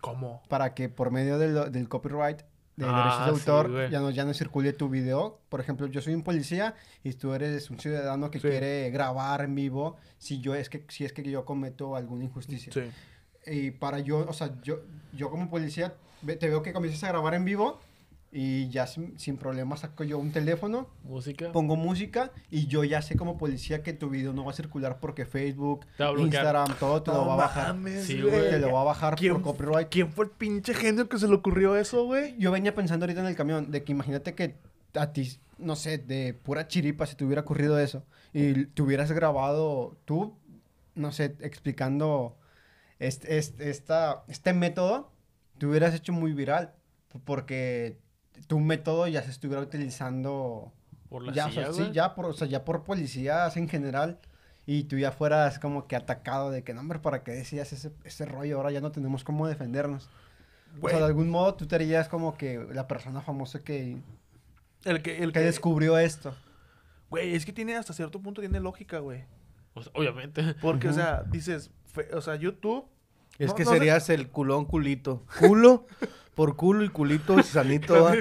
¿Cómo? 0.00 0.42
para 0.48 0.74
que 0.74 0.88
por 0.88 1.10
medio 1.10 1.38
del, 1.38 1.72
del 1.72 1.88
copyright, 1.88 2.42
de 2.76 2.86
Ah, 2.88 2.96
derechos 2.96 3.18
de 3.38 3.44
sí, 3.44 3.50
autor, 3.50 3.70
güey. 3.72 3.90
ya, 3.90 4.00
no, 4.00 4.10
ya 4.10 4.24
no 4.24 4.34
circule 4.34 4.72
tu 4.72 4.88
video. 4.88 5.38
Por 5.48 5.60
ejemplo, 5.60 5.86
yo 5.86 6.00
soy 6.02 6.12
un 6.14 6.22
policía 6.24 6.74
y 7.04 7.12
tú 7.12 7.32
eres 7.32 7.70
un 7.70 7.78
ciudadano 7.78 8.30
que 8.32 8.40
Sí. 8.40 8.48
quiere 8.48 8.90
grabar 8.90 9.42
en 9.42 9.54
vivo 9.54 9.96
si 10.18 10.40
yo 10.40 10.54
es 10.56 10.68
que 10.68 10.84
si 10.88 11.04
es 11.04 11.12
que 11.12 11.22
yo 11.22 11.44
cometo 11.44 11.94
alguna 11.94 12.24
injusticia. 12.24 12.72
Sí. 12.72 12.90
Y 13.46 13.70
para 13.70 14.00
yo, 14.00 14.26
o 14.28 14.32
sea, 14.32 14.60
yo, 14.62 14.80
yo 15.12 15.30
como 15.30 15.48
policía 15.48 15.94
te 16.26 16.48
veo 16.48 16.62
que 16.62 16.72
comienzas 16.72 17.04
a 17.04 17.08
grabar 17.08 17.34
en 17.34 17.44
vivo 17.44 17.78
Y 18.36 18.68
ya 18.68 18.88
sin, 18.88 19.16
sin 19.16 19.36
problema 19.36 19.76
saco 19.76 20.02
yo 20.02 20.18
un 20.18 20.32
teléfono, 20.32 20.88
Música. 21.04 21.52
pongo 21.52 21.76
música 21.76 22.32
y 22.50 22.66
yo 22.66 22.82
ya 22.82 23.00
sé 23.00 23.14
como 23.16 23.38
policía 23.38 23.84
que 23.84 23.92
tu 23.92 24.10
video 24.10 24.32
no 24.32 24.44
va 24.44 24.50
a 24.50 24.54
circular 24.54 24.98
porque 24.98 25.24
Facebook. 25.24 25.86
Instagram, 26.18 26.74
todo 26.80 27.00
te 27.00 27.12
lo 27.12 27.26
va 27.26 27.34
a 27.34 27.36
bajar. 27.36 27.74
mames, 27.74 28.04
Sí, 28.06 28.20
güey. 28.20 28.34
güey. 28.34 28.50
Te 28.50 28.58
lo 28.58 28.72
va 28.72 28.80
a 28.80 28.84
bajar 28.84 29.14
¿Quién- 29.14 29.34
por 29.34 29.42
copyright. 29.42 29.88
¿Quién 29.88 30.10
fue 30.10 30.24
el 30.24 30.32
pinche 30.32 30.74
genio 30.74 31.08
que 31.08 31.16
se 31.20 31.28
le 31.28 31.34
ocurrió 31.34 31.76
eso, 31.76 32.06
güey? 32.06 32.36
Yo 32.36 32.50
venía 32.50 32.74
pensando 32.74 33.04
ahorita 33.04 33.20
en 33.20 33.26
el 33.28 33.36
camión 33.36 33.70
de 33.70 33.84
que 33.84 33.92
imagínate 33.92 34.34
que 34.34 34.56
a 34.94 35.12
ti, 35.12 35.38
no 35.58 35.76
sé, 35.76 35.98
de 35.98 36.34
pura 36.34 36.66
chiripa 36.66 37.06
se 37.06 37.14
te 37.14 37.24
hubiera 37.24 37.42
ocurrido 37.42 37.78
eso 37.78 38.04
y 38.32 38.66
te 38.66 38.82
hubieras 38.82 39.12
grabado 39.12 39.96
tú, 40.06 40.36
no 40.96 41.12
sé, 41.12 41.36
explicando 41.40 42.36
este, 42.98 43.38
este, 43.38 43.70
esta, 43.70 44.24
este 44.26 44.52
método, 44.54 45.12
te 45.58 45.66
hubieras 45.66 45.94
hecho 45.94 46.12
muy 46.12 46.32
viral 46.32 46.74
porque 47.24 48.02
tu 48.46 48.60
método 48.60 49.06
ya 49.08 49.22
se 49.22 49.30
estuviera 49.30 49.62
utilizando 49.62 50.72
Por 51.08 51.22
la 51.24 51.32
ya, 51.32 51.46
o 51.46 51.50
sea, 51.52 51.72
sí, 51.72 51.90
ya 51.92 52.14
por, 52.14 52.26
o 52.26 52.32
sea, 52.32 52.46
ya 52.46 52.64
por 52.64 52.84
policías 52.84 53.56
en 53.56 53.68
general 53.68 54.18
y 54.66 54.84
tú 54.84 54.96
ya 54.98 55.12
fueras 55.12 55.58
como 55.58 55.86
que 55.86 55.96
atacado 55.96 56.50
de 56.50 56.62
que, 56.64 56.72
no, 56.74 56.80
hombre, 56.80 56.98
¿para 56.98 57.22
qué 57.22 57.32
decías 57.32 57.72
ese, 57.72 57.92
ese 58.04 58.24
rollo? 58.26 58.56
Ahora 58.56 58.70
ya 58.70 58.80
no 58.80 58.90
tenemos 58.92 59.22
cómo 59.24 59.46
defendernos. 59.46 60.08
O 60.80 60.88
sea, 60.88 60.98
de 60.98 61.04
algún 61.04 61.28
modo 61.30 61.54
tú 61.54 61.66
te 61.66 61.74
harías 61.76 62.08
como 62.08 62.36
que 62.36 62.66
la 62.72 62.88
persona 62.88 63.20
famosa 63.20 63.60
que, 63.60 63.98
El 64.84 65.02
que, 65.02 65.22
el 65.22 65.32
que 65.32 65.40
que 65.40 65.44
descubrió 65.44 65.98
esto. 65.98 66.34
Güey, 67.10 67.34
es 67.34 67.44
que 67.46 67.52
tiene 67.52 67.76
hasta 67.76 67.92
cierto 67.92 68.20
punto 68.20 68.40
tiene 68.40 68.58
lógica, 68.58 68.98
güey. 68.98 69.24
Obviamente. 69.92 70.54
Porque, 70.60 70.88
o 70.88 70.92
sea, 70.92 71.22
dices, 71.24 71.70
fe- 71.84 72.08
o 72.14 72.20
sea, 72.20 72.34
YouTube. 72.36 72.86
Es 73.38 73.48
no- 73.50 73.54
que 73.54 73.64
no 73.64 73.70
sé- 73.70 73.76
serías 73.78 74.08
el 74.10 74.28
culón 74.28 74.64
culito. 74.64 75.24
Culo 75.40 75.86
por 76.34 76.56
culo 76.56 76.84
y 76.84 76.88
culito 76.88 77.42
sanito. 77.42 78.04
¿va? 78.04 78.12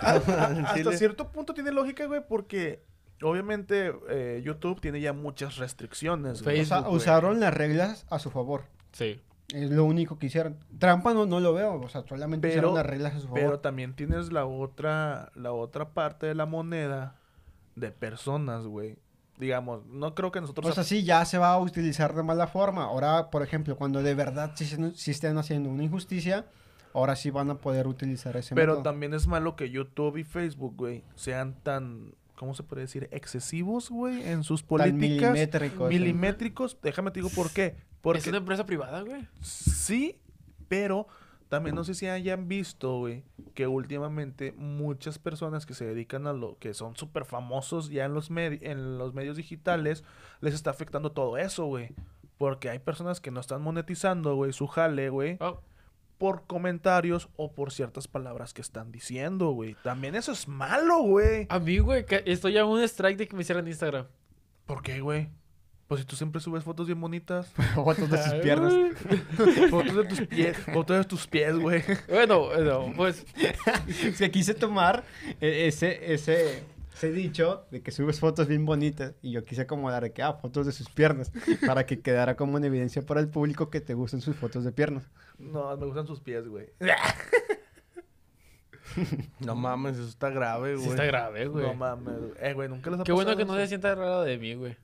a- 0.00 0.10
a- 0.12 0.50
En 0.50 0.64
hasta 0.66 0.92
cierto 0.96 1.30
punto 1.30 1.54
tiene 1.54 1.70
lógica, 1.72 2.06
güey, 2.06 2.22
porque 2.26 2.84
obviamente 3.22 3.92
eh, 4.08 4.42
YouTube 4.44 4.80
tiene 4.80 5.00
ya 5.00 5.12
muchas 5.12 5.56
restricciones. 5.56 6.42
güey. 6.42 6.60
O 6.60 6.64
sea, 6.64 6.76
Facebook, 6.76 6.84
güey. 6.90 6.96
usaron 6.96 7.40
las 7.40 7.54
reglas 7.54 8.06
a 8.10 8.18
su 8.18 8.30
favor. 8.30 8.64
Sí. 8.92 9.20
Es 9.54 9.70
lo 9.70 9.84
único 9.84 10.18
que 10.18 10.26
hicieron. 10.26 10.58
Trampa 10.78 11.14
no, 11.14 11.24
no 11.24 11.40
lo 11.40 11.54
veo. 11.54 11.80
O 11.80 11.88
sea, 11.88 12.04
solamente 12.06 12.48
Pero- 12.48 12.68
usaron 12.68 12.74
las 12.74 12.86
reglas 12.86 13.14
a 13.14 13.20
su 13.20 13.28
favor. 13.28 13.40
Pero 13.40 13.60
también 13.60 13.94
tienes 13.94 14.30
la 14.30 14.44
otra, 14.44 15.32
la 15.34 15.52
otra 15.52 15.90
parte 15.94 16.26
de 16.26 16.34
la 16.34 16.44
moneda 16.46 17.16
de 17.74 17.90
personas, 17.90 18.66
güey. 18.66 18.98
Digamos, 19.38 19.86
no 19.86 20.14
creo 20.14 20.32
que 20.32 20.40
nosotros... 20.40 20.66
O 20.66 20.72
sea, 20.72 20.82
sí, 20.84 21.04
ya 21.04 21.24
se 21.24 21.38
va 21.38 21.52
a 21.52 21.58
utilizar 21.60 22.14
de 22.14 22.22
mala 22.22 22.46
forma. 22.48 22.84
Ahora, 22.84 23.30
por 23.30 23.42
ejemplo, 23.42 23.76
cuando 23.76 24.02
de 24.02 24.14
verdad 24.14 24.52
sí, 24.56 24.64
se- 24.66 24.94
sí 24.94 25.10
estén 25.12 25.38
haciendo 25.38 25.70
una 25.70 25.84
injusticia, 25.84 26.46
ahora 26.92 27.14
sí 27.14 27.30
van 27.30 27.50
a 27.50 27.54
poder 27.58 27.86
utilizar 27.86 28.36
ese 28.36 28.54
pero 28.54 28.72
método. 28.72 28.82
también 28.82 29.14
es 29.14 29.26
malo 29.28 29.54
que 29.54 29.70
YouTube 29.70 30.16
y 30.16 30.24
Facebook, 30.24 30.74
güey, 30.76 31.04
sean 31.14 31.54
tan, 31.62 32.14
¿cómo 32.34 32.54
se 32.54 32.64
puede 32.64 32.82
decir? 32.82 33.08
Excesivos, 33.12 33.90
güey, 33.90 34.28
en 34.28 34.42
sus 34.42 34.62
Tan 34.62 34.68
políticas. 34.68 35.30
milimétricos, 35.32 35.88
sí. 35.88 35.98
milimétricos. 35.98 36.78
Déjame 36.82 37.10
te 37.12 37.20
digo 37.20 37.30
por 37.30 37.50
qué. 37.52 37.76
Porque 38.00 38.18
Es 38.20 38.26
una 38.26 38.38
empresa 38.38 38.66
privada, 38.66 39.02
güey. 39.02 39.26
Sí, 39.40 40.18
pero 40.68 41.06
también 41.48 41.74
no 41.74 41.84
sé 41.84 41.94
si 41.94 42.06
hayan 42.06 42.48
visto, 42.48 42.98
güey, 42.98 43.24
que 43.54 43.66
últimamente 43.66 44.52
muchas 44.52 45.18
personas 45.18 45.66
que 45.66 45.74
se 45.74 45.86
dedican 45.86 46.26
a 46.26 46.32
lo 46.32 46.58
que 46.58 46.74
son 46.74 46.96
súper 46.96 47.24
famosos 47.24 47.88
ya 47.88 48.04
en 48.04 48.14
los, 48.14 48.30
en 48.30 48.98
los 48.98 49.14
medios 49.14 49.36
digitales, 49.36 50.04
les 50.40 50.54
está 50.54 50.70
afectando 50.70 51.12
todo 51.12 51.38
eso, 51.38 51.66
güey. 51.66 51.90
Porque 52.36 52.68
hay 52.70 52.78
personas 52.78 53.20
que 53.20 53.30
no 53.30 53.40
están 53.40 53.62
monetizando, 53.62 54.34
güey, 54.36 54.52
su 54.52 54.66
jale, 54.66 55.08
güey, 55.10 55.38
Oh, 55.40 55.60
por 56.18 56.46
comentarios 56.46 57.28
o 57.36 57.52
por 57.52 57.72
ciertas 57.72 58.08
palabras 58.08 58.52
que 58.52 58.60
están 58.60 58.92
diciendo, 58.92 59.50
güey. 59.50 59.76
También 59.82 60.14
eso 60.14 60.32
es 60.32 60.48
malo, 60.48 60.98
güey. 61.02 61.46
a 61.48 61.58
mí, 61.58 61.78
güey, 61.78 62.04
que 62.04 62.22
estoy 62.26 62.58
a 62.58 62.64
un 62.66 62.80
strike 62.82 63.18
de 63.18 63.28
que 63.28 63.36
me 63.36 63.42
hicieran 63.42 63.66
Instagram. 63.66 64.06
¿Por 64.66 64.82
qué, 64.82 65.00
güey? 65.00 65.30
Pues 65.88 66.02
si 66.02 66.06
tú 66.06 66.16
siempre 66.16 66.38
subes 66.40 66.62
fotos 66.64 66.86
bien 66.86 67.00
bonitas. 67.00 67.50
Fotos 67.74 68.10
de 68.10 68.18
sus 68.18 68.32
Ay, 68.34 68.42
piernas. 68.42 68.74
fotos 69.70 69.96
de 69.96 70.04
tus 70.04 70.20
pies, 70.26 70.56
fotos 70.74 70.98
de 70.98 71.04
tus 71.04 71.26
pies, 71.26 71.56
güey. 71.58 71.82
Bueno, 72.08 72.46
bueno, 72.48 72.92
pues 72.94 73.24
Es 73.88 74.18
que 74.18 74.30
quise 74.30 74.52
tomar 74.52 75.02
eh, 75.40 75.66
ese, 75.66 76.12
ese, 76.12 76.62
ese 76.94 77.10
dicho 77.12 77.64
de 77.70 77.80
que 77.80 77.90
subes 77.90 78.20
fotos 78.20 78.46
bien 78.48 78.66
bonitas 78.66 79.14
y 79.22 79.30
yo 79.30 79.44
quise 79.46 79.62
acomodar 79.62 80.02
de 80.02 80.12
que, 80.12 80.22
ah, 80.22 80.34
fotos 80.34 80.66
de 80.66 80.72
sus 80.72 80.90
piernas, 80.90 81.32
para 81.66 81.86
que 81.86 82.00
quedara 82.00 82.36
como 82.36 82.58
en 82.58 82.64
evidencia 82.64 83.00
para 83.00 83.20
el 83.20 83.28
público 83.28 83.70
que 83.70 83.80
te 83.80 83.94
gusten 83.94 84.20
sus 84.20 84.36
fotos 84.36 84.64
de 84.64 84.72
piernas. 84.72 85.08
No, 85.38 85.74
me 85.74 85.86
gustan 85.86 86.06
sus 86.06 86.20
pies, 86.20 86.46
güey. 86.48 86.66
No 89.40 89.54
mames, 89.54 89.96
eso 89.96 90.08
está 90.08 90.30
grave, 90.30 90.72
sí 90.76 90.80
güey. 90.80 90.90
está 90.90 91.04
grave, 91.04 91.46
güey. 91.46 91.66
No 91.66 91.74
mames, 91.74 92.18
güey. 92.18 92.32
Eh, 92.40 92.52
güey, 92.54 92.68
nunca 92.68 92.90
les 92.90 93.00
ha 93.00 93.04
Qué 93.04 93.12
bueno 93.12 93.36
que 93.36 93.44
no 93.44 93.54
se 93.54 93.66
sienta 93.68 93.94
raro 93.94 94.22
de 94.22 94.38
mí, 94.38 94.54
güey. 94.54 94.76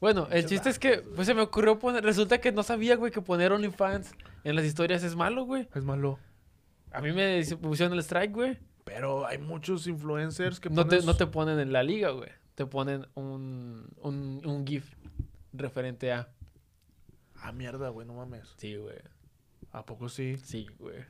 Bueno, 0.00 0.28
el 0.30 0.44
chiste 0.46 0.68
es 0.68 0.78
que 0.78 0.98
pues 1.14 1.26
se 1.26 1.34
me 1.34 1.40
ocurrió 1.42 1.78
poner, 1.78 2.04
resulta 2.04 2.38
que 2.40 2.52
no 2.52 2.62
sabía, 2.62 2.96
güey, 2.96 3.10
que 3.12 3.22
poner 3.22 3.52
OnlyFans 3.52 4.12
en 4.44 4.54
las 4.56 4.64
historias 4.64 5.02
es 5.02 5.16
malo, 5.16 5.44
güey. 5.44 5.68
Es 5.74 5.84
malo. 5.84 6.18
A 6.92 7.00
mí 7.00 7.12
me 7.12 7.42
pusieron 7.62 7.92
el 7.94 8.00
strike, 8.00 8.32
güey. 8.32 8.58
Pero 8.84 9.26
hay 9.26 9.38
muchos 9.38 9.86
influencers 9.86 10.60
que 10.60 10.68
No 10.70 10.84
te, 10.84 10.90
ponen 10.96 11.06
no 11.06 11.12
sus- 11.12 11.18
te 11.18 11.26
ponen 11.26 11.58
en 11.58 11.72
la 11.72 11.82
liga, 11.82 12.10
güey. 12.10 12.28
Te 12.54 12.66
ponen 12.66 13.06
un, 13.14 13.88
un, 14.02 14.42
un 14.44 14.66
GIF 14.66 14.94
referente 15.52 16.12
a. 16.12 16.28
Ah, 17.36 17.52
mierda, 17.52 17.88
güey, 17.88 18.06
no 18.06 18.14
mames. 18.14 18.54
Sí, 18.56 18.76
güey. 18.76 18.96
¿A 19.72 19.84
poco 19.84 20.08
sí? 20.08 20.36
Sí, 20.42 20.66
güey. 20.78 21.04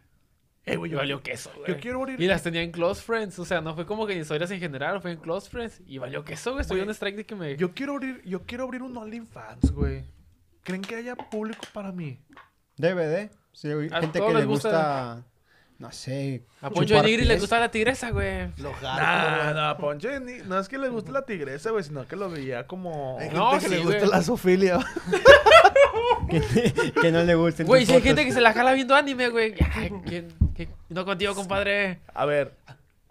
Eh, 0.68 0.76
güey, 0.76 0.90
yo, 0.90 0.98
valió 0.98 1.22
queso, 1.22 1.50
güey. 1.54 1.68
yo 1.68 1.78
quiero 1.80 2.00
abrir... 2.00 2.20
Y 2.20 2.26
las 2.26 2.42
tenía 2.42 2.60
en 2.60 2.72
Close 2.72 3.00
Friends. 3.00 3.38
O 3.38 3.44
sea, 3.44 3.60
no 3.60 3.74
fue 3.76 3.86
como 3.86 4.04
que 4.06 4.14
en 4.14 4.20
historias 4.20 4.50
en 4.50 4.58
general, 4.58 5.00
fue 5.00 5.12
en 5.12 5.18
Close 5.18 5.48
Friends. 5.48 5.80
Y 5.86 5.98
valió 5.98 6.24
queso, 6.24 6.50
güey. 6.52 6.62
Estoy 6.62 6.78
Güey, 6.78 6.88
un 6.88 6.94
strike 6.94 7.16
de 7.16 7.24
que 7.24 7.34
me. 7.36 7.56
Yo 7.56 7.72
quiero 7.72 7.92
abrir... 7.94 8.20
Yo 8.24 8.42
quiero 8.42 8.64
abrir 8.64 8.82
un 8.82 8.96
OnlyFans, 8.96 9.70
güey. 9.70 10.02
¿Creen 10.64 10.82
que 10.82 10.96
haya 10.96 11.14
público 11.14 11.64
para 11.72 11.92
mí? 11.92 12.18
DVD. 12.76 13.30
Sí, 13.52 13.68
A 13.92 14.00
gente 14.00 14.20
que 14.20 14.26
le 14.28 14.34
les 14.34 14.46
gusta- 14.46 14.68
gusta, 14.68 15.24
no 15.78 15.92
sé. 15.92 16.42
a 16.60 16.68
Poncho 16.68 16.94
de 16.96 17.02
Nigri 17.02 17.24
le 17.24 17.38
gusta 17.38 17.60
la 17.60 17.70
tigresa, 17.70 18.10
güey. 18.10 18.48
Lo 18.58 18.72
Nah, 18.82 19.52
no, 19.54 19.76
Ponche, 19.78 20.18
ni- 20.18 20.40
no 20.46 20.58
es 20.58 20.68
que 20.68 20.76
le 20.78 20.88
guste 20.88 21.12
la 21.12 21.22
tigresa, 21.22 21.70
güey, 21.70 21.84
sino 21.84 22.06
que 22.08 22.16
lo 22.16 22.28
veía 22.28 22.66
como... 22.66 23.18
Hay 23.20 23.30
No, 23.30 23.52
gente 23.52 23.64
que 23.66 23.70
sí, 23.70 23.76
le 23.76 23.82
gusta 23.84 23.98
güey. 24.00 24.10
la 24.10 24.22
zoofilia. 24.22 24.78
que, 26.30 26.92
que 27.00 27.12
no 27.12 27.22
le 27.22 27.34
gusten 27.36 27.66
Güey, 27.66 27.86
si 27.86 27.92
hay 27.92 28.02
gente 28.02 28.24
que 28.24 28.32
se 28.32 28.40
la 28.40 28.52
jala 28.52 28.72
viendo 28.72 28.94
anime, 28.96 29.28
güey. 29.28 29.54
Ay, 29.74 29.92
¿quién- 30.04 30.28
qué? 30.56 30.68
No 30.88 31.04
contigo, 31.04 31.34
compadre. 31.34 32.00
A 32.14 32.24
ver, 32.26 32.54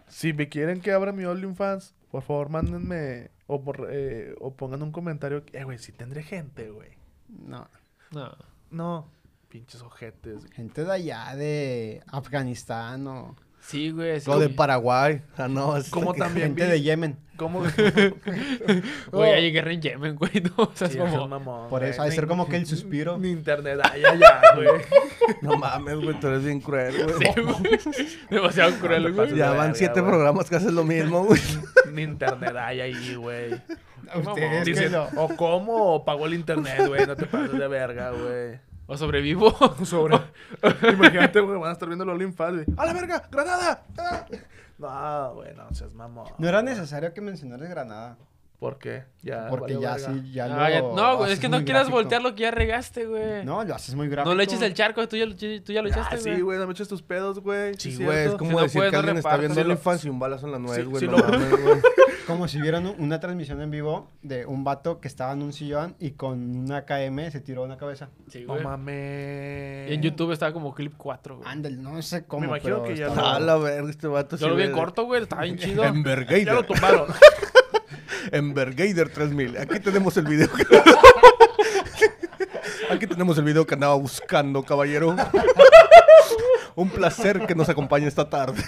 si 0.08 0.32
me 0.32 0.48
quieren 0.48 0.80
que 0.80 0.92
abra 0.92 1.12
mi 1.12 1.24
OnlyFans, 1.24 1.94
por 2.10 2.22
favor, 2.22 2.48
mándenme... 2.50 3.30
O, 3.48 3.62
por, 3.62 3.86
eh, 3.92 4.34
o 4.40 4.52
pongan 4.54 4.82
un 4.82 4.90
comentario. 4.90 5.44
Eh, 5.52 5.62
güey, 5.62 5.78
si 5.78 5.92
tendré 5.92 6.24
gente, 6.24 6.68
güey. 6.68 6.90
No, 7.28 7.68
No. 8.10 8.34
No, 8.72 9.08
pinches 9.48 9.82
ojetes. 9.82 10.44
gente 10.52 10.84
de 10.84 10.92
allá, 10.92 11.36
de 11.36 12.02
Afganistán 12.08 13.06
o 13.06 13.36
Sí, 13.66 13.90
güey. 13.90 14.20
sí. 14.20 14.30
Lo 14.30 14.38
de 14.38 14.48
Paraguay. 14.48 15.22
Ah, 15.36 15.48
no. 15.48 15.76
es 15.76 15.90
Como 15.90 16.14
también 16.14 16.48
gente 16.48 16.64
vi- 16.64 16.70
de 16.70 16.82
Yemen. 16.82 17.16
¿Cómo? 17.36 17.62
Güey, 19.12 19.32
hay 19.32 19.52
guerra 19.52 19.72
en 19.72 19.82
Yemen, 19.82 20.16
güey. 20.16 20.30
No, 20.42 20.64
o 20.64 20.70
sea, 20.74 20.88
es 20.88 20.96
como... 20.96 21.22
es 21.24 21.28
mamón, 21.28 21.68
Por 21.68 21.84
eso, 21.84 22.00
ha 22.00 22.06
de 22.06 22.12
ser 22.12 22.26
como 22.26 22.48
que 22.48 22.56
el 22.56 22.64
suspiro. 22.66 23.18
Ni 23.18 23.30
internet 23.30 23.78
hay 23.92 24.04
allá, 24.04 24.40
güey. 24.54 24.68
No 25.42 25.56
mames, 25.56 25.96
güey, 25.96 26.18
tú 26.18 26.28
eres 26.28 26.44
bien 26.44 26.60
cruel, 26.60 26.94
güey. 27.04 27.18
Sí, 27.34 27.40
güey. 27.40 27.78
Demasiado 28.30 28.72
cruel, 28.78 29.12
güey. 29.12 29.34
Ya 29.36 29.50
van 29.50 29.74
siete 29.74 30.00
güey. 30.00 30.12
programas 30.12 30.48
que 30.48 30.56
hacen 30.56 30.74
lo 30.74 30.84
mismo, 30.84 31.24
güey. 31.24 31.40
Ni 31.92 32.02
internet 32.02 32.54
hay 32.56 32.80
ahí, 32.80 33.14
güey. 33.16 33.54
Ustedes 34.14 34.64
que 34.64 34.70
Dicen, 34.70 34.92
no. 34.92 35.08
o 35.16 35.28
cómo 35.36 35.94
o 35.96 36.04
pagó 36.04 36.26
el 36.26 36.34
internet, 36.34 36.86
güey. 36.86 37.06
No 37.06 37.16
te 37.16 37.26
pases 37.26 37.52
de 37.58 37.68
verga, 37.68 38.10
güey. 38.12 38.58
O 38.86 38.96
sobrevivo. 38.96 39.50
Sobre. 39.84 40.20
Imagínate, 40.92 41.40
güey, 41.40 41.58
van 41.58 41.70
a 41.70 41.72
estar 41.72 41.88
viendo 41.88 42.04
los 42.04 42.14
OnlyFans, 42.14 42.64
güey. 42.64 42.78
¡A 42.78 42.86
la 42.86 42.92
verga! 42.92 43.28
¡Granada! 43.30 43.82
¡Ah! 43.98 44.26
No, 44.78 45.34
güey, 45.34 45.54
no 45.54 45.72
seas 45.74 45.92
mamón. 45.94 46.28
No 46.38 46.48
era 46.48 46.62
necesario 46.62 47.12
que 47.12 47.20
mencionaras 47.20 47.68
Granada. 47.68 48.16
¿Por 48.58 48.78
qué? 48.78 49.04
Ya. 49.22 49.48
Porque 49.50 49.74
ya 49.78 49.96
verga. 49.96 50.12
sí, 50.14 50.32
ya 50.32 50.44
Ah, 50.46 50.70
ya- 50.70 50.80
lo 50.80 50.94
No, 50.94 51.16
güey, 51.18 51.32
es 51.32 51.38
que 51.40 51.48
no 51.48 51.58
quieras 51.58 51.82
gráfico. 51.84 51.96
voltear 51.96 52.22
lo 52.22 52.34
que 52.34 52.42
ya 52.44 52.50
regaste, 52.50 53.04
güey. 53.04 53.44
No, 53.44 53.56
No, 53.58 53.64
lo 53.64 53.74
haces 53.74 53.94
muy 53.94 54.08
gráfico. 54.08 54.34
le 54.34 54.44
eches 54.44 54.62
el 54.62 54.72
charco, 54.72 55.06
tú 55.08 55.16
ya, 55.16 55.26
lo- 55.26 55.36
tú 55.36 55.72
ya 55.72 55.82
lo 55.82 55.88
echaste, 55.88 56.16
Ah, 56.16 56.18
güey. 56.22 56.36
sí, 56.36 56.40
güey, 56.40 56.58
no 56.58 56.66
me 56.66 56.72
eches 56.72 56.88
tus 56.88 57.02
pedos, 57.02 57.40
güey. 57.40 57.74
Sí, 57.76 57.90
es 57.90 58.00
güey, 58.00 58.18
es 58.26 58.34
como 58.36 58.50
Si 58.52 58.56
no 58.56 58.62
decir 58.62 58.78
puedes, 58.78 58.90
que 58.92 58.96
no 58.96 59.00
alguien 59.00 59.16
está 59.18 59.36
viendo 59.36 59.54
Sí, 59.54 59.60
lo- 59.60 59.66
OnlyFans 59.74 60.04
y 60.06 60.08
un 60.08 60.18
balazo 60.18 60.46
en 60.46 60.52
la 60.52 60.58
nuez, 60.58 60.76
Sí, 60.78 60.82
güey. 60.84 61.00
sí 61.00 61.06
no 61.08 61.18
mames, 61.18 61.50
güey. 61.62 61.80
Como 62.26 62.48
si 62.48 62.60
vieran 62.60 62.86
un- 62.86 62.96
una 62.98 63.20
transmisión 63.20 63.60
en 63.60 63.70
vivo 63.70 64.10
de 64.22 64.46
un 64.46 64.64
vato 64.64 65.00
que 65.00 65.06
estaba 65.08 65.32
en 65.32 65.42
un 65.42 65.52
sillón 65.52 65.94
y 66.00 66.12
con 66.12 66.56
una 66.56 66.84
KM 66.86 67.30
se 67.30 67.40
tiró 67.40 67.62
una 67.62 67.76
cabeza. 67.76 68.08
Sí, 68.28 68.44
No 68.46 68.54
güey. 68.54 68.64
mames. 68.64 69.90
Y 69.90 69.94
en 69.94 70.02
YouTube 70.02 70.32
estaba 70.32 70.52
como 70.52 70.74
clip 70.74 70.94
4, 70.96 71.36
güey. 71.36 71.48
Ándale, 71.48 71.76
no 71.76 72.00
sé 72.02 72.24
cómo. 72.24 72.40
Me 72.40 72.46
imagino 72.46 72.76
pero 72.82 72.88
que 72.88 72.96
ya 72.98 73.08
estaba- 73.08 73.36
A 73.36 73.40
la 73.40 73.56
verga, 73.58 73.90
este 73.90 74.06
vato 74.08 74.36
Yo 74.38 74.48
lo 74.48 74.56
vi 74.56 74.62
en 74.64 74.72
corto, 74.72 75.04
güey. 75.04 75.22
Estaba 75.22 75.42
bien 75.42 75.56
chido. 75.58 75.82
Ya 75.84 76.54
lo 76.54 76.62
tumbaron. 76.64 77.06
Envergader 78.32 79.08
3000. 79.10 79.58
Aquí 79.58 79.80
tenemos 79.80 80.16
el 80.16 80.26
video. 80.26 80.48
que- 80.52 80.66
Aquí 82.90 83.06
tenemos 83.06 83.36
el 83.38 83.44
video 83.44 83.66
que 83.66 83.74
andaba 83.74 83.94
buscando, 83.94 84.62
caballero. 84.62 85.16
Un 86.74 86.90
placer 86.90 87.46
que 87.46 87.54
nos 87.54 87.68
acompañe 87.68 88.06
esta 88.06 88.28
tarde. 88.28 88.62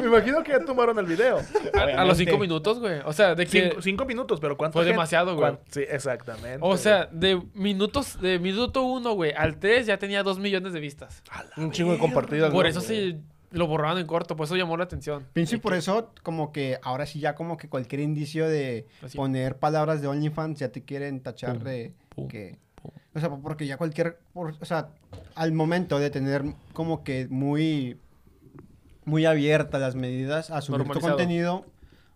Me 0.00 0.06
imagino 0.06 0.42
que 0.42 0.52
ya 0.52 0.64
tomaron 0.64 0.98
el 0.98 1.06
video. 1.06 1.40
A, 1.74 1.80
a 2.02 2.04
los 2.04 2.16
cinco 2.18 2.38
minutos, 2.38 2.78
güey. 2.78 3.00
O 3.04 3.12
sea, 3.12 3.34
de 3.34 3.46
que... 3.46 3.62
Cinco, 3.70 3.82
cinco 3.82 4.04
minutos, 4.04 4.38
pero 4.40 4.56
¿cuánto? 4.56 4.78
Fue 4.78 4.84
demasiado, 4.84 5.34
güey. 5.36 5.54
Sí, 5.70 5.82
exactamente. 5.88 6.58
O 6.60 6.76
sea, 6.76 7.06
de 7.10 7.40
minutos, 7.54 8.20
de 8.20 8.38
minuto 8.38 8.82
uno, 8.82 9.12
güey, 9.14 9.32
al 9.32 9.58
tres 9.58 9.86
ya 9.86 9.98
tenía 9.98 10.22
dos 10.22 10.38
millones 10.38 10.72
de 10.72 10.80
vistas. 10.80 11.22
Un 11.56 11.70
chingo 11.72 11.92
de 11.92 11.98
compartidas. 11.98 12.52
Por 12.52 12.66
eso 12.66 12.80
sí 12.80 13.20
lo 13.50 13.66
borraron 13.66 13.98
en 13.98 14.06
corto, 14.06 14.36
por 14.36 14.44
eso 14.46 14.56
llamó 14.56 14.76
la 14.76 14.84
atención. 14.84 15.26
Pienso 15.32 15.56
y 15.56 15.58
por 15.58 15.74
eso, 15.74 16.12
como 16.22 16.52
que 16.52 16.78
ahora 16.82 17.06
sí 17.06 17.18
ya 17.20 17.34
como 17.34 17.56
que 17.56 17.68
cualquier 17.68 18.00
indicio 18.02 18.48
de 18.48 18.86
Así. 19.02 19.16
poner 19.16 19.56
palabras 19.58 20.00
de 20.02 20.08
OnlyFans 20.08 20.58
ya 20.58 20.70
te 20.70 20.82
quieren 20.84 21.20
tachar 21.20 21.54
Pum, 21.56 21.64
de 21.64 21.92
pum, 22.14 22.28
que... 22.28 22.58
pum. 22.80 22.90
O 23.14 23.20
sea, 23.20 23.30
porque 23.30 23.66
ya 23.66 23.76
cualquier... 23.78 24.18
por- 24.32 24.54
o 24.60 24.64
sea, 24.64 24.88
al 25.34 25.52
momento 25.52 25.98
de 25.98 26.10
tener 26.10 26.44
como 26.72 27.02
que 27.04 27.26
muy... 27.30 27.98
Muy 29.04 29.24
abiertas 29.24 29.80
las 29.80 29.94
medidas 29.94 30.50
a 30.50 30.60
subir 30.60 30.86
tu 30.86 31.00
contenido. 31.00 31.64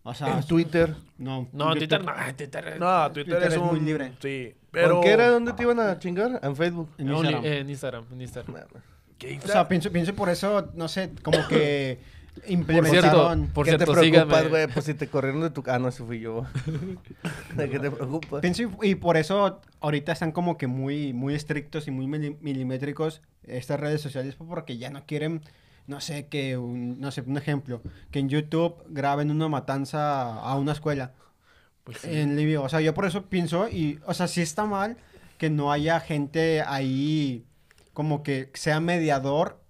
O 0.03 0.13
sea, 0.13 0.37
En 0.37 0.45
Twitter. 0.45 0.95
no. 1.17 1.49
No, 1.53 1.73
en 1.73 1.79
YouTube- 1.79 1.79
Twitter 1.79 2.05
no, 2.05 2.27
en 2.29 2.37
Twitter. 2.37 2.65
No, 2.81 3.13
Twitter, 3.13 3.25
Twitter 3.35 3.49
es, 3.49 3.55
es 3.55 3.59
un- 3.59 3.67
muy 3.69 3.81
libre. 3.81 4.13
Sí, 4.21 4.55
¿Pero 4.71 4.89
pero... 4.89 5.01
qué 5.01 5.11
era 5.13 5.29
donde 5.31 5.53
te 5.55 5.63
iban 5.63 5.81
a 5.81 5.99
chingar? 5.99 6.39
En 6.43 6.55
Facebook. 6.55 6.91
En 6.99 7.09
Only- 7.09 7.29
Instagram. 7.31 7.45
en 7.45 7.71
Instagram, 7.71 8.05
en 8.13 8.21
Instagram. 8.21 8.65
¿Qué 9.23 9.39
O 9.45 9.47
sea, 9.47 9.69
pienso, 9.69 9.91
pienso 9.93 10.15
por 10.15 10.29
eso, 10.29 10.71
no 10.75 10.89
sé, 10.89 11.13
como 11.23 11.47
que 11.47 12.01
implementaron... 12.49 13.39
cierto, 13.39 13.55
por 13.55 13.65
¿Qué 13.65 13.71
cierto, 13.73 13.93
te 13.95 14.01
preocupas, 14.01 14.49
güey? 14.49 14.67
Pues 14.67 14.85
si 14.87 14.95
te 14.95 15.07
corrieron 15.09 15.43
de 15.43 15.51
tu... 15.51 15.63
Ah, 15.67 15.79
no, 15.79 15.89
ese 15.89 16.03
fui 16.05 16.21
yo. 16.21 16.45
¿De 17.57 17.71
qué 17.71 17.79
te 17.79 17.91
preocupas? 17.91 18.41
Pienso 18.41 18.63
y, 18.63 18.91
y 18.91 18.95
por 18.97 19.17
eso 19.17 19.61
ahorita 19.81 20.13
están 20.13 20.33
como 20.33 20.57
que 20.59 20.67
muy, 20.67 21.13
muy 21.13 21.35
estrictos 21.35 21.87
y 21.89 21.91
muy 21.91 22.07
mili- 22.07 22.37
milimétricos 22.41 23.23
estas 23.45 23.79
redes 23.81 24.01
sociales 24.01 24.35
pues, 24.37 24.49
porque 24.49 24.79
ya 24.79 24.91
no 24.91 25.05
quieren, 25.07 25.43
no 25.87 26.01
sé, 26.01 26.27
que 26.27 26.57
un, 26.57 27.01
no 27.01 27.11
sé, 27.11 27.23
un 27.23 27.37
ejemplo, 27.37 27.83
que 28.11 28.19
en 28.19 28.29
YouTube 28.29 28.75
graben 28.89 29.31
una 29.31 29.49
matanza 29.49 30.35
a 30.41 30.57
una 30.57 30.73
escuela 30.73 31.13
Pues 31.85 31.99
sí. 31.99 32.09
en 32.11 32.37
Libia. 32.37 32.61
O 32.61 32.69
sea, 32.69 32.81
yo 32.81 32.95
por 32.95 33.05
eso 33.07 33.27
pienso 33.27 33.69
y, 33.69 34.01
o 34.07 34.15
sea, 34.15 34.27
sí 34.27 34.41
está 34.43 34.65
mal 34.65 34.97
que 35.39 35.51
no 35.51 35.71
haya 35.73 36.01
gente 36.01 36.63
ahí 36.63 37.45
como 37.93 38.23
que 38.23 38.51
sea 38.55 38.81
mediador 38.81 39.61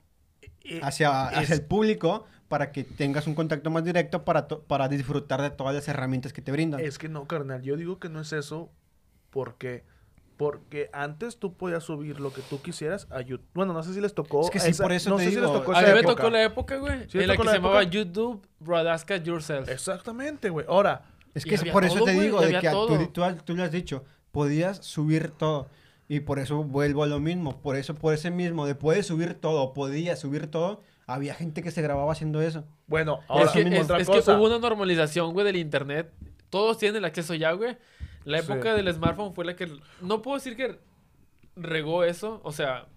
hacia, 0.83 1.29
es- 1.31 1.39
hacia 1.39 1.55
el 1.55 1.63
público 1.65 2.25
para 2.49 2.71
que 2.71 2.85
tengas 2.85 3.27
un 3.27 3.35
contacto 3.35 3.71
más 3.71 3.85
directo 3.85 4.25
para, 4.25 4.47
to- 4.47 4.63
para 4.65 4.89
disfrutar 4.89 5.41
de 5.43 5.51
todas 5.51 5.75
las 5.75 5.89
herramientas 5.89 6.33
que 6.33 6.43
te 6.43 6.53
brindan. 6.53 6.81
Es 6.81 6.99
que 6.99 7.09
no, 7.09 7.27
carnal. 7.27 7.63
Yo 7.63 7.77
digo 7.77 7.99
que 7.99 8.09
no 8.09 8.21
es 8.21 8.33
eso 8.33 8.71
porque... 9.31 9.85
Porque 10.39 10.91
antes 10.93 11.37
tú 11.39 11.57
podías 11.57 11.85
subir 11.85 12.19
lo 12.19 12.33
que 12.33 12.41
tú 12.43 12.61
quisieras 12.61 13.07
a 13.11 13.21
YouTube. 13.21 13.47
Bueno, 13.55 13.73
no 13.75 13.83
sé 13.85 13.95
si 13.95 14.01
les 14.01 14.13
tocó. 14.13 14.41
Es 14.43 14.51
que 14.51 14.59
sí, 14.59 14.73
por 14.75 14.91
eso 14.91 15.11
no 15.11 15.17
te 15.17 15.25
sé 15.25 15.31
si 15.31 15.37
les 15.37 15.45
digo. 15.45 15.59
tocó 15.61 15.73
A 15.73 15.81
esa 15.83 15.89
mí 15.95 15.95
me 15.95 16.03
tocó 16.03 16.31
la 16.31 16.43
época, 16.43 16.77
güey, 16.79 17.09
¿Sí 17.09 17.19
en 17.21 17.29
la 17.29 17.37
que 17.37 17.45
la 17.45 17.51
se 17.53 17.57
llamaba 17.59 17.83
época? 17.83 17.93
YouTube 17.93 18.47
Broadcast 18.59 19.25
Yourself. 19.25 19.69
Exactamente, 19.69 20.49
güey. 20.51 20.67
Ahora, 20.69 21.03
Es 21.35 21.45
que 21.45 21.55
es 21.55 21.65
por 21.67 21.85
eso 21.85 21.95
todo, 21.97 22.07
te 22.07 22.15
güey, 22.15 22.27
digo, 22.27 22.41
de 22.41 22.59
que 22.59 22.71
tú, 22.71 22.87
tú, 23.13 23.23
tú 23.45 23.55
lo 23.55 23.63
has 23.63 23.71
dicho, 23.71 24.05
podías 24.33 24.79
subir 24.79 25.31
todo. 25.31 25.69
Y 26.15 26.21
por 26.21 26.39
eso 26.39 26.63
vuelvo 26.63 27.05
a 27.05 27.07
lo 27.07 27.21
mismo. 27.21 27.63
Por 27.63 27.75
eso, 27.77 27.95
por 27.95 28.13
ese 28.13 28.31
mismo, 28.31 28.67
de 28.67 28.75
puedes 28.75 29.07
subir 29.07 29.33
todo, 29.33 29.73
podías 29.73 30.19
subir 30.21 30.47
todo, 30.47 30.83
había 31.07 31.35
gente 31.35 31.63
que 31.63 31.71
se 31.71 31.81
grababa 31.81 32.13
haciendo 32.13 32.43
eso. 32.43 32.65
bueno, 32.87 33.21
Es 33.23 33.31
ahora 33.31 33.53
que, 33.53 33.65
mismo. 33.65 33.77
es- 33.79 33.85
otra 33.85 33.99
es 33.99 34.11
que 34.11 34.31
hubo 34.31 34.45
una 34.45 34.59
normalización, 34.59 35.33
güey, 35.33 35.47
del 35.47 35.57
internet. 35.57 36.13
Todos 36.51 36.77
tienen 36.77 36.97
el 36.97 37.05
acceso 37.07 37.33
ya, 37.35 37.53
güey. 37.53 37.79
La 38.25 38.39
Sí. 38.43 38.53
época 38.53 38.75
del 38.75 38.93
smartphone 38.93 39.33
fue 39.35 39.47
la 39.47 39.57
que... 39.57 39.73
No 40.03 40.21
puedo 40.21 40.37
decir 40.37 40.55
que 40.55 40.79
regó 41.57 42.05
eso. 42.05 42.41
O 42.45 42.53
sea, 42.53 42.89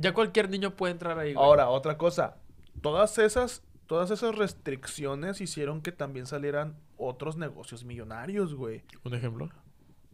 ya 0.00 0.14
cualquier 0.14 0.48
niño 0.48 0.74
puede 0.74 0.92
entrar 0.92 1.18
ahí, 1.18 1.34
güey. 1.34 1.44
Ahora, 1.44 1.68
otra 1.68 1.98
cosa. 1.98 2.36
Todas 2.80 3.18
esas, 3.18 3.62
todas 3.86 4.10
esas 4.10 4.34
restricciones 4.34 5.42
hicieron 5.42 5.82
que 5.82 5.92
también 5.92 6.24
salieran 6.26 6.76
otros 6.96 7.36
negocios 7.36 7.84
millonarios, 7.84 8.54
güey. 8.54 8.84
¿Un 9.04 9.14
ejemplo? 9.14 9.50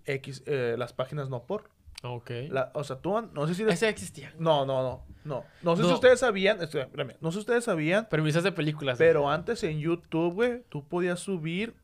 X, 0.06 0.42
eh, 0.46 0.74
las 0.76 0.92
páginas 0.92 1.30
no 1.30 1.44
por. 1.44 1.70
Ok. 2.02 2.30
La- 2.50 2.70
o 2.74 2.84
sea, 2.84 2.96
tú, 2.96 3.18
no 3.32 3.46
sé 3.46 3.54
si... 3.54 3.62
Ese 3.62 3.88
existía. 3.88 4.34
No, 4.38 4.66
no, 4.66 4.82
no, 4.82 5.04
no. 5.24 5.44
No 5.62 5.76
sé 5.76 5.84
si 5.84 5.92
ustedes 5.92 6.20
sabían, 6.20 6.60
espérame, 6.62 6.88
espérame, 6.88 7.16
no 7.20 7.30
sé 7.30 7.36
si 7.36 7.40
ustedes 7.40 7.64
sabían, 7.64 8.08
Premisas 8.10 8.42
de 8.44 8.52
películas. 8.52 8.98
pero 8.98 9.30
antes 9.30 9.62
en 9.64 9.78
YouTube, 9.78 10.34
güey, 10.34 10.62
tú 10.68 10.84
podías 10.86 11.20
subir 11.20 11.74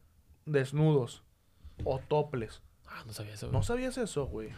desnudos 0.44 1.22
o 1.84 1.98
toples. 1.98 2.62
Ah, 2.86 3.04
no 3.06 3.12
sabía 3.12 3.34
eso, 3.34 3.46
güey. 3.46 3.56
¿No 3.56 3.62
sabías 3.62 3.96
eso, 3.98 4.26
güey? 4.26 4.50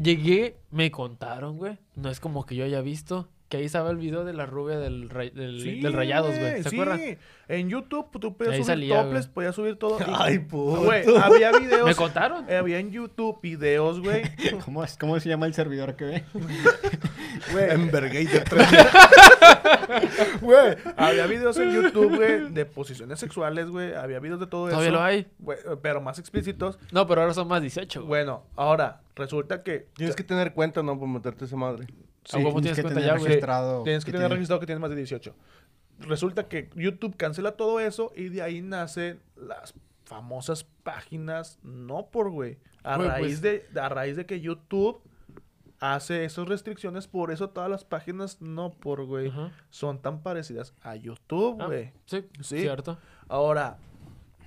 Llegué, 0.00 0.58
me 0.70 0.90
contaron, 0.90 1.56
güey. 1.56 1.78
No 1.96 2.10
es 2.10 2.20
como 2.20 2.44
que 2.44 2.54
yo 2.54 2.64
haya 2.64 2.80
visto. 2.82 3.28
Que 3.48 3.56
ahí 3.56 3.64
estaba 3.64 3.90
el 3.90 3.96
video 3.96 4.24
de 4.26 4.34
la 4.34 4.44
rubia 4.44 4.78
del, 4.78 5.08
ray- 5.08 5.30
del, 5.30 5.80
del 5.82 5.92
Rayados, 5.94 6.38
güey. 6.38 6.62
¿Se 6.62 6.68
sí. 6.68 6.76
acuerdan? 6.76 7.00
En 7.48 7.70
YouTube 7.70 8.10
tú 8.20 8.36
podías 8.36 8.52
Ahí 8.52 8.58
subir 8.58 8.66
salía, 8.66 9.02
toples, 9.02 9.26
podías 9.26 9.54
subir 9.54 9.76
todo. 9.76 9.98
y- 10.00 10.04
Ay, 10.14 10.38
puto. 10.40 10.82
Güey, 10.82 11.04
había 11.16 11.52
videos. 11.52 11.86
¿Me 11.86 11.94
contaron? 11.94 12.44
eh, 12.46 12.56
había 12.58 12.78
en 12.78 12.90
YouTube 12.90 13.40
videos, 13.40 14.00
güey. 14.00 14.22
¿Cómo, 14.66 14.84
es- 14.84 14.98
¿Cómo 14.98 15.18
se 15.18 15.30
llama 15.30 15.46
el 15.46 15.54
servidor 15.54 15.96
que 15.96 16.04
ve? 16.04 16.24
Güey, 17.52 17.70
Envergator 17.70 18.42
3. 18.44 18.68
güey, 20.40 20.76
había 20.96 21.26
videos 21.26 21.56
en 21.58 21.70
YouTube, 21.72 22.16
güey, 22.16 22.50
de 22.52 22.66
posiciones 22.66 23.18
sexuales, 23.20 23.68
güey. 23.70 23.94
Había 23.94 24.18
videos 24.18 24.40
de 24.40 24.46
todo 24.46 24.66
Todavía 24.68 24.88
eso. 24.88 24.96
lo 24.98 25.02
hay. 25.02 25.26
güey, 25.38 25.56
pero 25.82 26.00
más 26.00 26.18
explícitos. 26.18 26.78
No, 26.92 27.06
pero 27.06 27.22
ahora 27.22 27.34
son 27.34 27.48
más 27.48 27.60
18, 27.62 28.00
güey. 28.00 28.08
Bueno, 28.08 28.42
ahora, 28.56 29.00
resulta 29.14 29.62
que. 29.62 29.86
Tienes 29.96 30.16
que 30.16 30.24
tener 30.24 30.52
cuenta, 30.52 30.82
¿no? 30.82 30.98
Para 30.98 31.10
meterte 31.12 31.44
esa 31.46 31.56
madre. 31.56 31.86
¿A 32.32 32.38
huevo 32.38 32.60
tienes 32.60 32.76
que 32.76 32.82
cuenta 32.82 33.00
tener 33.00 33.18
ya, 33.18 33.24
registrado. 33.24 33.82
Tienes 33.82 34.04
que 34.04 34.10
tener 34.12 34.26
tiene- 34.26 34.34
registrado 34.34 34.60
que 34.60 34.66
tienes 34.66 34.80
más 34.80 34.90
de 34.90 34.96
18. 34.96 35.34
Resulta 36.00 36.48
que 36.48 36.70
YouTube 36.76 37.16
cancela 37.16 37.52
todo 37.52 37.80
eso 37.80 38.12
y 38.14 38.28
de 38.28 38.42
ahí 38.42 38.60
nacen 38.62 39.20
las 39.36 39.74
famosas 40.04 40.64
páginas 40.82 41.58
no 41.62 42.06
por, 42.10 42.30
güey. 42.30 42.58
A 42.84 42.96
Güey, 42.96 43.08
raíz 43.08 43.40
pues- 43.40 43.72
de 43.74 43.80
a 43.80 43.88
raíz 43.88 44.16
de 44.16 44.24
que 44.26 44.40
YouTube 44.40 45.00
hace 45.80 46.24
esas 46.24 46.48
restricciones, 46.48 47.06
por 47.06 47.30
eso 47.30 47.50
todas 47.50 47.70
las 47.70 47.84
páginas 47.84 48.40
no 48.40 48.72
por, 48.74 49.04
güey, 49.04 49.32
son 49.70 50.00
tan 50.00 50.22
parecidas 50.22 50.74
a 50.82 50.96
YouTube, 50.96 51.60
Ah, 51.60 51.66
güey. 51.66 51.92
sí, 52.06 52.26
Sí. 52.40 52.58
cierto. 52.60 52.98
Ahora, 53.28 53.78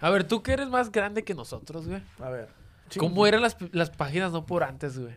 A 0.02 0.10
ver, 0.10 0.24
tú 0.24 0.42
que 0.42 0.52
eres 0.54 0.68
más 0.68 0.92
grande 0.92 1.24
que 1.24 1.36
nosotros, 1.36 1.88
güey. 1.88 2.02
a 2.20 2.30
ver. 2.30 2.50
¿Cómo 2.98 3.28
eran 3.28 3.42
las, 3.44 3.56
las 3.72 3.90
páginas 3.92 4.32
no 4.32 4.46
por 4.46 4.64
antes, 4.64 4.98
güey? 5.00 5.14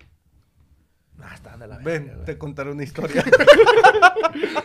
Ah, 1.22 1.34
están 1.34 1.58
de 1.60 1.66
la 1.68 1.78
Ven, 1.78 2.12
güey. 2.14 2.24
te 2.26 2.36
contaré 2.38 2.70
una 2.70 2.82
historia. 2.82 3.24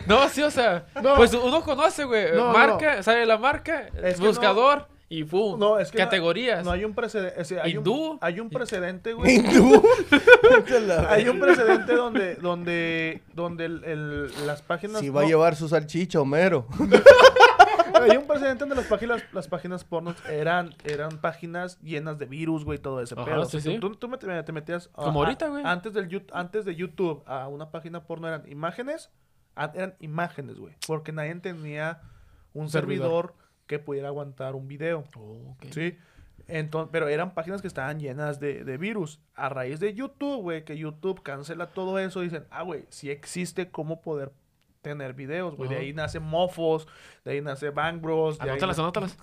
No, 0.08 0.28
sí, 0.30 0.42
o 0.42 0.50
sea, 0.50 0.88
No. 1.04 1.16
pues 1.16 1.32
uno 1.34 1.62
conoce, 1.62 2.04
güey. 2.04 2.34
No, 2.36 2.52
marca, 2.52 3.04
sabe 3.04 3.26
la 3.26 3.38
marca, 3.38 3.88
Es 4.02 4.20
que 4.20 4.26
buscador 4.28 4.88
y 5.08 5.24
pum. 5.24 5.60
No, 5.60 5.78
es 5.80 5.92
que 5.92 6.00
no- 6.00 6.06
categorías. 6.06 6.66
No, 6.66 6.72
hay 6.72 6.84
un 6.86 6.94
precedente. 6.96 7.60
hay, 7.62 7.72
Hindú. 7.74 7.94
un, 8.14 8.18
hay 8.22 8.40
un 8.40 8.50
precedente, 8.50 9.14
güey. 9.14 9.36
Hindú. 9.36 9.84
Hay 11.10 11.28
un 11.30 11.40
precedente 11.40 11.94
donde, 11.94 12.36
donde, 12.36 13.22
donde 13.34 13.66
el- 13.66 13.84
el- 13.84 14.48
las 14.48 14.62
páginas. 14.64 15.00
Si 15.02 15.10
va 15.10 15.22
a 15.22 15.24
no- 15.24 15.30
llevar 15.30 15.56
su 15.56 15.68
salchicha, 15.70 16.20
Homero. 16.20 16.66
Hay 18.04 18.18
un 18.18 18.28
precedente 18.28 18.60
donde 18.62 18.76
las 18.76 18.86
páginas, 18.86 19.24
las 19.34 19.48
páginas 19.48 19.84
porno 19.84 20.16
eran, 20.30 20.74
eran 20.84 21.20
páginas 21.20 21.80
llenas 21.82 22.18
de 22.20 22.26
virus, 22.26 22.66
güey, 22.66 22.78
todo 22.80 23.02
ese 23.02 23.16
Ajá, 23.16 23.26
pedo. 23.26 23.46
sí, 23.46 23.58
O 23.58 23.60
sea, 23.62 23.72
sí. 23.74 23.80
Tú, 23.80 23.96
tú 23.96 24.08
me- 24.10 24.18
te 24.18 24.52
metías. 24.52 24.88
Como 24.90 25.22
a- 25.22 25.26
ahorita, 25.26 25.48
güey. 25.50 25.64
Antes, 25.66 25.94
del, 25.94 26.26
antes 26.34 26.66
de 26.66 26.76
YouTube 26.76 27.24
a 27.26 27.48
una 27.48 27.72
página 27.72 28.04
porno 28.06 28.28
eran 28.28 28.50
imágenes. 28.50 29.10
a- 29.56 29.72
Eran 29.76 29.96
imágenes, 30.00 30.58
güey. 30.58 30.76
Porque 30.88 31.12
nadie 31.12 31.36
tenía 31.36 32.02
un 32.54 32.70
Servidor. 32.70 33.34
servidor 33.34 33.36
que 33.68 33.80
pudiera 33.80 34.08
aguantar 34.08 34.56
un 34.56 34.68
video. 34.68 35.04
Oh, 35.18 35.52
ok. 35.52 35.66
Sí. 35.72 35.98
Entonces, 36.48 36.90
pero 36.92 37.08
eran 37.10 37.34
páginas 37.36 37.62
que 37.62 37.68
estaban 37.68 38.00
llenas 38.00 38.40
de, 38.40 38.64
de 38.64 38.78
virus. 38.78 39.20
A 39.36 39.50
raíz 39.50 39.80
de 39.80 39.94
YouTube, 39.94 40.42
güey, 40.42 40.64
que 40.66 40.78
YouTube 40.78 41.22
cancela 41.22 41.68
todo 41.68 42.00
eso, 42.00 42.22
dicen, 42.22 42.46
ah, 42.50 42.64
güey, 42.64 42.86
sí 42.90 43.12
existe 43.12 43.70
cómo 43.70 44.02
poder 44.02 44.32
tener 44.82 45.14
videos, 45.14 45.56
güey. 45.56 45.70
De 45.70 45.76
ahí 45.78 45.94
nace 45.94 46.20
Mofos, 46.20 46.88
de 47.26 47.32
ahí 47.32 47.42
nace 47.42 47.70
Bang 47.70 48.02
Bros. 48.02 48.38
de 48.38 48.44
ahí 48.46 48.50
Anótalas, 48.52 48.80
anótalas. 48.80 49.18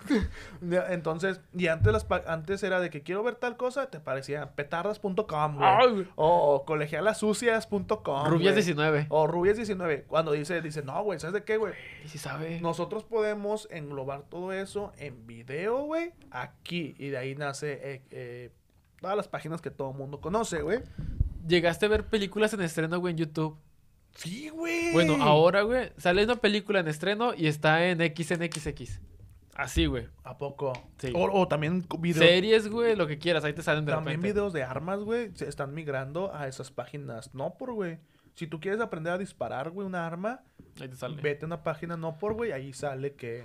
Entonces, 0.91 1.41
y 1.55 1.69
antes, 1.69 1.93
las, 1.93 2.05
pa- 2.05 2.23
antes 2.27 2.63
era 2.63 2.81
de 2.81 2.91
que 2.91 3.03
quiero 3.03 3.23
ver 3.23 3.37
tal 3.37 3.57
cosa, 3.57 3.91
te 3.91 3.99
parecía 4.01 4.55
petardas.com, 4.55 5.57
güey. 5.57 6.07
O 6.15 6.65
colegialasucias.com. 6.67 8.27
Rubias 8.27 8.53
güey. 8.55 8.65
19. 8.65 9.07
O 9.09 9.27
Rubias 9.27 9.57
19. 9.57 10.05
Cuando 10.05 10.33
dice, 10.33 10.61
dice, 10.61 10.83
no, 10.83 11.03
güey, 11.03 11.19
¿sabes 11.19 11.35
de 11.35 11.45
qué, 11.45 11.57
güey? 11.57 11.73
Y 12.05 12.09
si 12.09 12.19
sabe. 12.19 12.61
Nosotros 12.61 13.05
podemos 13.05 13.69
englobar 13.71 14.23
todo 14.25 14.53
eso 14.53 14.93
en 14.99 15.27
video, 15.27 15.85
güey, 15.85 16.13
aquí. 16.31 16.95
Y 16.99 17.09
de 17.09 17.19
ahí 17.19 17.35
nace 17.35 17.81
eh, 17.83 18.03
eh, 18.11 18.51
todas 19.01 19.17
las 19.17 19.29
páginas 19.29 19.61
que 19.63 19.71
todo 19.71 19.91
el 19.93 19.97
mundo 19.97 20.21
conoce, 20.21 20.61
güey. 20.63 20.81
Llegaste 21.49 21.87
a 21.87 21.89
ver 21.89 22.05
películas 22.07 22.53
en 22.55 22.61
estreno, 22.61 22.99
güey, 22.99 23.13
en 23.13 23.19
YouTube. 23.19 23.57
Sí, 24.17 24.49
güey. 24.49 24.93
Bueno, 24.93 25.17
ahora, 25.23 25.63
güey, 25.63 25.91
sale 25.97 26.25
una 26.25 26.37
película 26.37 26.81
en 26.81 26.89
estreno 26.89 27.33
y 27.35 27.47
está 27.47 27.87
en 27.87 27.99
XNXX. 28.01 29.01
Así, 29.55 29.87
güey. 29.87 30.07
¿A 30.25 30.37
poco? 30.37 30.73
Sí. 30.99 31.13
O, 31.15 31.31
o 31.41 31.49
también 31.49 31.87
videos. 31.99 32.27
Series, 32.27 32.69
güey, 32.69 32.95
lo 32.97 33.07
que 33.07 33.19
quieras, 33.19 33.45
ahí 33.45 33.53
te 33.55 33.63
salen 33.63 33.85
de 33.87 33.93
También 33.93 34.17
repente. 34.19 34.33
videos 34.35 34.53
de 34.53 34.63
armas, 34.63 35.01
güey, 35.01 35.31
se 35.35 35.49
están 35.49 35.73
migrando 35.73 36.35
a 36.35 36.47
esas 36.49 36.71
páginas. 36.71 37.35
No 37.35 37.55
por, 37.55 37.73
güey. 37.73 37.99
Si 38.35 38.47
tú 38.47 38.61
quieres 38.61 38.81
aprender 38.83 39.15
a 39.15 39.19
disparar, 39.19 39.71
güey, 39.71 39.87
una 39.87 40.07
arma, 40.07 40.43
Ahí 40.79 40.89
te 40.89 40.97
sale. 40.97 41.21
vete 41.23 41.45
a 41.45 41.47
una 41.47 41.63
página 41.63 41.97
no 41.97 42.19
por, 42.19 42.35
güey, 42.35 42.53
ahí 42.53 42.75
sale 42.75 43.15
que, 43.15 43.45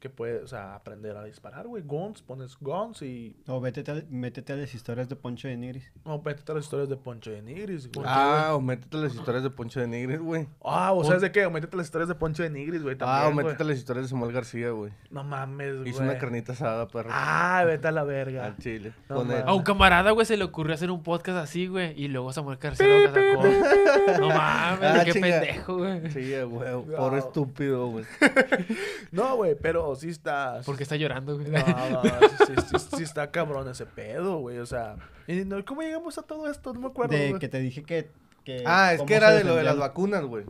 que 0.00 0.08
puedes, 0.08 0.42
o 0.42 0.48
sea, 0.48 0.74
aprender 0.74 1.14
a 1.16 1.24
disparar, 1.24 1.66
güey. 1.68 1.82
Guns, 1.82 2.22
pones 2.22 2.56
guns 2.58 3.02
y... 3.02 3.36
O 3.46 3.60
métete, 3.60 3.90
a- 3.92 4.02
métete 4.08 4.54
a 4.54 4.56
las 4.56 4.74
historias 4.74 5.08
de 5.10 5.14
Poncho 5.14 5.46
de 5.46 5.56
Nigris. 5.58 5.92
O 6.04 6.20
métete 6.22 6.50
a 6.52 6.54
las 6.54 6.64
historias 6.64 6.88
de 6.88 6.96
Poncho 6.96 7.30
de 7.30 7.42
Nigris, 7.42 7.86
güey. 7.92 8.06
Ah, 8.08 8.52
o 8.54 8.60
métete 8.62 8.96
a 8.96 9.00
las 9.00 9.14
historias 9.14 9.42
de 9.42 9.50
Poncho 9.50 9.78
de 9.78 9.86
Nigris, 9.86 10.18
güey. 10.20 10.48
Ah, 10.64 10.92
o 10.94 11.04
sabes 11.04 11.20
de 11.20 11.30
qué, 11.30 11.44
o 11.44 11.50
métete 11.50 11.76
a 11.76 11.78
las 11.78 11.86
historias 11.86 12.08
de 12.08 12.14
Poncho 12.14 12.42
de 12.42 12.48
Nigris, 12.50 12.82
güey, 12.82 12.96
Ah, 13.00 13.28
o 13.28 13.34
métete 13.34 13.62
a 13.62 13.66
las 13.66 13.76
historias 13.76 14.06
de 14.06 14.10
Samuel 14.10 14.32
García, 14.32 14.70
güey. 14.70 14.90
No 15.10 15.22
mames, 15.22 15.76
güey. 15.76 15.90
Hizo 15.90 16.02
una 16.02 16.16
carnita 16.16 16.52
asada, 16.52 16.88
perro. 16.88 17.10
Ah, 17.12 17.62
vete 17.66 17.86
a 17.88 17.92
la 17.92 18.04
verga. 18.04 18.46
Al 18.46 18.56
chile. 18.56 18.94
No. 19.10 19.20
A 19.20 19.52
un 19.54 19.62
camarada, 19.62 20.12
güey, 20.12 20.24
se 20.24 20.38
le 20.38 20.44
ocurrió 20.44 20.74
hacer 20.74 20.90
un 20.90 21.02
podcast 21.02 21.36
así, 21.36 21.66
güey. 21.66 21.92
Y 22.02 22.08
luego 22.08 22.32
Samuel 22.32 22.56
García 22.56 22.86
lo 22.86 23.06
sacó. 23.08 24.18
No 24.18 24.28
mames, 24.28 24.80
Ah, 24.82 25.02
qué 25.04 25.12
chinga. 25.12 25.26
pendejo, 25.28 25.76
güey. 25.76 26.10
Sí, 26.10 26.32
güey. 26.42 26.70
No. 26.70 26.82
Pobre 26.96 27.18
estúpido, 27.18 27.86
güey. 27.88 28.04
No, 29.12 29.36
güey, 29.36 29.56
pero 29.60 29.89
sí 29.96 30.08
está... 30.08 30.60
¿Por 30.64 30.76
qué 30.76 30.82
está 30.84 30.96
llorando, 30.96 31.36
güey? 31.36 31.50
No, 31.50 31.90
no, 31.90 32.02
sí, 32.02 32.54
sí, 32.68 32.78
sí, 32.78 32.86
sí 32.98 33.02
está 33.02 33.30
cabrón 33.30 33.68
ese 33.68 33.86
pedo, 33.86 34.38
güey, 34.38 34.58
o 34.58 34.66
sea... 34.66 34.96
y 35.26 35.44
no, 35.44 35.64
¿Cómo 35.64 35.82
llegamos 35.82 36.18
a 36.18 36.22
todo 36.22 36.50
esto? 36.50 36.72
No 36.74 36.80
me 36.80 36.86
acuerdo, 36.88 37.16
De 37.16 37.28
güey. 37.30 37.40
que 37.40 37.48
te 37.48 37.58
dije 37.60 37.82
que... 37.82 38.10
que 38.44 38.62
Ah, 38.66 38.94
es 38.94 39.02
que 39.02 39.08
se 39.08 39.14
era 39.16 39.30
de 39.32 39.44
lo 39.44 39.54
de 39.56 39.62
las 39.64 39.76
vacunas, 39.78 40.24
güey. 40.24 40.44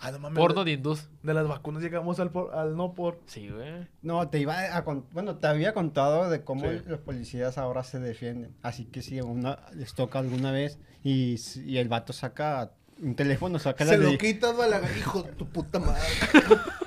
Ah, 0.00 0.10
no 0.10 0.18
mames. 0.18 0.38
Porno 0.38 0.60
de, 0.62 0.72
de 0.72 0.76
hindús. 0.76 1.08
de 1.22 1.32
las 1.32 1.48
vacunas 1.48 1.82
llegamos 1.82 2.20
al, 2.20 2.30
por- 2.30 2.54
al 2.54 2.76
no 2.76 2.92
por... 2.92 3.18
Sí, 3.26 3.48
güey. 3.48 3.88
No, 4.02 4.28
te 4.28 4.38
iba 4.38 4.76
a 4.76 4.84
con- 4.84 5.06
bueno, 5.12 5.36
te 5.36 5.46
había 5.46 5.72
contado 5.72 6.28
de 6.28 6.44
cómo 6.44 6.68
Sí. 6.70 6.82
los 6.86 7.00
policías 7.00 7.56
ahora 7.56 7.82
se 7.82 7.98
defienden. 7.98 8.54
Así 8.62 8.84
que 8.84 9.00
si 9.00 9.20
una 9.22 9.58
les 9.72 9.94
toca 9.94 10.18
alguna 10.18 10.50
vez 10.52 10.78
y, 11.02 11.36
el 11.78 11.88
vato 11.88 12.12
saca 12.12 12.72
un 13.00 13.14
teléfono, 13.14 13.58
saca 13.58 13.86
la 13.86 13.92
Se 13.92 13.96
lo 13.98 14.10
de- 14.10 14.18
quitas, 14.18 14.54
la- 14.58 14.82
hijo 14.98 15.22
de 15.22 15.32
tu 15.32 15.48
puta 15.48 15.78
madre. 15.78 16.02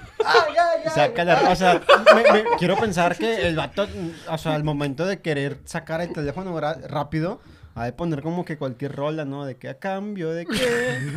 saca 0.93 1.23
la, 1.23 1.49
o 1.51 1.55
sea, 1.55 1.81
me- 2.15 2.31
me- 2.31 2.43
quiero 2.57 2.75
pensar 2.77 3.17
que 3.17 3.47
el 3.47 3.55
vato, 3.55 3.87
o 4.29 4.37
sea, 4.37 4.55
al 4.55 4.63
momento 4.63 5.05
de 5.05 5.19
querer 5.21 5.59
sacar 5.65 6.01
el 6.01 6.11
teléfono 6.13 6.59
rápido, 6.59 7.39
ha 7.75 7.85
de 7.85 7.93
poner 7.93 8.21
como 8.21 8.43
que 8.45 8.57
cualquier 8.57 8.95
rola, 8.95 9.25
¿no? 9.25 9.45
De 9.45 9.55
que 9.55 9.69
a 9.69 9.79
cambio 9.79 10.31
de 10.31 10.45
qué. 10.45 11.07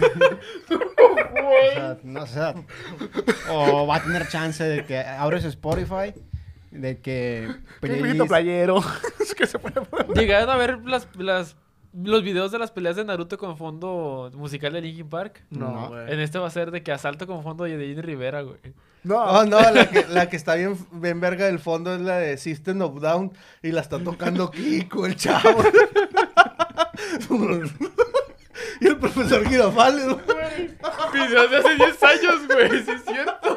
o 2.16 2.26
sea, 2.26 2.54
no. 2.54 2.64
O 3.50 3.86
va 3.86 3.96
a 3.96 4.02
tener 4.02 4.28
chance 4.28 4.62
de 4.64 4.84
que 4.84 4.98
abres 5.00 5.44
Spotify, 5.44 6.14
de 6.70 7.00
que 7.00 7.48
Un 7.48 7.64
poquito 7.80 8.24
playlist- 8.24 8.28
playero. 8.28 8.80
es 9.20 9.34
que 9.34 9.46
se 9.46 9.58
puede 9.58 9.80
poner... 9.82 10.06
Llegaron 10.16 10.50
a 10.50 10.56
ver 10.56 10.78
las, 10.84 11.08
las, 11.16 11.56
los 11.92 12.22
videos 12.22 12.50
de 12.52 12.58
las 12.58 12.70
peleas 12.70 12.96
de 12.96 13.04
Naruto 13.04 13.36
con 13.38 13.56
fondo 13.56 14.30
musical 14.34 14.72
de 14.72 14.80
Linkin 14.82 15.08
Park. 15.08 15.44
No. 15.50 15.98
En 16.08 16.20
este 16.20 16.38
va 16.38 16.46
a 16.46 16.50
ser 16.50 16.70
de 16.70 16.82
que 16.82 16.92
asalto 16.92 17.26
con 17.26 17.42
fondo 17.42 17.64
de 17.64 17.70
Jenny 17.70 18.00
Rivera, 18.00 18.42
güey. 18.42 18.58
No, 19.04 19.16
Oh, 19.20 19.44
no, 19.44 19.58
la 19.60 19.90
que, 19.90 20.06
la 20.08 20.28
que 20.28 20.36
está 20.36 20.54
bien, 20.54 20.76
bien 20.92 21.20
verga 21.20 21.46
del 21.46 21.58
fondo 21.58 21.92
es 21.94 22.00
la 22.00 22.18
de 22.18 22.36
System 22.38 22.80
of 22.82 23.00
Down 23.00 23.32
y 23.62 23.72
la 23.72 23.80
está 23.80 23.98
tocando 23.98 24.50
Kiko, 24.50 25.06
el 25.06 25.16
chavo. 25.16 25.60
y 28.80 28.86
el 28.86 28.96
profesor 28.98 29.46
Girafales, 29.48 30.06
güey. 30.06 30.70
Videos 31.12 31.50
de 31.50 31.56
hace 31.56 31.74
10 31.76 32.02
años, 32.02 32.46
güey. 32.48 32.84
Sí 32.84 32.90
es 32.92 33.04
cierto. 33.04 33.51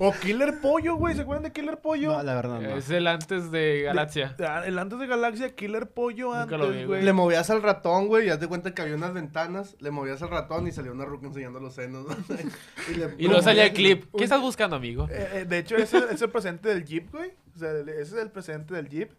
O 0.00 0.12
Killer 0.12 0.60
Pollo, 0.60 0.96
güey, 0.96 1.14
¿se 1.14 1.22
acuerdan 1.22 1.42
de 1.44 1.52
Killer 1.52 1.78
Pollo? 1.80 2.12
No, 2.12 2.22
la 2.22 2.34
verdad 2.34 2.60
no. 2.60 2.76
Es 2.76 2.88
el 2.90 3.06
antes 3.06 3.50
de 3.50 3.82
Galaxia. 3.82 4.36
Ah, 4.46 4.62
El 4.64 4.78
antes 4.78 4.98
de 4.98 5.06
Galaxia, 5.06 5.54
Killer 5.54 5.88
Pollo 5.90 6.26
Nunca 6.28 6.42
antes, 6.42 6.58
lo 6.58 6.70
vi, 6.70 6.84
güey. 6.84 7.02
Le 7.02 7.12
movías 7.12 7.50
al 7.50 7.62
ratón, 7.62 8.06
güey, 8.06 8.26
y 8.26 8.30
haz 8.30 8.38
de 8.40 8.46
cuenta 8.48 8.74
que 8.74 8.82
había 8.82 8.94
unas 8.94 9.12
ventanas, 9.12 9.76
le 9.80 9.90
movías 9.90 10.22
al 10.22 10.30
ratón 10.30 10.66
y 10.68 10.72
salía 10.72 10.92
una 10.92 11.04
ruca 11.04 11.26
enseñando 11.26 11.58
los 11.60 11.74
senos. 11.74 12.06
¿no? 12.06 12.14
y 12.90 12.94
le- 12.94 13.14
Y 13.18 13.26
luego 13.26 13.42
salía 13.42 13.64
el 13.66 13.72
clip. 13.72 14.04
¿Qué 14.16 14.24
estás 14.24 14.40
buscando, 14.40 14.76
amigo? 14.76 15.08
Eh, 15.10 15.28
eh, 15.40 15.44
de 15.44 15.58
hecho, 15.58 15.76
ese 15.76 15.98
es 16.12 16.22
el 16.22 16.30
presente 16.30 16.68
del 16.68 16.84
Jeep, 16.84 17.10
güey. 17.10 17.32
O 17.54 17.58
sea, 17.58 17.70
el- 17.72 17.88
ese 17.88 18.02
es 18.02 18.22
el 18.22 18.30
presente 18.30 18.74
del 18.74 18.88
Jeep. 18.88 19.10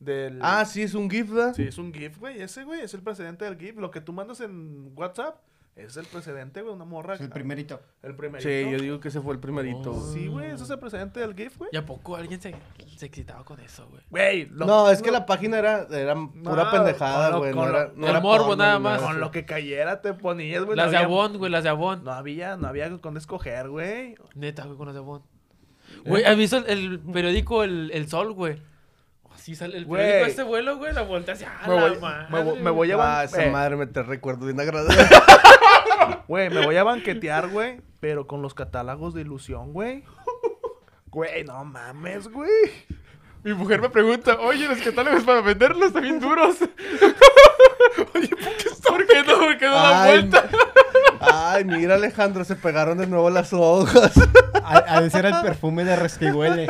Del... 0.00 0.38
Ah, 0.42 0.64
sí, 0.66 0.82
es 0.82 0.92
un 0.94 1.08
GIF, 1.08 1.30
¿verdad? 1.30 1.54
Sí, 1.54 1.62
es 1.62 1.78
un 1.78 1.92
GIF, 1.92 2.18
güey. 2.18 2.42
Ese, 2.42 2.64
güey, 2.64 2.80
es 2.82 2.92
el 2.92 3.00
precedente 3.02 3.44
del 3.46 3.56
GIF. 3.56 3.76
Lo 3.76 3.90
que 3.90 4.00
tú 4.02 4.12
mandas 4.12 4.40
en 4.40 4.92
WhatsApp 4.96 5.36
es 5.76 5.96
el 5.96 6.06
precedente, 6.06 6.62
güey. 6.62 6.72
Una 6.74 6.84
morra. 6.84 7.14
Es 7.14 7.20
el 7.20 7.28
primerito. 7.30 7.80
El 8.02 8.14
primerito. 8.14 8.48
Sí, 8.48 8.70
yo 8.70 8.78
digo 8.78 9.00
que 9.00 9.08
ese 9.08 9.20
fue 9.20 9.34
el 9.34 9.40
primerito. 9.40 9.90
Oh. 9.90 10.12
Sí, 10.12 10.28
güey, 10.28 10.50
ese 10.52 10.64
es 10.64 10.70
el 10.70 10.78
precedente 10.78 11.20
del 11.20 11.34
GIF, 11.34 11.58
güey. 11.58 11.70
¿Y 11.72 11.76
a 11.76 11.84
poco 11.84 12.14
alguien 12.16 12.40
se, 12.40 12.54
se 12.96 13.06
excitaba 13.06 13.44
con 13.44 13.58
eso, 13.60 13.86
güey? 13.88 14.02
Güey, 14.10 14.46
lo- 14.50 14.66
No, 14.66 14.90
es 14.90 15.02
que 15.02 15.10
la 15.10 15.26
página 15.26 15.58
era, 15.58 15.86
era 15.90 16.14
pura 16.14 16.64
No, 16.64 16.70
pendejada, 16.70 17.36
güey. 17.36 17.50
No 17.52 17.56
con 17.60 17.68
era, 17.70 17.84
lo- 17.86 17.92
no 17.96 18.04
el 18.06 18.10
era 18.10 18.20
morbo 18.20 18.46
porno 18.48 18.62
nada 18.64 18.78
más. 18.78 19.02
Con 19.02 19.18
lo 19.20 19.30
que 19.30 19.44
cayera 19.44 20.00
te 20.00 20.14
ponías, 20.14 20.64
güey. 20.64 20.76
Las 20.76 20.86
no 20.86 20.90
de 20.92 20.96
había- 20.98 21.06
Avon, 21.08 21.38
güey, 21.38 21.50
las 21.50 21.64
de 21.64 21.70
Avon. 21.70 22.04
No 22.04 22.12
había, 22.12 22.56
no 22.56 22.68
había 22.68 22.96
con 22.98 23.16
escoger, 23.16 23.68
güey. 23.68 24.14
Neta, 24.34 24.64
güey, 24.64 24.76
con 24.76 24.86
las 24.86 24.94
de 24.94 25.00
Avon. 25.00 25.22
Güey, 26.06 26.24
¿has 26.24 26.36
visto 26.36 26.56
el, 26.58 26.64
el 26.68 27.00
periódico 27.00 27.62
el, 27.64 27.90
el 27.92 28.08
Sol, 28.08 28.32
güey? 28.32 28.60
Así 29.34 29.54
sale 29.56 29.76
el 29.76 29.84
Güey. 29.84 30.00
periódico 30.00 30.30
este 30.30 30.42
vuelo, 30.44 30.76
güey, 30.78 30.92
la 30.94 31.02
voltea 31.02 31.34
hacia 31.34 31.52
Me 31.66 31.74
la 31.74 31.88
voy, 31.88 31.98
madre, 31.98 32.26
me, 32.30 32.42
voy- 32.44 32.58
me 32.60 32.70
voy 32.70 32.90
a 32.92 33.18
Ah, 33.20 33.24
esa 33.24 33.44
eh, 33.44 33.50
madre 33.50 33.76
me 33.76 33.86
te 33.86 34.02
recuerdo 34.02 34.46
bien 34.46 34.58
agradable. 34.60 34.94
Güey, 36.28 36.50
me 36.50 36.64
voy 36.64 36.76
a 36.76 36.84
banquetear, 36.84 37.48
güey. 37.48 37.80
Pero 38.00 38.26
con 38.26 38.42
los 38.42 38.54
catálogos 38.54 39.14
de 39.14 39.22
ilusión, 39.22 39.72
güey. 39.72 40.04
Güey, 41.06 41.44
no 41.44 41.64
mames, 41.64 42.28
güey. 42.28 42.50
Mi 43.44 43.52
mujer 43.54 43.80
me 43.80 43.88
pregunta, 43.90 44.38
oye, 44.40 44.66
los 44.66 44.78
catálogos 44.78 45.22
para 45.22 45.42
venderlos 45.42 45.88
están 45.88 46.02
bien 46.02 46.18
duros. 46.18 46.56
oye, 48.14 48.28
¿por 48.28 49.06
qué 49.06 49.22
no? 49.26 49.38
¿Por 49.38 49.58
qué 49.58 49.66
no 49.66 49.74
dan 49.74 49.94
Ay, 49.94 50.10
vuelta? 50.10 50.48
Ay, 51.20 51.64
mira, 51.64 51.94
Alejandro, 51.94 52.44
se 52.44 52.56
pegaron 52.56 52.98
de 52.98 53.06
nuevo 53.06 53.30
las 53.30 53.52
hojas. 53.52 54.12
Ha, 54.64 55.00
de 55.02 55.10
ser 55.10 55.26
el 55.26 55.34
perfume 55.42 55.84
de 55.84 55.94
resquehuele. 55.94 56.66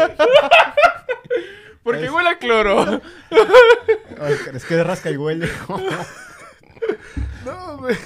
¿Por 1.82 1.98
qué 1.98 2.10
huele 2.10 2.28
a 2.30 2.38
cloro? 2.38 3.00
Ay, 4.20 4.34
Es 4.54 4.64
que 4.64 4.74
de 4.76 4.84
rascahuele. 4.84 5.48
No, 7.44 7.78
güey. 7.78 7.96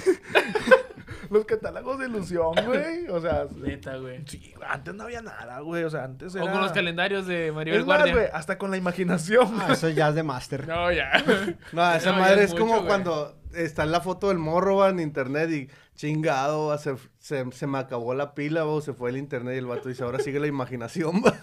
Los 1.29 1.45
catálogos 1.45 1.99
de 1.99 2.07
ilusión, 2.07 2.53
güey. 2.65 3.07
O 3.09 3.19
sea, 3.21 3.45
Neta, 3.55 3.97
güey. 3.97 4.23
sí, 4.25 4.53
antes 4.67 4.93
no 4.93 5.03
había 5.03 5.21
nada, 5.21 5.59
güey. 5.59 5.83
O 5.83 5.89
sea, 5.89 6.03
antes 6.05 6.33
era... 6.35 6.45
O 6.45 6.51
con 6.51 6.61
los 6.61 6.71
calendarios 6.71 7.27
de 7.27 7.51
Maribel 7.51 7.81
Es 7.81 7.85
más, 7.85 7.97
Guardia. 7.99 8.13
güey, 8.13 8.27
hasta 8.33 8.57
con 8.57 8.71
la 8.71 8.77
imaginación. 8.77 9.47
Ah, 9.59 9.69
eso 9.73 9.89
ya 9.89 10.09
es 10.09 10.15
de 10.15 10.23
máster. 10.23 10.67
No, 10.67 10.91
ya. 10.91 11.11
No, 11.73 11.93
esa 11.93 12.11
No, 12.11 12.19
madre 12.19 12.43
es 12.43 12.51
es 12.53 12.59
como 12.59 12.75
güey. 12.77 12.87
cuando 12.87 13.35
está 13.53 13.83
en 13.83 13.91
la 13.91 14.01
foto 14.01 14.29
del 14.29 14.37
morro 14.37 14.77
va, 14.77 14.89
en 14.89 14.99
internet 14.99 15.49
y 15.51 15.69
chingado, 15.95 16.67
va, 16.67 16.77
se, 16.77 16.95
se, 17.17 17.51
se 17.51 17.67
me 17.67 17.77
acabó 17.77 18.13
la 18.13 18.33
pila, 18.33 18.63
va, 18.63 18.71
o 18.71 18.81
se 18.81 18.93
fue 18.93 19.09
el 19.09 19.17
internet 19.17 19.55
y 19.55 19.57
el 19.57 19.65
vato 19.65 19.89
dice, 19.89 20.03
ahora 20.03 20.19
sigue 20.19 20.39
la 20.39 20.47
imanación, 20.47 21.21
va, 21.25 21.35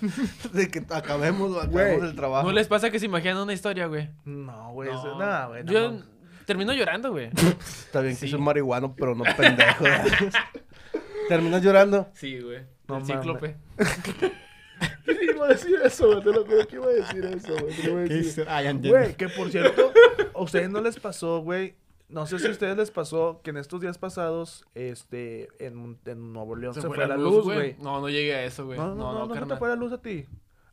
de 0.53 0.69
que 0.71 0.85
acabemos, 0.91 1.55
va, 1.57 1.65
acabemos 1.65 1.99
Güey, 1.99 2.11
el 2.11 2.17
trabajo. 2.17 2.47
¿No 2.47 2.53
les 2.53 2.67
pasa 2.69 2.91
que 2.91 2.99
se 2.99 3.07
imaginan 3.07 3.39
una 3.39 3.53
historia, 3.53 3.87
güey? 3.87 4.09
No, 4.25 4.73
güey. 4.73 4.91
No. 4.91 5.19
No, 5.19 5.49
güey. 5.49 5.65
Yo. 5.65 5.99
Termino 6.47 6.73
llorando, 6.73 7.11
güey. 7.11 7.31
Está 7.61 8.01
bien 8.01 8.17
que 8.17 8.27
soy 8.27 8.41
marihuano, 8.41 8.95
pero 8.97 9.15
no 9.15 9.25
pendejo. 9.37 9.85
¿Terminas 11.29 11.63
llorando? 11.63 12.09
Sí, 12.15 12.41
güey. 12.41 12.61
No 12.89 12.99
el 12.99 13.05
cíclope. 13.05 13.57
Sí, 15.05 15.13
iba 15.35 15.47
a 15.47 15.49
decir 15.49 15.79
eso, 15.85 16.07
güey. 16.07 16.23
Te 16.23 16.33
lo 16.33 16.45
juro 16.45 16.67
que 16.67 16.77
iba 16.77 16.87
a 16.87 16.91
decir 16.91 17.25
eso, 17.25 17.55
güey. 17.61 17.75
te 17.75 17.83
lo 17.83 17.91
iba 17.91 18.01
a 18.01 18.05
¿Qué 18.05 18.15
decir. 18.15 18.43
hice? 18.43 18.45
Ah. 18.49 18.73
Güey, 18.73 19.15
que 19.17 19.29
por 19.29 19.51
cierto, 19.51 19.93
a 20.35 20.41
ustedes 20.41 20.71
no 20.71 20.81
les 20.81 20.99
pasó, 20.99 21.41
güey. 21.41 21.75
No 22.09 22.25
sé 22.27 22.39
si 22.39 22.47
a 22.47 22.51
ustedes 22.51 22.77
les 22.77 22.93
pasó 22.93 23.41
que 23.43 23.51
en 23.51 23.57
estos 23.57 23.81
días 23.81 23.99
pasados, 23.99 24.65
este, 24.77 25.49
en, 25.59 25.99
en 26.05 26.33
Nuevo 26.33 26.55
León 26.55 26.73
se, 26.73 26.83
fue 26.83 27.05
la 27.09 27.17
luz, 27.17 27.43
güey. 27.45 27.75
No, 27.81 28.01
no 28.01 28.09
llegué 28.09 28.37
a 28.37 28.45
eso, 28.45 28.65
güey. 28.65 28.79
No, 28.79 28.95
no, 28.95 29.13
no, 29.13 29.27
no, 29.27 29.35
se 29.35 29.41
te 29.45 29.57
fue 29.57 29.69
la 29.69 29.75
luz 29.75 29.93
a 29.93 30.01
ti. 30.01 30.25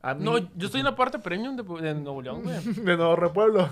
A 0.04 0.14
mí, 0.14 0.24
No, 0.24 0.38
yo 0.38 0.66
estoy 0.68 0.82
en 0.82 0.86
la 0.86 0.96
parte 0.96 1.18
premium 1.18 1.56
de, 1.56 1.64
de 1.82 1.96
Nuevo 1.96 2.22
León, 2.22 2.44
güey. 2.44 2.60
de 2.64 2.98
Nuevo 2.98 3.16
Repueblo. 3.16 3.72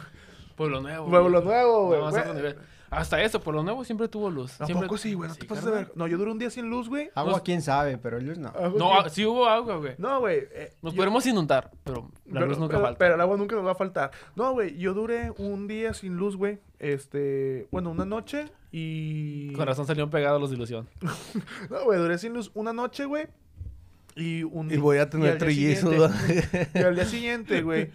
Pueblo 0.55 0.81
Nuevo. 0.81 1.09
Pueblo 1.09 1.41
güey. 1.41 1.43
Nuevo, 1.55 1.85
güey. 1.87 1.99
No. 1.99 2.71
Hasta 2.91 3.21
eso, 3.23 3.39
Pueblo 3.39 3.63
Nuevo 3.63 3.85
siempre 3.85 4.09
tuvo 4.09 4.29
luz. 4.29 4.59
¿A 4.59 4.65
Siempre- 4.65 4.85
poco 4.85 4.97
sí, 4.97 5.13
güey? 5.13 5.29
No 5.29 5.35
te 5.35 5.41
Sí, 5.41 5.47
pases 5.47 5.63
de 5.63 5.71
ver. 5.71 5.91
No, 5.95 6.07
yo 6.07 6.17
duré 6.17 6.29
un 6.29 6.37
día 6.39 6.49
sin 6.49 6.69
luz, 6.69 6.89
güey. 6.89 7.09
Agua, 7.15 7.31
Nos- 7.31 7.41
quién 7.41 7.61
sabe, 7.61 7.97
pero 7.97 8.19
luz 8.19 8.37
no. 8.37 8.51
No, 8.77 9.03
que- 9.05 9.09
sí 9.11 9.25
hubo 9.25 9.47
agua, 9.47 9.77
güey. 9.77 9.95
No, 9.97 10.19
güey. 10.19 10.39
eh, 10.51 10.73
Nos 10.81 10.91
yo- 10.93 10.97
podemos 10.97 11.25
inundar, 11.25 11.71
pero 11.85 12.09
la 12.25 12.33
pero, 12.33 12.47
luz 12.47 12.57
nunca 12.59 12.73
pero- 12.73 12.83
falta. 12.83 12.97
Pero 12.99 13.15
el 13.15 13.21
agua 13.21 13.37
nunca 13.37 13.55
nos 13.55 13.65
va 13.65 13.71
a 13.71 13.75
faltar. 13.75 14.11
No, 14.35 14.51
güey. 14.51 14.77
Yo 14.77 14.93
duré 14.93 15.31
un 15.37 15.69
día 15.69 15.93
sin 15.93 16.17
luz, 16.17 16.35
güey. 16.35 16.59
Este. 16.79 17.69
Bueno, 17.71 17.91
una 17.91 18.03
noche 18.03 18.47
y. 18.73 19.53
Con 19.53 19.65
razón 19.67 19.87
salieron 19.87 20.09
pegados 20.09 20.41
los 20.41 20.49
de 20.49 20.57
ilusión. 20.57 20.89
No, 21.69 21.85
güey. 21.85 21.97
Duré 21.97 22.17
sin 22.17 22.33
luz 22.33 22.51
una 22.55 22.73
noche, 22.73 23.05
güey. 23.05 23.27
Y 24.15 24.43
un 24.43 24.71
Y 24.71 24.77
voy 24.77 24.97
a 24.97 25.09
tener 25.09 25.37
trillizos. 25.37 25.93
Y 26.73 26.77
al 26.79 26.95
día 26.95 27.05
siguiente, 27.05 27.61
güey. 27.63 27.89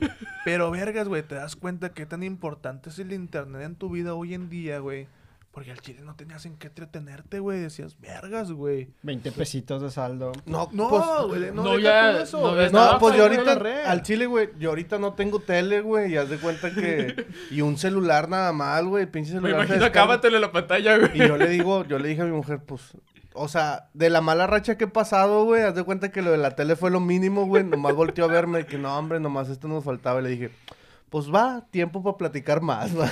Pero 0.44 0.70
vergas, 0.70 1.08
güey, 1.08 1.22
te 1.22 1.34
das 1.34 1.56
cuenta 1.56 1.90
qué 1.92 2.06
tan 2.06 2.22
importante 2.22 2.88
es 2.90 2.98
el 2.98 3.12
internet 3.12 3.62
en 3.62 3.74
tu 3.76 3.90
vida 3.90 4.14
hoy 4.14 4.34
en 4.34 4.48
día, 4.48 4.78
güey. 4.78 5.06
Porque 5.52 5.70
al 5.70 5.80
chile 5.80 6.02
no 6.04 6.14
tenías 6.14 6.44
en 6.44 6.56
qué 6.58 6.66
entretenerte, 6.66 7.38
güey. 7.38 7.58
Decías, 7.58 7.98
vergas, 7.98 8.52
güey. 8.52 8.88
20 9.02 9.32
pesitos 9.32 9.80
de 9.80 9.90
saldo. 9.90 10.32
No, 10.44 10.68
No, 10.70 10.90
pues, 10.90 11.02
güey, 11.40 11.50
no, 11.50 11.64
no, 11.64 11.78
ya- 11.78 12.20
eso. 12.20 12.42
no 12.42 12.54
ves 12.54 12.70
No, 12.70 12.78
nada, 12.78 12.98
pues 12.98 13.16
yo 13.16 13.22
ahorita, 13.22 13.90
al 13.90 14.02
chile, 14.02 14.26
güey, 14.26 14.50
yo 14.58 14.68
ahorita 14.68 14.98
no 14.98 15.14
tengo 15.14 15.40
tele, 15.40 15.80
güey, 15.80 16.12
y 16.12 16.16
haz 16.18 16.28
de 16.28 16.36
cuenta 16.36 16.74
que... 16.74 17.24
Y 17.50 17.62
un 17.62 17.78
celular 17.78 18.28
nada 18.28 18.52
mal, 18.52 18.86
güey, 18.86 19.06
pinche 19.06 19.30
Me 19.32 19.48
celular. 19.48 19.66
se 19.66 19.74
imagino 19.76 20.36
en 20.36 20.40
la 20.42 20.52
pantalla, 20.52 20.98
güey. 20.98 21.10
Y 21.14 21.26
yo 21.26 21.38
le 21.38 21.48
digo, 21.48 21.86
yo 21.86 21.98
le 21.98 22.08
dije 22.08 22.20
a 22.20 22.26
mi 22.26 22.32
mujer, 22.32 22.60
pues, 22.66 22.92
o 23.36 23.48
sea, 23.48 23.88
de 23.94 24.10
la 24.10 24.20
mala 24.20 24.46
racha 24.46 24.76
que 24.76 24.84
he 24.84 24.88
pasado, 24.88 25.44
güey, 25.44 25.62
haz 25.62 25.74
de 25.74 25.84
cuenta 25.84 26.10
que 26.10 26.22
lo 26.22 26.30
de 26.32 26.38
la 26.38 26.56
tele 26.56 26.76
fue 26.76 26.90
lo 26.90 27.00
mínimo, 27.00 27.46
güey, 27.46 27.64
nomás 27.64 27.94
volteó 27.94 28.24
a 28.24 28.28
verme, 28.28 28.58
de 28.58 28.66
que 28.66 28.78
no, 28.78 28.96
hombre, 28.98 29.20
nomás 29.20 29.48
esto 29.48 29.68
nos 29.68 29.84
faltaba, 29.84 30.20
y 30.20 30.24
le 30.24 30.28
dije, 30.30 30.50
pues 31.10 31.32
va, 31.32 31.66
tiempo 31.70 32.02
para 32.02 32.16
platicar 32.16 32.60
más, 32.60 32.98
va. 32.98 33.08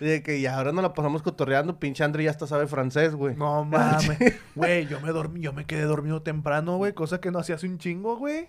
Y 0.00 0.04
de 0.04 0.22
que 0.22 0.40
ya 0.40 0.56
ahora 0.56 0.72
nos 0.72 0.82
la 0.82 0.92
pasamos 0.94 1.22
cotorreando, 1.22 1.78
pinche 1.78 2.02
André 2.02 2.24
ya 2.24 2.30
hasta 2.30 2.46
sabe 2.46 2.66
francés, 2.66 3.14
güey. 3.14 3.36
No 3.36 3.64
mames. 3.66 4.18
Güey, 4.54 4.86
yo 4.88 5.00
me 5.00 5.10
dormí, 5.12 5.40
yo 5.40 5.52
me 5.52 5.64
quedé 5.64 5.82
dormido 5.82 6.22
temprano, 6.22 6.76
güey. 6.76 6.92
Cosa 6.92 7.20
que 7.20 7.30
no 7.30 7.38
hacía 7.38 7.54
hace 7.54 7.68
un 7.68 7.78
chingo, 7.78 8.16
güey. 8.16 8.48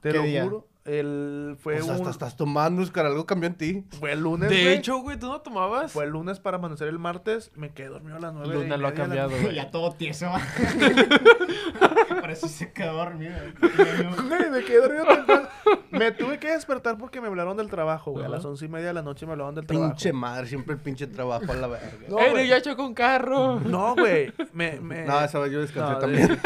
Te 0.00 0.10
¿Qué 0.12 0.18
lo 0.18 0.22
día? 0.24 0.44
juro. 0.44 0.68
El 0.86 1.56
fue 1.60 1.74
Pues 1.74 1.84
un 1.86 1.90
hasta 1.96 2.10
estás 2.10 2.36
tomando, 2.36 2.80
Oscar, 2.82 3.04
algo 3.06 3.26
cambió 3.26 3.48
en 3.48 3.54
ti. 3.54 3.84
fue 3.98 4.12
el 4.12 4.20
lunes, 4.20 4.48
De 4.48 4.62
güey. 4.62 4.74
hecho, 4.76 4.98
güey, 4.98 5.18
¿tú 5.18 5.26
no 5.28 5.40
tomabas? 5.42 5.92
fue 5.92 6.04
el 6.04 6.10
lunes 6.10 6.40
para 6.40 6.56
amanecer 6.56 6.88
el 6.88 6.98
martes. 6.98 7.50
Me 7.54 7.70
quedé 7.72 7.88
dormido 7.88 8.16
a 8.16 8.20
las 8.20 8.32
nueve. 8.32 8.54
Luna 8.54 8.76
y 8.76 8.78
lo 8.80 8.86
ha 8.86 8.90
la 8.90 8.96
cambiado, 8.96 9.30
güey. 9.42 9.54
Ya 9.54 9.70
todo 9.70 9.92
tieso. 9.92 10.26
Parece 12.20 12.42
que 12.46 12.52
se 12.52 12.72
quedó 12.72 12.94
dormido. 12.94 13.34
Güey, 13.60 14.50
me 14.50 14.64
quedé 14.64 14.80
dormido 14.80 15.04
temprano. 15.06 15.48
Me 15.90 16.12
tuve 16.12 16.38
que 16.38 16.50
despertar 16.50 16.96
porque 16.98 17.20
me 17.20 17.26
hablaron 17.28 17.56
del 17.56 17.68
trabajo, 17.68 18.12
güey. 18.12 18.24
A 18.24 18.28
las 18.28 18.44
once 18.44 18.64
y 18.64 18.68
media 18.68 18.88
de 18.88 18.94
la 18.94 19.02
noche 19.02 19.26
me 19.26 19.32
hablaron 19.32 19.54
del 19.54 19.66
trabajo. 19.66 19.90
Pinche 19.90 20.12
madre, 20.12 20.46
siempre 20.46 20.74
el 20.74 20.80
pinche 20.80 21.06
trabajo 21.06 21.50
a 21.52 21.56
la 21.56 21.66
verga. 21.66 21.90
No, 22.08 22.18
¡Ey, 22.20 22.30
güey. 22.30 22.48
ya 22.48 22.60
chocó 22.62 22.84
un 22.86 22.94
carro! 22.94 23.60
No, 23.60 23.94
güey. 23.96 24.32
Me, 24.52 24.80
me... 24.80 25.04
No, 25.04 25.20
esa 25.22 25.38
vez 25.40 25.52
yo 25.52 25.60
descansé 25.60 25.92
No, 25.92 25.98
de- 25.98 26.00
también. 26.00 26.40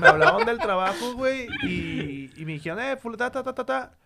Me 0.00 0.08
hablaban 0.08 0.46
del 0.46 0.58
trabajo, 0.58 1.14
güey, 1.14 1.48
y, 1.62 2.30
y 2.36 2.44
me 2.44 2.52
dijeron, 2.52 2.80
eh, 2.80 2.96
full, 2.96 3.16
ta, 3.16 3.30
ta, 3.30 3.42
ta, 3.42 3.54
ta, 3.54 3.64
ta. 3.64 3.98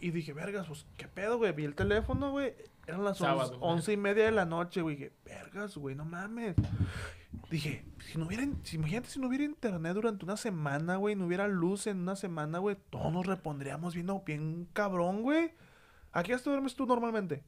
Y 0.00 0.10
dije, 0.10 0.32
vergas, 0.32 0.66
pues, 0.66 0.86
¿qué 0.96 1.08
pedo, 1.08 1.38
güey? 1.38 1.52
Vi 1.52 1.64
el 1.64 1.74
teléfono, 1.74 2.30
güey. 2.30 2.54
Eran 2.86 3.04
las 3.04 3.18
Sábado, 3.18 3.56
once, 3.60 3.92
y 3.92 3.96
media 3.96 4.24
de 4.24 4.32
la 4.32 4.44
noche, 4.44 4.82
güey. 4.82 4.96
Dije, 4.96 5.12
vergas, 5.24 5.76
güey, 5.76 5.94
no 5.94 6.04
mames. 6.04 6.54
Dije, 7.50 7.84
si 8.00 8.18
no 8.18 8.26
hubiera, 8.26 8.46
si, 8.62 8.76
imagínate 8.76 9.08
si 9.08 9.18
no 9.18 9.28
hubiera 9.28 9.44
internet 9.44 9.94
durante 9.94 10.24
una 10.24 10.36
semana, 10.36 10.96
güey, 10.96 11.14
no 11.16 11.26
hubiera 11.26 11.48
luz 11.48 11.86
en 11.86 11.98
una 12.00 12.16
semana, 12.16 12.58
güey, 12.58 12.76
todos 12.90 13.12
nos 13.12 13.26
repondríamos 13.26 13.94
viendo 13.94 14.20
bien 14.20 14.68
cabrón, 14.72 15.22
güey. 15.22 15.52
¿A 16.12 16.22
qué 16.22 16.34
hora 16.34 16.42
duermes 16.44 16.74
tú 16.74 16.86
normalmente? 16.86 17.42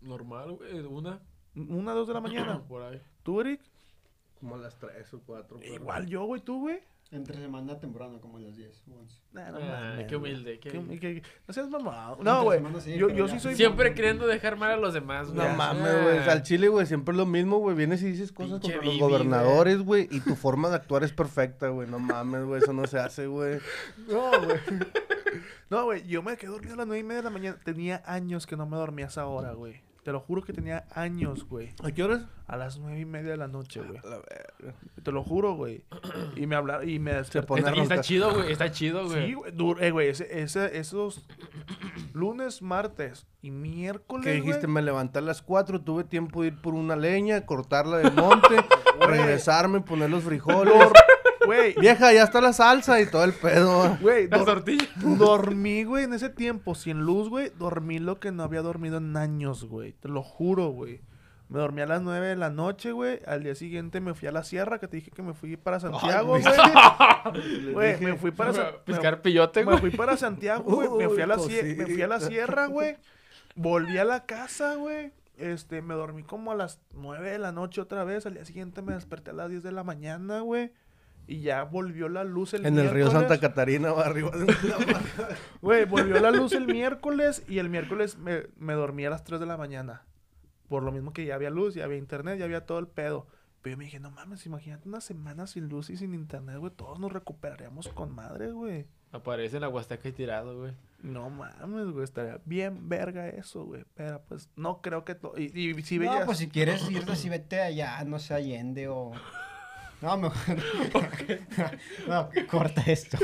Normal, 0.00 0.52
güey, 0.52 0.80
una. 0.80 1.20
¿Una, 1.54 1.92
dos 1.92 2.08
de 2.08 2.14
la 2.14 2.20
mañana? 2.20 2.62
Por 2.68 2.82
ahí. 2.82 3.00
¿Tú, 3.22 3.40
Eric? 3.40 3.60
Como 4.40 4.56
a 4.56 4.58
las 4.58 4.76
3 4.78 5.14
o 5.14 5.20
4. 5.20 5.62
Igual 5.62 6.06
yo, 6.06 6.24
güey, 6.24 6.40
¿tú, 6.40 6.60
güey? 6.60 6.80
Entre 7.10 7.36
semana 7.38 7.78
temprano, 7.78 8.20
como 8.20 8.38
a 8.38 8.40
las 8.40 8.56
10 8.56 8.82
o 8.90 8.98
11. 8.98 9.20
Nah, 9.32 9.50
no 9.52 9.58
Ah, 9.60 9.98
qué 10.08 10.16
humilde, 10.16 10.58
qué 10.58 11.22
No 11.46 11.54
seas 11.54 11.68
mamado. 11.68 12.18
No, 12.22 12.42
güey. 12.44 12.60
sí, 12.80 12.96
yo 12.96 13.28
sí 13.28 13.38
soy. 13.38 13.54
Siempre 13.54 13.94
queriendo 13.94 14.26
dejar 14.26 14.56
mal 14.56 14.72
a 14.72 14.76
los 14.76 14.94
demás, 14.94 15.28
No 15.28 15.44
güey. 15.44 15.56
mames, 15.56 16.02
güey. 16.02 16.18
Al 16.28 16.42
chile, 16.42 16.68
güey, 16.68 16.86
siempre 16.86 17.12
es 17.12 17.18
lo 17.18 17.26
mismo, 17.26 17.58
güey. 17.58 17.76
Vienes 17.76 18.02
y 18.02 18.06
dices 18.06 18.32
cosas 18.32 18.58
Pinche 18.60 18.74
contra 18.78 18.90
los 18.90 18.98
gobernadores, 18.98 19.82
güey. 19.82 20.08
Y 20.10 20.20
tu 20.20 20.34
forma 20.34 20.70
de 20.70 20.76
actuar 20.76 21.04
es 21.04 21.12
perfecta, 21.12 21.68
güey. 21.68 21.88
No 21.88 22.00
mames, 22.00 22.44
güey. 22.46 22.62
Eso 22.62 22.72
no 22.72 22.86
se 22.86 22.98
hace, 22.98 23.26
güey. 23.26 23.58
No, 24.08 24.30
güey. 24.44 24.58
No, 25.70 25.84
güey. 25.84 26.06
Yo 26.06 26.22
me 26.22 26.36
quedé 26.36 26.50
dormido 26.50 26.74
a 26.74 26.76
las 26.78 26.86
nueve 26.86 27.00
y 27.00 27.04
media 27.04 27.18
de 27.18 27.24
la 27.24 27.30
mañana. 27.30 27.58
Tenía 27.64 28.02
años 28.06 28.46
que 28.46 28.56
no 28.56 28.66
me 28.66 28.76
dormía 28.76 29.06
a 29.06 29.08
esa 29.08 29.26
hora, 29.26 29.52
güey. 29.52 29.80
Te 30.04 30.12
lo 30.12 30.20
juro 30.20 30.42
que 30.42 30.52
tenía 30.52 30.84
años, 30.94 31.48
güey. 31.48 31.70
¿A 31.82 31.90
qué 31.90 32.02
horas? 32.04 32.26
A 32.46 32.56
las 32.58 32.78
nueve 32.78 33.00
y 33.00 33.04
media 33.06 33.30
de 33.30 33.36
la 33.38 33.48
noche, 33.48 33.80
güey. 33.80 33.98
A 34.04 34.06
la 34.06 34.16
verga. 34.18 34.78
Te 35.02 35.10
lo 35.12 35.22
juro, 35.24 35.54
güey. 35.54 35.82
Y 36.36 36.46
me 36.46 36.56
hablaron 36.56 36.86
y 36.88 36.98
me 36.98 37.14
desperté. 37.14 37.54
Está, 37.56 37.70
a 37.70 37.76
y 37.76 37.80
está 37.80 38.00
chido, 38.02 38.34
güey. 38.34 38.52
Está 38.52 38.70
chido, 38.70 39.06
güey. 39.06 39.28
Sí, 39.28 39.32
güey. 39.34 39.52
dur- 39.52 39.78
Eh, 39.80 39.90
güey. 39.92 40.08
Ese, 40.08 40.42
ese- 40.42 40.78
esos 40.78 41.26
lunes, 42.12 42.60
martes 42.60 43.26
y 43.40 43.50
miércoles. 43.50 44.24
Que 44.24 44.32
dijiste, 44.34 44.66
güey, 44.66 44.74
me 44.74 44.82
levanté 44.82 45.20
a 45.20 45.22
las 45.22 45.40
4, 45.42 45.80
tuve 45.80 46.04
tiempo 46.04 46.42
de 46.42 46.48
ir 46.48 46.60
por 46.60 46.74
una 46.74 46.96
leña, 46.96 47.46
cortarla 47.46 47.96
del 47.98 48.12
monte, 48.12 48.56
regresarme, 49.00 49.80
poner 49.80 50.10
los 50.10 50.22
frijoles. 50.22 50.74
Güey. 51.46 51.74
Vieja, 51.80 52.12
ya 52.12 52.24
está 52.24 52.40
la 52.40 52.52
salsa 52.52 53.00
y 53.00 53.06
todo 53.06 53.24
el 53.24 53.32
pedo. 53.32 53.96
Güey, 54.00 54.28
Las 54.28 54.40
dor- 54.40 54.46
tortillas. 54.46 54.88
Dormí, 54.96 55.84
güey, 55.84 56.04
en 56.04 56.14
ese 56.14 56.30
tiempo, 56.30 56.74
sin 56.74 57.00
luz, 57.02 57.28
güey. 57.28 57.50
Dormí 57.58 57.98
lo 57.98 58.18
que 58.20 58.32
no 58.32 58.42
había 58.42 58.62
dormido 58.62 58.98
en 58.98 59.16
años, 59.16 59.64
güey. 59.64 59.92
Te 59.92 60.08
lo 60.08 60.22
juro, 60.22 60.68
güey. 60.68 61.00
Me 61.48 61.58
dormí 61.58 61.82
a 61.82 61.86
las 61.86 62.00
9 62.02 62.26
de 62.28 62.36
la 62.36 62.48
noche, 62.50 62.92
güey. 62.92 63.20
Al 63.26 63.42
día 63.44 63.54
siguiente 63.54 64.00
me 64.00 64.14
fui 64.14 64.26
a 64.28 64.32
la 64.32 64.42
sierra, 64.44 64.78
que 64.78 64.88
te 64.88 64.96
dije 64.96 65.10
que 65.10 65.22
me 65.22 65.34
fui 65.34 65.56
para 65.56 65.78
Santiago, 65.78 66.38
güey. 67.72 67.96
me 68.00 68.16
fui 68.16 68.30
para 68.30 68.82
Pescar 68.84 69.22
pillote, 69.22 69.60
me, 69.60 69.64
güey. 69.64 69.74
me 69.76 69.80
fui 69.80 69.90
para 69.90 70.16
Santiago, 70.16 70.64
güey. 70.64 70.88
Me 71.06 71.08
fui 71.08 71.22
a 71.22 71.26
la 71.26 71.36
me 71.36 71.86
fui 71.86 72.02
a 72.02 72.06
la 72.08 72.20
sierra, 72.20 72.66
güey. 72.66 72.96
Volví 73.54 73.98
a 73.98 74.04
la 74.04 74.24
casa, 74.26 74.74
güey. 74.76 75.12
Este, 75.36 75.82
me 75.82 75.94
dormí 75.94 76.22
como 76.22 76.52
a 76.52 76.54
las 76.54 76.80
9 76.92 77.30
de 77.30 77.38
la 77.38 77.52
noche 77.52 77.80
otra 77.80 78.04
vez. 78.04 78.24
Al 78.26 78.34
día 78.34 78.44
siguiente 78.44 78.82
me 78.82 78.94
desperté 78.94 79.30
a 79.30 79.34
las 79.34 79.50
10 79.50 79.62
de 79.62 79.72
la 79.72 79.84
mañana, 79.84 80.40
güey. 80.40 80.72
Y 81.26 81.40
ya 81.40 81.62
volvió 81.64 82.08
la 82.08 82.22
luz 82.24 82.52
el 82.54 82.66
En 82.66 82.78
el 82.78 82.90
río 82.90 83.06
miércoles. 83.06 83.12
Santa 83.28 83.40
Catarina, 83.40 83.92
va 83.92 84.04
arriba 84.04 84.30
de 84.32 84.44
una 84.44 84.54
Güey, 85.62 85.84
volvió 85.86 86.20
la 86.20 86.30
luz 86.30 86.52
el 86.52 86.66
miércoles 86.66 87.42
y 87.48 87.58
el 87.58 87.68
miércoles 87.70 88.18
me, 88.18 88.42
me 88.58 88.74
dormí 88.74 89.04
a 89.06 89.10
las 89.10 89.24
3 89.24 89.40
de 89.40 89.46
la 89.46 89.56
mañana. 89.56 90.02
Por 90.68 90.82
lo 90.82 90.92
mismo 90.92 91.12
que 91.12 91.24
ya 91.24 91.34
había 91.34 91.50
luz, 91.50 91.74
ya 91.74 91.84
había 91.84 91.96
internet, 91.98 92.38
ya 92.38 92.44
había 92.44 92.66
todo 92.66 92.78
el 92.78 92.88
pedo. 92.88 93.26
Pero 93.62 93.74
yo 93.74 93.78
me 93.78 93.84
dije, 93.84 93.98
no 94.00 94.10
mames, 94.10 94.44
imagínate 94.44 94.86
una 94.88 95.00
semana 95.00 95.46
sin 95.46 95.68
luz 95.70 95.88
y 95.88 95.96
sin 95.96 96.12
internet, 96.12 96.58
güey. 96.58 96.72
Todos 96.74 96.98
nos 96.98 97.10
recuperaríamos 97.12 97.88
con 97.88 98.14
madre, 98.14 98.50
güey. 98.50 98.86
Aparece 99.10 99.56
en 99.56 99.62
la 99.62 99.68
Huasteca 99.70 100.08
y 100.08 100.12
tirado, 100.12 100.58
güey. 100.58 100.72
No 101.00 101.30
mames, 101.30 101.86
güey. 101.86 102.04
Estaría 102.04 102.40
bien 102.44 102.88
verga 102.90 103.28
eso, 103.28 103.64
güey. 103.64 103.84
Pero 103.94 104.20
pues 104.28 104.50
no 104.56 104.82
creo 104.82 105.04
que... 105.04 105.14
to- 105.14 105.34
Y, 105.38 105.44
y 105.70 105.82
si 105.82 105.98
No, 105.98 106.26
pues 106.26 106.38
si 106.38 106.48
quieres 106.48 106.90
irte 106.90 107.12
así, 107.12 107.28
vete 107.30 107.60
allá, 107.62 108.02
no 108.04 108.18
sé, 108.18 108.34
Allende 108.34 108.88
o... 108.88 109.12
No, 110.04 110.16
mejor... 110.18 110.56
no, 112.08 112.28
corta 112.48 112.82
esto. 112.86 113.16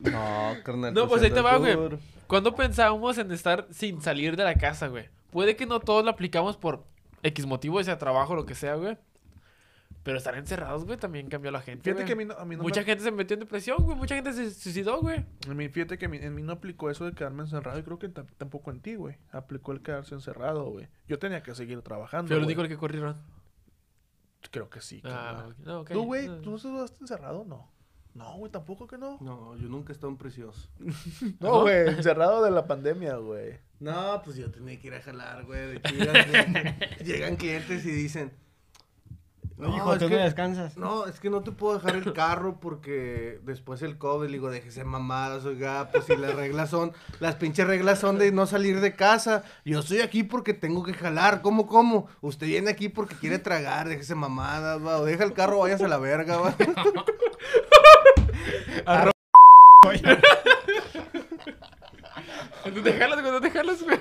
No, 0.00 0.54
carnal. 0.64 0.94
No, 0.94 1.08
pues 1.08 1.22
ahí 1.22 1.30
te 1.30 1.40
va, 1.40 1.56
güey. 1.58 1.76
¿Cuándo 2.26 2.54
pensábamos 2.54 3.18
en 3.18 3.30
estar 3.32 3.66
sin 3.70 4.00
salir 4.02 4.36
de 4.36 4.44
la 4.44 4.54
casa, 4.56 4.88
güey? 4.88 5.08
Puede 5.30 5.56
que 5.56 5.66
no 5.66 5.80
todos 5.80 6.04
lo 6.04 6.10
aplicamos 6.10 6.56
por 6.56 6.84
X 7.22 7.46
motivo, 7.46 7.82
sea 7.82 7.98
trabajo, 7.98 8.34
lo 8.34 8.46
que 8.46 8.54
sea, 8.54 8.74
güey. 8.74 8.96
Pero 10.02 10.18
estar 10.18 10.36
encerrados, 10.36 10.84
güey, 10.84 10.96
también 10.98 11.28
cambió 11.28 11.48
a 11.48 11.52
la 11.52 11.60
gente. 11.60 11.82
Fíjate 11.82 12.02
güey. 12.02 12.06
que 12.06 12.12
a 12.12 12.16
mí 12.16 12.24
no, 12.24 12.34
a 12.34 12.44
mí 12.44 12.54
no 12.54 12.62
me- 12.62 12.68
Mucha 12.68 12.84
gente 12.84 13.02
se 13.02 13.10
metió 13.10 13.34
en 13.34 13.40
depresión, 13.40 13.78
güey. 13.82 13.96
Mucha 13.96 14.14
gente 14.14 14.32
se 14.32 14.52
suicidó, 14.54 15.00
güey. 15.00 15.24
a 15.50 15.54
mí- 15.54 15.68
fíjate 15.68 15.98
que 15.98 16.06
a 16.06 16.08
mí- 16.08 16.18
en 16.18 16.32
mí 16.34 16.42
no 16.42 16.52
aplicó 16.52 16.90
eso 16.90 17.04
de 17.04 17.12
quedarme 17.12 17.42
encerrado 17.42 17.76
y 17.78 17.82
creo 17.82 17.98
que 17.98 18.08
tam- 18.08 18.26
tampoco 18.38 18.70
en 18.70 18.80
ti, 18.80 18.94
güey. 18.94 19.16
Aplicó 19.32 19.72
el 19.72 19.82
quedarse 19.82 20.14
encerrado, 20.14 20.64
güey. 20.70 20.86
Yo 21.08 21.18
tenía 21.18 21.42
que 21.42 21.54
seguir 21.56 21.82
trabajando, 21.82 22.28
Fue 22.28 22.36
güey. 22.36 22.46
único 22.46 22.62
el 22.62 22.68
que 22.68 22.76
corrieron. 22.76 23.16
Creo 24.50 24.68
que 24.70 24.80
sí. 24.80 25.00
Ah, 25.04 25.48
no. 25.64 25.84
¿Tú, 25.84 26.04
güey? 26.04 26.28
No. 26.28 26.36
¿Tú 26.38 26.50
no 26.50 26.84
estás 26.84 27.00
encerrado? 27.00 27.44
No. 27.44 27.70
No, 28.14 28.36
güey, 28.38 28.50
tampoco 28.50 28.86
que 28.86 28.96
no. 28.96 29.18
No, 29.20 29.56
yo 29.56 29.68
nunca 29.68 29.92
he 29.92 29.94
estado 29.94 30.10
en 30.10 30.16
precioso. 30.16 30.68
No, 31.40 31.62
güey, 31.62 31.88
encerrado 31.88 32.42
de 32.42 32.50
la 32.50 32.66
pandemia, 32.66 33.16
güey. 33.16 33.58
No, 33.78 34.22
pues 34.24 34.36
yo 34.36 34.50
tenía 34.50 34.80
que 34.80 34.86
ir 34.86 34.94
a 34.94 35.02
jalar, 35.02 35.44
güey. 35.44 35.72
De 35.72 35.82
chidas, 35.82 36.26
güey. 36.30 36.78
Llegan 37.04 37.36
clientes 37.36 37.84
y 37.84 37.90
dicen... 37.90 38.32
No, 39.58 39.74
hijo, 39.74 39.92
es 39.94 39.98
tú 39.98 40.08
que- 40.08 40.16
no 40.16 40.22
descansas. 40.22 40.76
No, 40.76 41.06
es 41.06 41.18
que 41.18 41.30
no 41.30 41.40
te 41.42 41.50
puedo 41.50 41.78
dejar 41.78 41.96
el 41.96 42.12
carro 42.12 42.58
porque 42.60 43.40
después 43.44 43.80
el 43.80 43.96
COVID, 43.96 44.26
le 44.26 44.32
digo, 44.34 44.50
déjese 44.50 44.84
mamadas, 44.84 45.46
oiga, 45.46 45.88
pues 45.90 46.04
si 46.04 46.14
las 46.16 46.34
reglas 46.34 46.68
son, 46.68 46.92
las 47.20 47.36
pinches 47.36 47.66
reglas 47.66 47.98
son 47.98 48.18
de 48.18 48.32
no 48.32 48.46
salir 48.46 48.80
de 48.80 48.94
casa. 48.94 49.44
Yo 49.64 49.80
estoy 49.80 50.00
aquí 50.02 50.24
porque 50.24 50.52
tengo 50.52 50.82
que 50.82 50.92
jalar, 50.92 51.40
¿cómo, 51.40 51.66
cómo? 51.66 52.06
Usted 52.20 52.46
viene 52.48 52.70
aquí 52.70 52.90
porque 52.90 53.14
quiere 53.16 53.38
tragar, 53.38 53.88
déjese 53.88 54.14
mamadas, 54.14 54.84
va, 54.84 54.98
o 54.98 55.04
deja 55.06 55.24
el 55.24 55.32
carro, 55.32 55.60
váyase 55.60 55.86
a 55.86 55.88
la 55.88 55.98
verga, 55.98 56.36
va. 56.36 56.54
¿Tú 62.64 62.82
te 62.82 62.92
jalas, 62.92 63.20
güey? 63.20 63.32
¿No 63.32 63.40
te 63.40 63.50
jalas, 63.50 63.82
güey? 63.82 63.98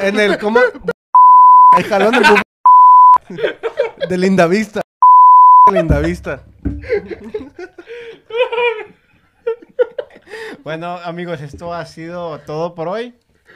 En 0.00 0.18
el, 0.18 0.38
¿cómo? 0.38 0.60
El 1.76 1.84
jalón 1.84 2.12
del 2.12 2.22
bu- 4.00 4.08
de 4.08 4.18
Lindavista. 4.18 4.80
Lindavista. 5.72 6.44
Bueno, 10.62 10.98
amigos, 11.04 11.40
esto 11.40 11.72
ha 11.72 11.84
sido 11.86 12.38
todo 12.40 12.74
por 12.74 12.88
hoy. 12.88 13.14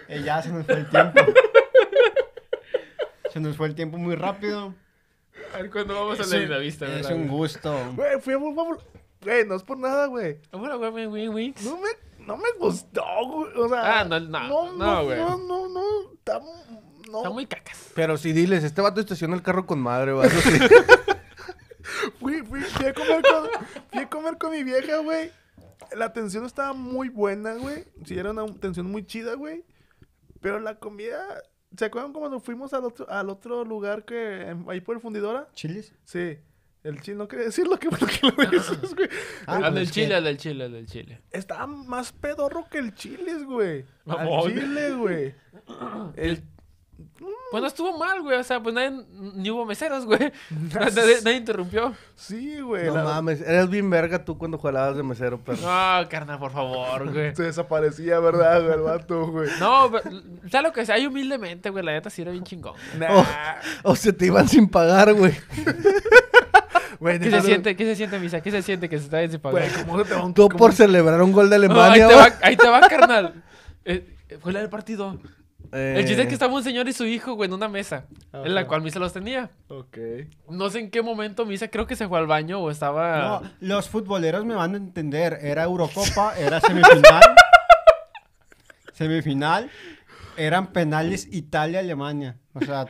Eh, 0.09 0.22
ya 0.24 0.43
se 0.43 0.51
nos 0.51 0.64
fue 0.66 0.76
el 0.76 0.88
tiempo. 0.88 1.20
Se 3.32 3.40
nos 3.40 3.57
fue 3.57 3.66
el 3.68 3.74
tiempo 3.74 3.99
muy 3.99 4.14
rápido. 4.14 4.74
A 5.55 5.59
ver 5.59 5.70
cuándo 5.70 5.95
vamos 5.95 6.20
a 6.20 6.26
la 6.34 6.38
linda 6.40 6.59
vista, 6.59 6.86
Es 6.86 6.93
¿verdad, 6.95 7.12
un 7.12 7.28
güey? 7.28 7.38
gusto. 7.38 7.93
Güey, 7.95 8.20
fui 8.20 8.36
a. 8.36 8.78
Güey, 9.22 9.47
no 9.47 9.55
es 9.57 9.62
por 9.62 9.78
nada, 9.78 10.07
güey. 10.07 10.38
Hola, 10.53 10.76
güey, 10.76 10.90
güey, 10.90 11.07
güey, 11.07 11.26
güey. 11.28 11.55
No 11.64 11.78
me, 11.78 11.88
no 12.26 12.36
me 12.36 12.49
gustó, 12.59 13.05
güey. 13.26 13.53
O 13.57 13.68
sea. 13.68 14.01
Ah, 14.01 14.05
no, 14.05 14.18
no, 14.20 14.49
no, 14.49 14.72
no, 14.72 15.05
güey. 15.05 15.18
No, 15.18 15.36
no, 15.38 15.68
no. 15.68 15.82
está- 16.14 16.40
no. 17.12 17.18
Están 17.18 17.32
muy 17.34 17.46
cacas. 17.46 17.90
Pero 17.94 18.16
si 18.16 18.32
diles, 18.32 18.64
este 18.64 18.80
vato 18.80 19.00
estaciona 19.00 19.36
el 19.36 19.42
carro 19.42 19.66
con 19.66 19.78
madre, 19.80 20.12
va. 20.12 20.26
Eso 20.26 20.40
sí. 20.40 20.58
Fui, 22.18 22.42
fui, 22.42 22.60
fui 22.60 22.86
a 22.86 22.94
comer 22.94 23.22
con, 23.22 23.48
fui 23.90 24.00
a 24.00 24.08
comer 24.08 24.38
con 24.38 24.50
mi 24.52 24.64
vieja, 24.64 24.98
güey. 24.98 25.30
La 25.96 26.06
atención 26.06 26.44
estaba 26.44 26.72
muy 26.72 27.08
buena, 27.08 27.54
güey. 27.54 27.84
Sí, 28.04 28.18
era 28.18 28.30
una 28.30 28.42
atención 28.42 28.86
muy 28.86 29.04
chida, 29.04 29.34
güey. 29.34 29.64
Pero 30.40 30.58
la 30.58 30.78
comida... 30.78 31.22
¿Se 31.76 31.86
acuerdan 31.86 32.12
cuando 32.12 32.40
fuimos 32.40 32.72
al 32.74 32.84
otro, 32.84 33.08
al 33.10 33.30
otro 33.30 33.64
lugar 33.64 34.04
que... 34.04 34.56
Ahí 34.68 34.80
por 34.80 34.96
el 34.96 35.02
fundidora? 35.02 35.48
¿Chilis? 35.54 35.94
Sí. 36.04 36.38
El 36.84 37.00
chile, 37.00 37.16
no 37.16 37.28
quería 37.28 37.46
decirlo, 37.46 37.78
que 37.78 37.88
bueno 37.90 38.06
que 38.06 38.26
lo 38.26 38.50
dices, 38.50 38.94
güey. 38.94 39.08
Ah, 39.46 39.56
al 39.56 39.60
pues 39.62 39.74
del 39.74 39.90
chile, 39.90 40.14
al 40.16 40.24
del 40.24 40.36
chile, 40.36 40.64
al 40.64 40.72
del 40.72 40.86
chile. 40.86 41.22
Estaba 41.30 41.66
más 41.66 42.12
pedorro 42.12 42.66
que 42.70 42.78
el 42.78 42.94
chiles, 42.94 43.44
güey. 43.44 43.84
Al 44.06 44.42
chile, 44.42 44.92
güey. 44.92 45.34
El... 46.16 46.42
Pues 47.51 47.61
no 47.61 47.66
estuvo 47.66 47.99
mal, 47.99 48.22
güey. 48.22 48.38
O 48.38 48.45
sea, 48.45 48.62
pues 48.62 48.74
nadie, 48.74 48.93
ni 49.34 49.51
hubo 49.51 49.66
meseros, 49.66 50.05
güey. 50.07 50.32
nadie, 50.74 51.16
nadie 51.22 51.36
interrumpió. 51.36 51.95
Sí, 52.16 52.61
güey. 52.61 52.86
No 52.86 52.95
la- 52.97 53.05
mames, 53.05 53.40
eras 53.43 53.68
bien 53.68 53.88
verga 53.90 54.24
tú 54.24 54.38
cuando 54.38 54.57
jugabas 54.59 54.97
de 54.97 55.03
mesero, 55.03 55.38
perro. 55.38 55.59
No, 55.61 56.09
carnal, 56.09 56.38
por 56.38 56.53
favor, 56.53 57.12
güey. 57.12 57.34
Se 57.36 57.43
desaparecía, 57.43 58.18
¿verdad, 58.20 58.62
güey? 58.62 58.74
El 58.74 58.80
vato, 58.80 59.26
güey. 59.26 59.51
No, 59.61 59.90
pero, 59.90 60.22
sea 60.51 60.62
lo 60.62 60.72
que 60.72 60.86
sea, 60.86 60.95
hay 60.95 61.07
humildemente, 61.07 61.70
güey. 61.70 61.84
La 61.84 61.93
neta 61.93 62.09
sí 62.11 62.22
era 62.22 62.30
bien 62.32 62.45
chingón. 62.45 62.74
Nah. 62.99 63.24
O 63.82 63.95
se 63.97 64.12
te 64.12 64.26
iban 64.26 64.49
sin 64.49 64.68
pagar, 64.68 65.12
güey. 65.14 65.32
Güey, 67.01 67.18
¿Qué 67.18 67.30
se 67.32 67.40
siente? 67.43 67.74
¿Qué 67.74 67.84
se 67.84 67.97
siente, 67.97 68.16
Misa? 68.20 68.40
¿Qué 68.40 68.53
se 68.53 68.62
siente 68.62 68.88
que 68.88 68.97
se 68.97 69.05
está 69.07 69.18
bien 69.18 69.32
sin 69.32 69.40
pagar? 69.40 69.68
Güey, 69.68 69.84
¿cómo 69.84 69.99
se 70.05 70.09
te 70.09 70.14
va 70.14 70.24
un... 70.24 70.34
Tú 70.34 70.43
cómo- 70.49 70.57
por 70.57 70.72
celebrar 70.72 71.20
un 71.20 71.32
gol 71.32 71.51
de 71.51 71.59
No, 71.59 71.64
ahí, 71.82 72.01
Alemania, 72.01 72.07
te 72.09 72.14
va. 72.14 72.20
va, 72.28 72.34
ahí 72.43 72.57
te 72.57 72.68
va, 72.68 72.80
carnal. 72.88 73.43
Eh, 73.84 74.07
eh, 74.28 74.38
fue 74.40 74.53
la 74.53 74.61
del 74.61 74.68
partido. 74.68 75.18
Eh, 75.72 75.94
El 75.98 76.06
chiste 76.06 76.22
es 76.22 76.28
que 76.28 76.34
estaba 76.34 76.52
un 76.54 76.62
señor 76.62 76.86
y 76.88 76.92
su 76.92 77.04
hijo, 77.06 77.32
güey, 77.34 77.48
en 77.48 77.54
una 77.54 77.68
mesa. 77.68 78.04
En 78.32 78.54
la 78.54 78.66
cual 78.66 78.82
Misa 78.82 78.98
los 78.98 79.12
tenía. 79.12 79.50
Ok. 79.68 79.96
No 80.50 80.68
sé 80.68 80.80
en 80.80 80.90
qué 80.90 81.00
momento 81.02 81.46
Misa 81.46 81.68
creo 81.68 81.86
que 81.86 81.96
se 81.96 82.06
fue 82.08 82.18
al 82.18 82.26
baño 82.26 82.60
o 82.60 82.70
estaba... 82.70 83.40
No, 83.42 83.50
los 83.60 83.88
futboleros 83.88 84.44
me 84.44 84.54
van 84.54 84.74
a 84.74 84.76
entender. 84.76 85.38
Era 85.40 85.64
Eurocopa, 85.64 86.34
era 86.38 86.60
semifinal. 86.60 87.22
semifinal. 88.92 89.70
Eran 90.36 90.72
penales 90.72 91.26
Italia-Alemania. 91.30 92.36
O 92.54 92.60
sea, 92.60 92.86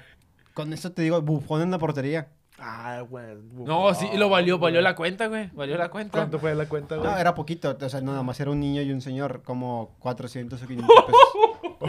con 0.55 0.72
esto 0.72 0.93
te 0.93 1.03
digo, 1.03 1.20
bufón 1.22 1.62
en 1.62 1.70
la 1.70 1.78
portería. 1.78 2.28
Ah, 2.59 3.01
güey. 3.09 3.24
No, 3.53 3.93
sí, 3.93 4.09
y 4.12 4.16
lo 4.16 4.28
valió, 4.28 4.57
valió 4.59 4.80
la 4.80 4.95
cuenta, 4.95 5.26
güey. 5.26 5.51
Valió 5.53 5.76
la 5.76 5.89
cuenta. 5.89 6.18
¿Cuánto 6.18 6.39
fue 6.39 6.55
la 6.55 6.66
cuenta, 6.68 6.95
güey? 6.97 7.11
No, 7.11 7.18
era 7.18 7.35
poquito. 7.35 7.76
O 7.80 7.89
sea, 7.89 8.01
nada 8.01 8.22
más 8.22 8.39
era 8.39 8.53
un 8.53 8.61
niño 8.61 8.83
y 8.83 8.93
un 8.93 9.01
señor. 9.01 9.43
Como 9.45 9.97
400 9.99 10.62
o 10.62 10.66
500 10.68 10.97
pesos. 11.07 11.20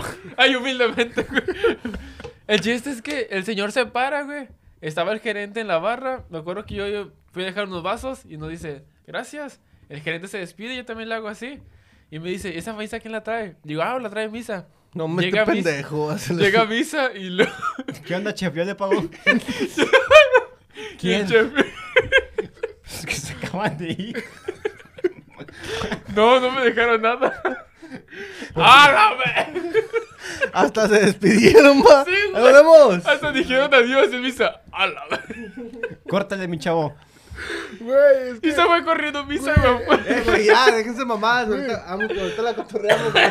Ay, 0.38 0.56
humildemente, 0.56 1.24
güey. 1.24 1.44
El 2.48 2.60
chiste 2.62 2.90
es 2.92 3.02
que 3.02 3.28
el 3.32 3.44
señor 3.46 3.72
se 3.72 3.86
para, 3.86 4.24
güey. 4.24 4.48
Estaba 4.82 5.14
el 5.14 5.20
gerente 5.20 5.60
en 5.62 5.68
la 5.68 5.78
barra. 5.80 6.24
Me 6.30 6.38
acuerdo 6.40 6.66
que 6.66 6.76
yo, 6.76 6.88
yo 6.88 7.12
fui 7.32 7.44
a 7.44 7.46
dejar 7.46 7.66
unos 7.68 7.84
vasos 7.84 8.22
y 8.28 8.38
nos 8.38 8.50
dice, 8.50 8.84
gracias. 9.08 9.62
El 9.90 10.02
gerente 10.02 10.28
se 10.28 10.38
despide, 10.40 10.76
yo 10.76 10.86
también 10.86 11.10
le 11.10 11.16
hago 11.16 11.28
así. 11.28 11.60
Y 12.12 12.20
me 12.20 12.30
dice, 12.30 12.58
¿esa 12.58 12.74
misa 12.74 13.00
quién 13.00 13.12
la 13.14 13.24
trae? 13.24 13.56
Digo, 13.64 13.82
ah, 13.82 13.98
la 14.00 14.10
trae 14.10 14.28
misa. 14.30 14.68
No 14.94 15.08
me 15.08 15.24
Llega 15.24 15.46
pendejo. 15.46 16.16
Llega 16.38 16.62
a 16.62 16.66
misa 16.66 17.12
y 17.14 17.30
luego... 17.30 17.52
¿Qué 18.06 18.16
onda, 18.16 18.34
chef? 18.34 18.54
¿Yo 18.54 18.64
le 18.66 18.72
el 19.26 20.98
¿Quién? 21.00 21.28
chef- 21.28 21.52
Es 22.86 23.06
que 23.06 23.14
se 23.14 23.34
acaban 23.34 23.78
de 23.78 23.90
ir. 23.92 24.24
No, 26.16 26.40
no 26.40 26.52
me 26.52 26.62
dejaron 26.66 27.02
nada. 27.02 27.42
¡Ah, 28.56 29.10
no, 29.12 29.18
me! 29.18 29.33
Hasta 30.54 30.88
se 30.88 31.00
despidieron, 31.06 31.82
va. 31.82 32.06
Sí, 32.06 32.12
güey. 32.32 32.44
nos 32.44 32.54
vemos. 32.54 33.06
Hasta 33.06 33.32
dijeron 33.32 33.74
adiós 33.74 34.12
en 34.14 34.22
misa. 34.22 34.62
¡A 34.72 34.88
la 34.88 35.04
ve- 35.10 35.98
Córtale, 36.08 36.48
mi 36.48 36.60
chavo. 36.60 36.96
Güey, 37.80 38.30
es 38.32 38.40
Y 38.42 38.52
se 38.52 38.62
fue 38.64 38.84
corriendo 38.86 39.26
misa, 39.26 39.54
güey. 39.56 40.00
Eh, 40.08 40.24
güey, 40.26 40.46
ya, 40.46 40.68
déjense 40.72 41.04
mamadas. 41.06 41.48
Ahorita, 41.50 41.86
ahorita 41.88 42.42
la 42.42 42.54
cotorreamos, 42.54 43.12
güey. 43.12 43.26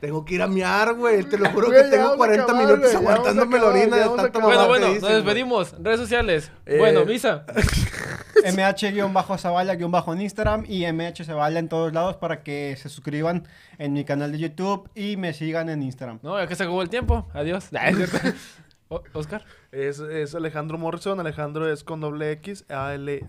Tengo 0.00 0.24
que 0.24 0.34
ir 0.34 0.42
a 0.42 0.46
miar, 0.46 0.94
güey. 0.94 1.22
Te 1.24 1.38
lo 1.38 1.48
juro 1.50 1.68
Güey, 1.68 1.82
que 1.82 1.88
tengo 1.90 2.02
vamos 2.10 2.14
a 2.14 2.18
40 2.18 2.42
acabar, 2.44 2.62
minutos 2.66 2.92
güey, 2.92 2.96
aguantándome 3.06 3.58
la 3.58 3.64
orina 3.66 3.96
de 3.96 4.02
acabar. 4.04 4.32
mamada 4.32 4.48
Bueno, 4.48 4.68
bueno, 4.68 4.86
dicen, 4.86 5.00
nos 5.02 5.10
güey. 5.10 5.14
despedimos. 5.24 5.74
Redes 5.82 6.00
sociales. 6.00 6.50
Eh, 6.66 6.78
Bueno, 6.78 7.04
misa. 7.04 7.44
MH-Zavala- 8.44 10.12
en 10.14 10.20
Instagram 10.20 10.64
y 10.68 10.84
MH 10.86 11.24
Zavala 11.24 11.58
en 11.58 11.68
todos 11.68 11.92
lados 11.92 12.16
para 12.16 12.42
que 12.42 12.76
se 12.80 12.88
suscriban 12.88 13.46
en 13.78 13.92
mi 13.92 14.04
canal 14.04 14.32
de 14.32 14.38
YouTube 14.38 14.88
y 14.94 15.16
me 15.16 15.32
sigan 15.32 15.68
en 15.68 15.82
Instagram. 15.82 16.18
No, 16.22 16.38
ya 16.38 16.46
que 16.46 16.54
se 16.54 16.62
acabó 16.64 16.82
el 16.82 16.88
tiempo. 16.90 17.26
Adiós. 17.32 17.68
Ah, 17.74 17.88
es. 17.90 17.98
O- 17.98 18.18
Oscar. 19.12 19.44
Es, 19.72 19.98
es 19.98 20.34
Alejandro 20.34 20.78
Morrison. 20.78 21.18
Alejandro 21.20 21.70
es 21.70 21.84
con 21.84 22.00
doble 22.00 22.30
X. 22.32 22.64
A-L-A-L-E-X. 22.68 23.20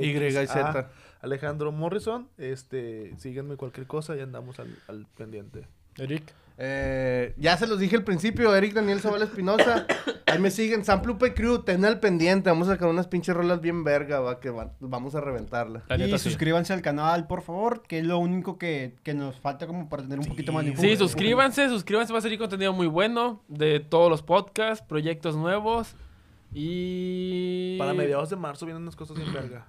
Y 0.00 0.06
y 0.06 0.46
Z. 0.46 0.90
Alejandro 1.20 1.72
Morrison. 1.72 2.28
Este, 2.38 3.14
síganme 3.18 3.56
cualquier 3.56 3.86
cosa 3.86 4.16
y 4.16 4.20
andamos 4.20 4.58
al, 4.60 4.76
al 4.88 5.06
pendiente. 5.16 5.66
Eric. 5.98 6.32
Eh, 6.56 7.34
ya 7.36 7.56
se 7.56 7.66
los 7.66 7.80
dije 7.80 7.96
al 7.96 8.04
principio, 8.04 8.54
Eric 8.54 8.74
Daniel 8.74 9.00
Zavala 9.00 9.24
Espinosa. 9.24 9.86
Ahí 10.26 10.38
me 10.38 10.50
siguen, 10.50 10.84
Samplupe 10.84 11.34
Crew, 11.34 11.64
ten 11.64 11.84
al 11.84 11.98
pendiente. 12.00 12.48
Vamos 12.50 12.68
a 12.68 12.72
sacar 12.72 12.88
unas 12.88 13.08
pinches 13.08 13.34
rolas 13.34 13.60
bien 13.60 13.82
verga, 13.82 14.20
va, 14.20 14.38
que 14.38 14.50
va- 14.50 14.72
vamos 14.80 15.14
a 15.16 15.20
reventarla. 15.20 15.82
La 15.88 15.96
y 15.96 16.10
sí. 16.10 16.18
suscríbanse 16.18 16.72
al 16.72 16.80
canal, 16.82 17.26
por 17.26 17.42
favor, 17.42 17.82
que 17.82 17.98
es 17.98 18.04
lo 18.04 18.18
único 18.18 18.56
que, 18.56 18.94
que 19.02 19.14
nos 19.14 19.38
falta 19.40 19.66
como 19.66 19.88
para 19.88 20.02
tener 20.04 20.20
un 20.20 20.26
poquito 20.26 20.52
más 20.52 20.64
de 20.64 20.76
Sí, 20.76 20.96
suscríbanse, 20.96 21.68
suscríbanse, 21.68 22.12
va 22.12 22.20
a 22.20 22.22
salir 22.22 22.38
contenido 22.38 22.72
muy 22.72 22.86
bueno 22.86 23.42
de 23.48 23.80
todos 23.80 24.08
los 24.08 24.22
podcasts, 24.22 24.84
proyectos 24.86 25.36
nuevos 25.36 25.96
y... 26.52 27.76
Para 27.78 27.94
mediados 27.94 28.30
de 28.30 28.36
marzo 28.36 28.64
vienen 28.64 28.82
unas 28.82 28.96
cosas 28.96 29.16
bien 29.16 29.32
verga. 29.32 29.66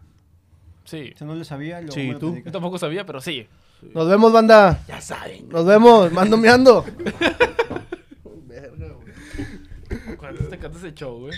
Sí. 0.83 1.11
Eso 1.15 1.25
no 1.25 1.33
lo 1.35 1.43
sabía. 1.43 1.79
luego 1.81 1.93
Sí, 1.95 2.07
me 2.07 2.13
lo 2.13 2.19
tú. 2.19 2.37
Yo 2.45 2.51
tampoco 2.51 2.77
sabía, 2.77 3.05
pero 3.05 3.21
sí. 3.21 3.47
Nos 3.93 4.07
vemos, 4.09 4.31
banda. 4.31 4.83
Ya 4.87 5.01
saben. 5.01 5.49
Nos 5.49 5.65
vemos, 5.65 6.11
mando 6.11 6.37
meando. 6.37 6.85
Cuando 10.17 10.45
te 10.49 10.57
cantas 10.57 10.83
el 10.83 10.93
show, 10.93 11.19
güey. 11.19 11.33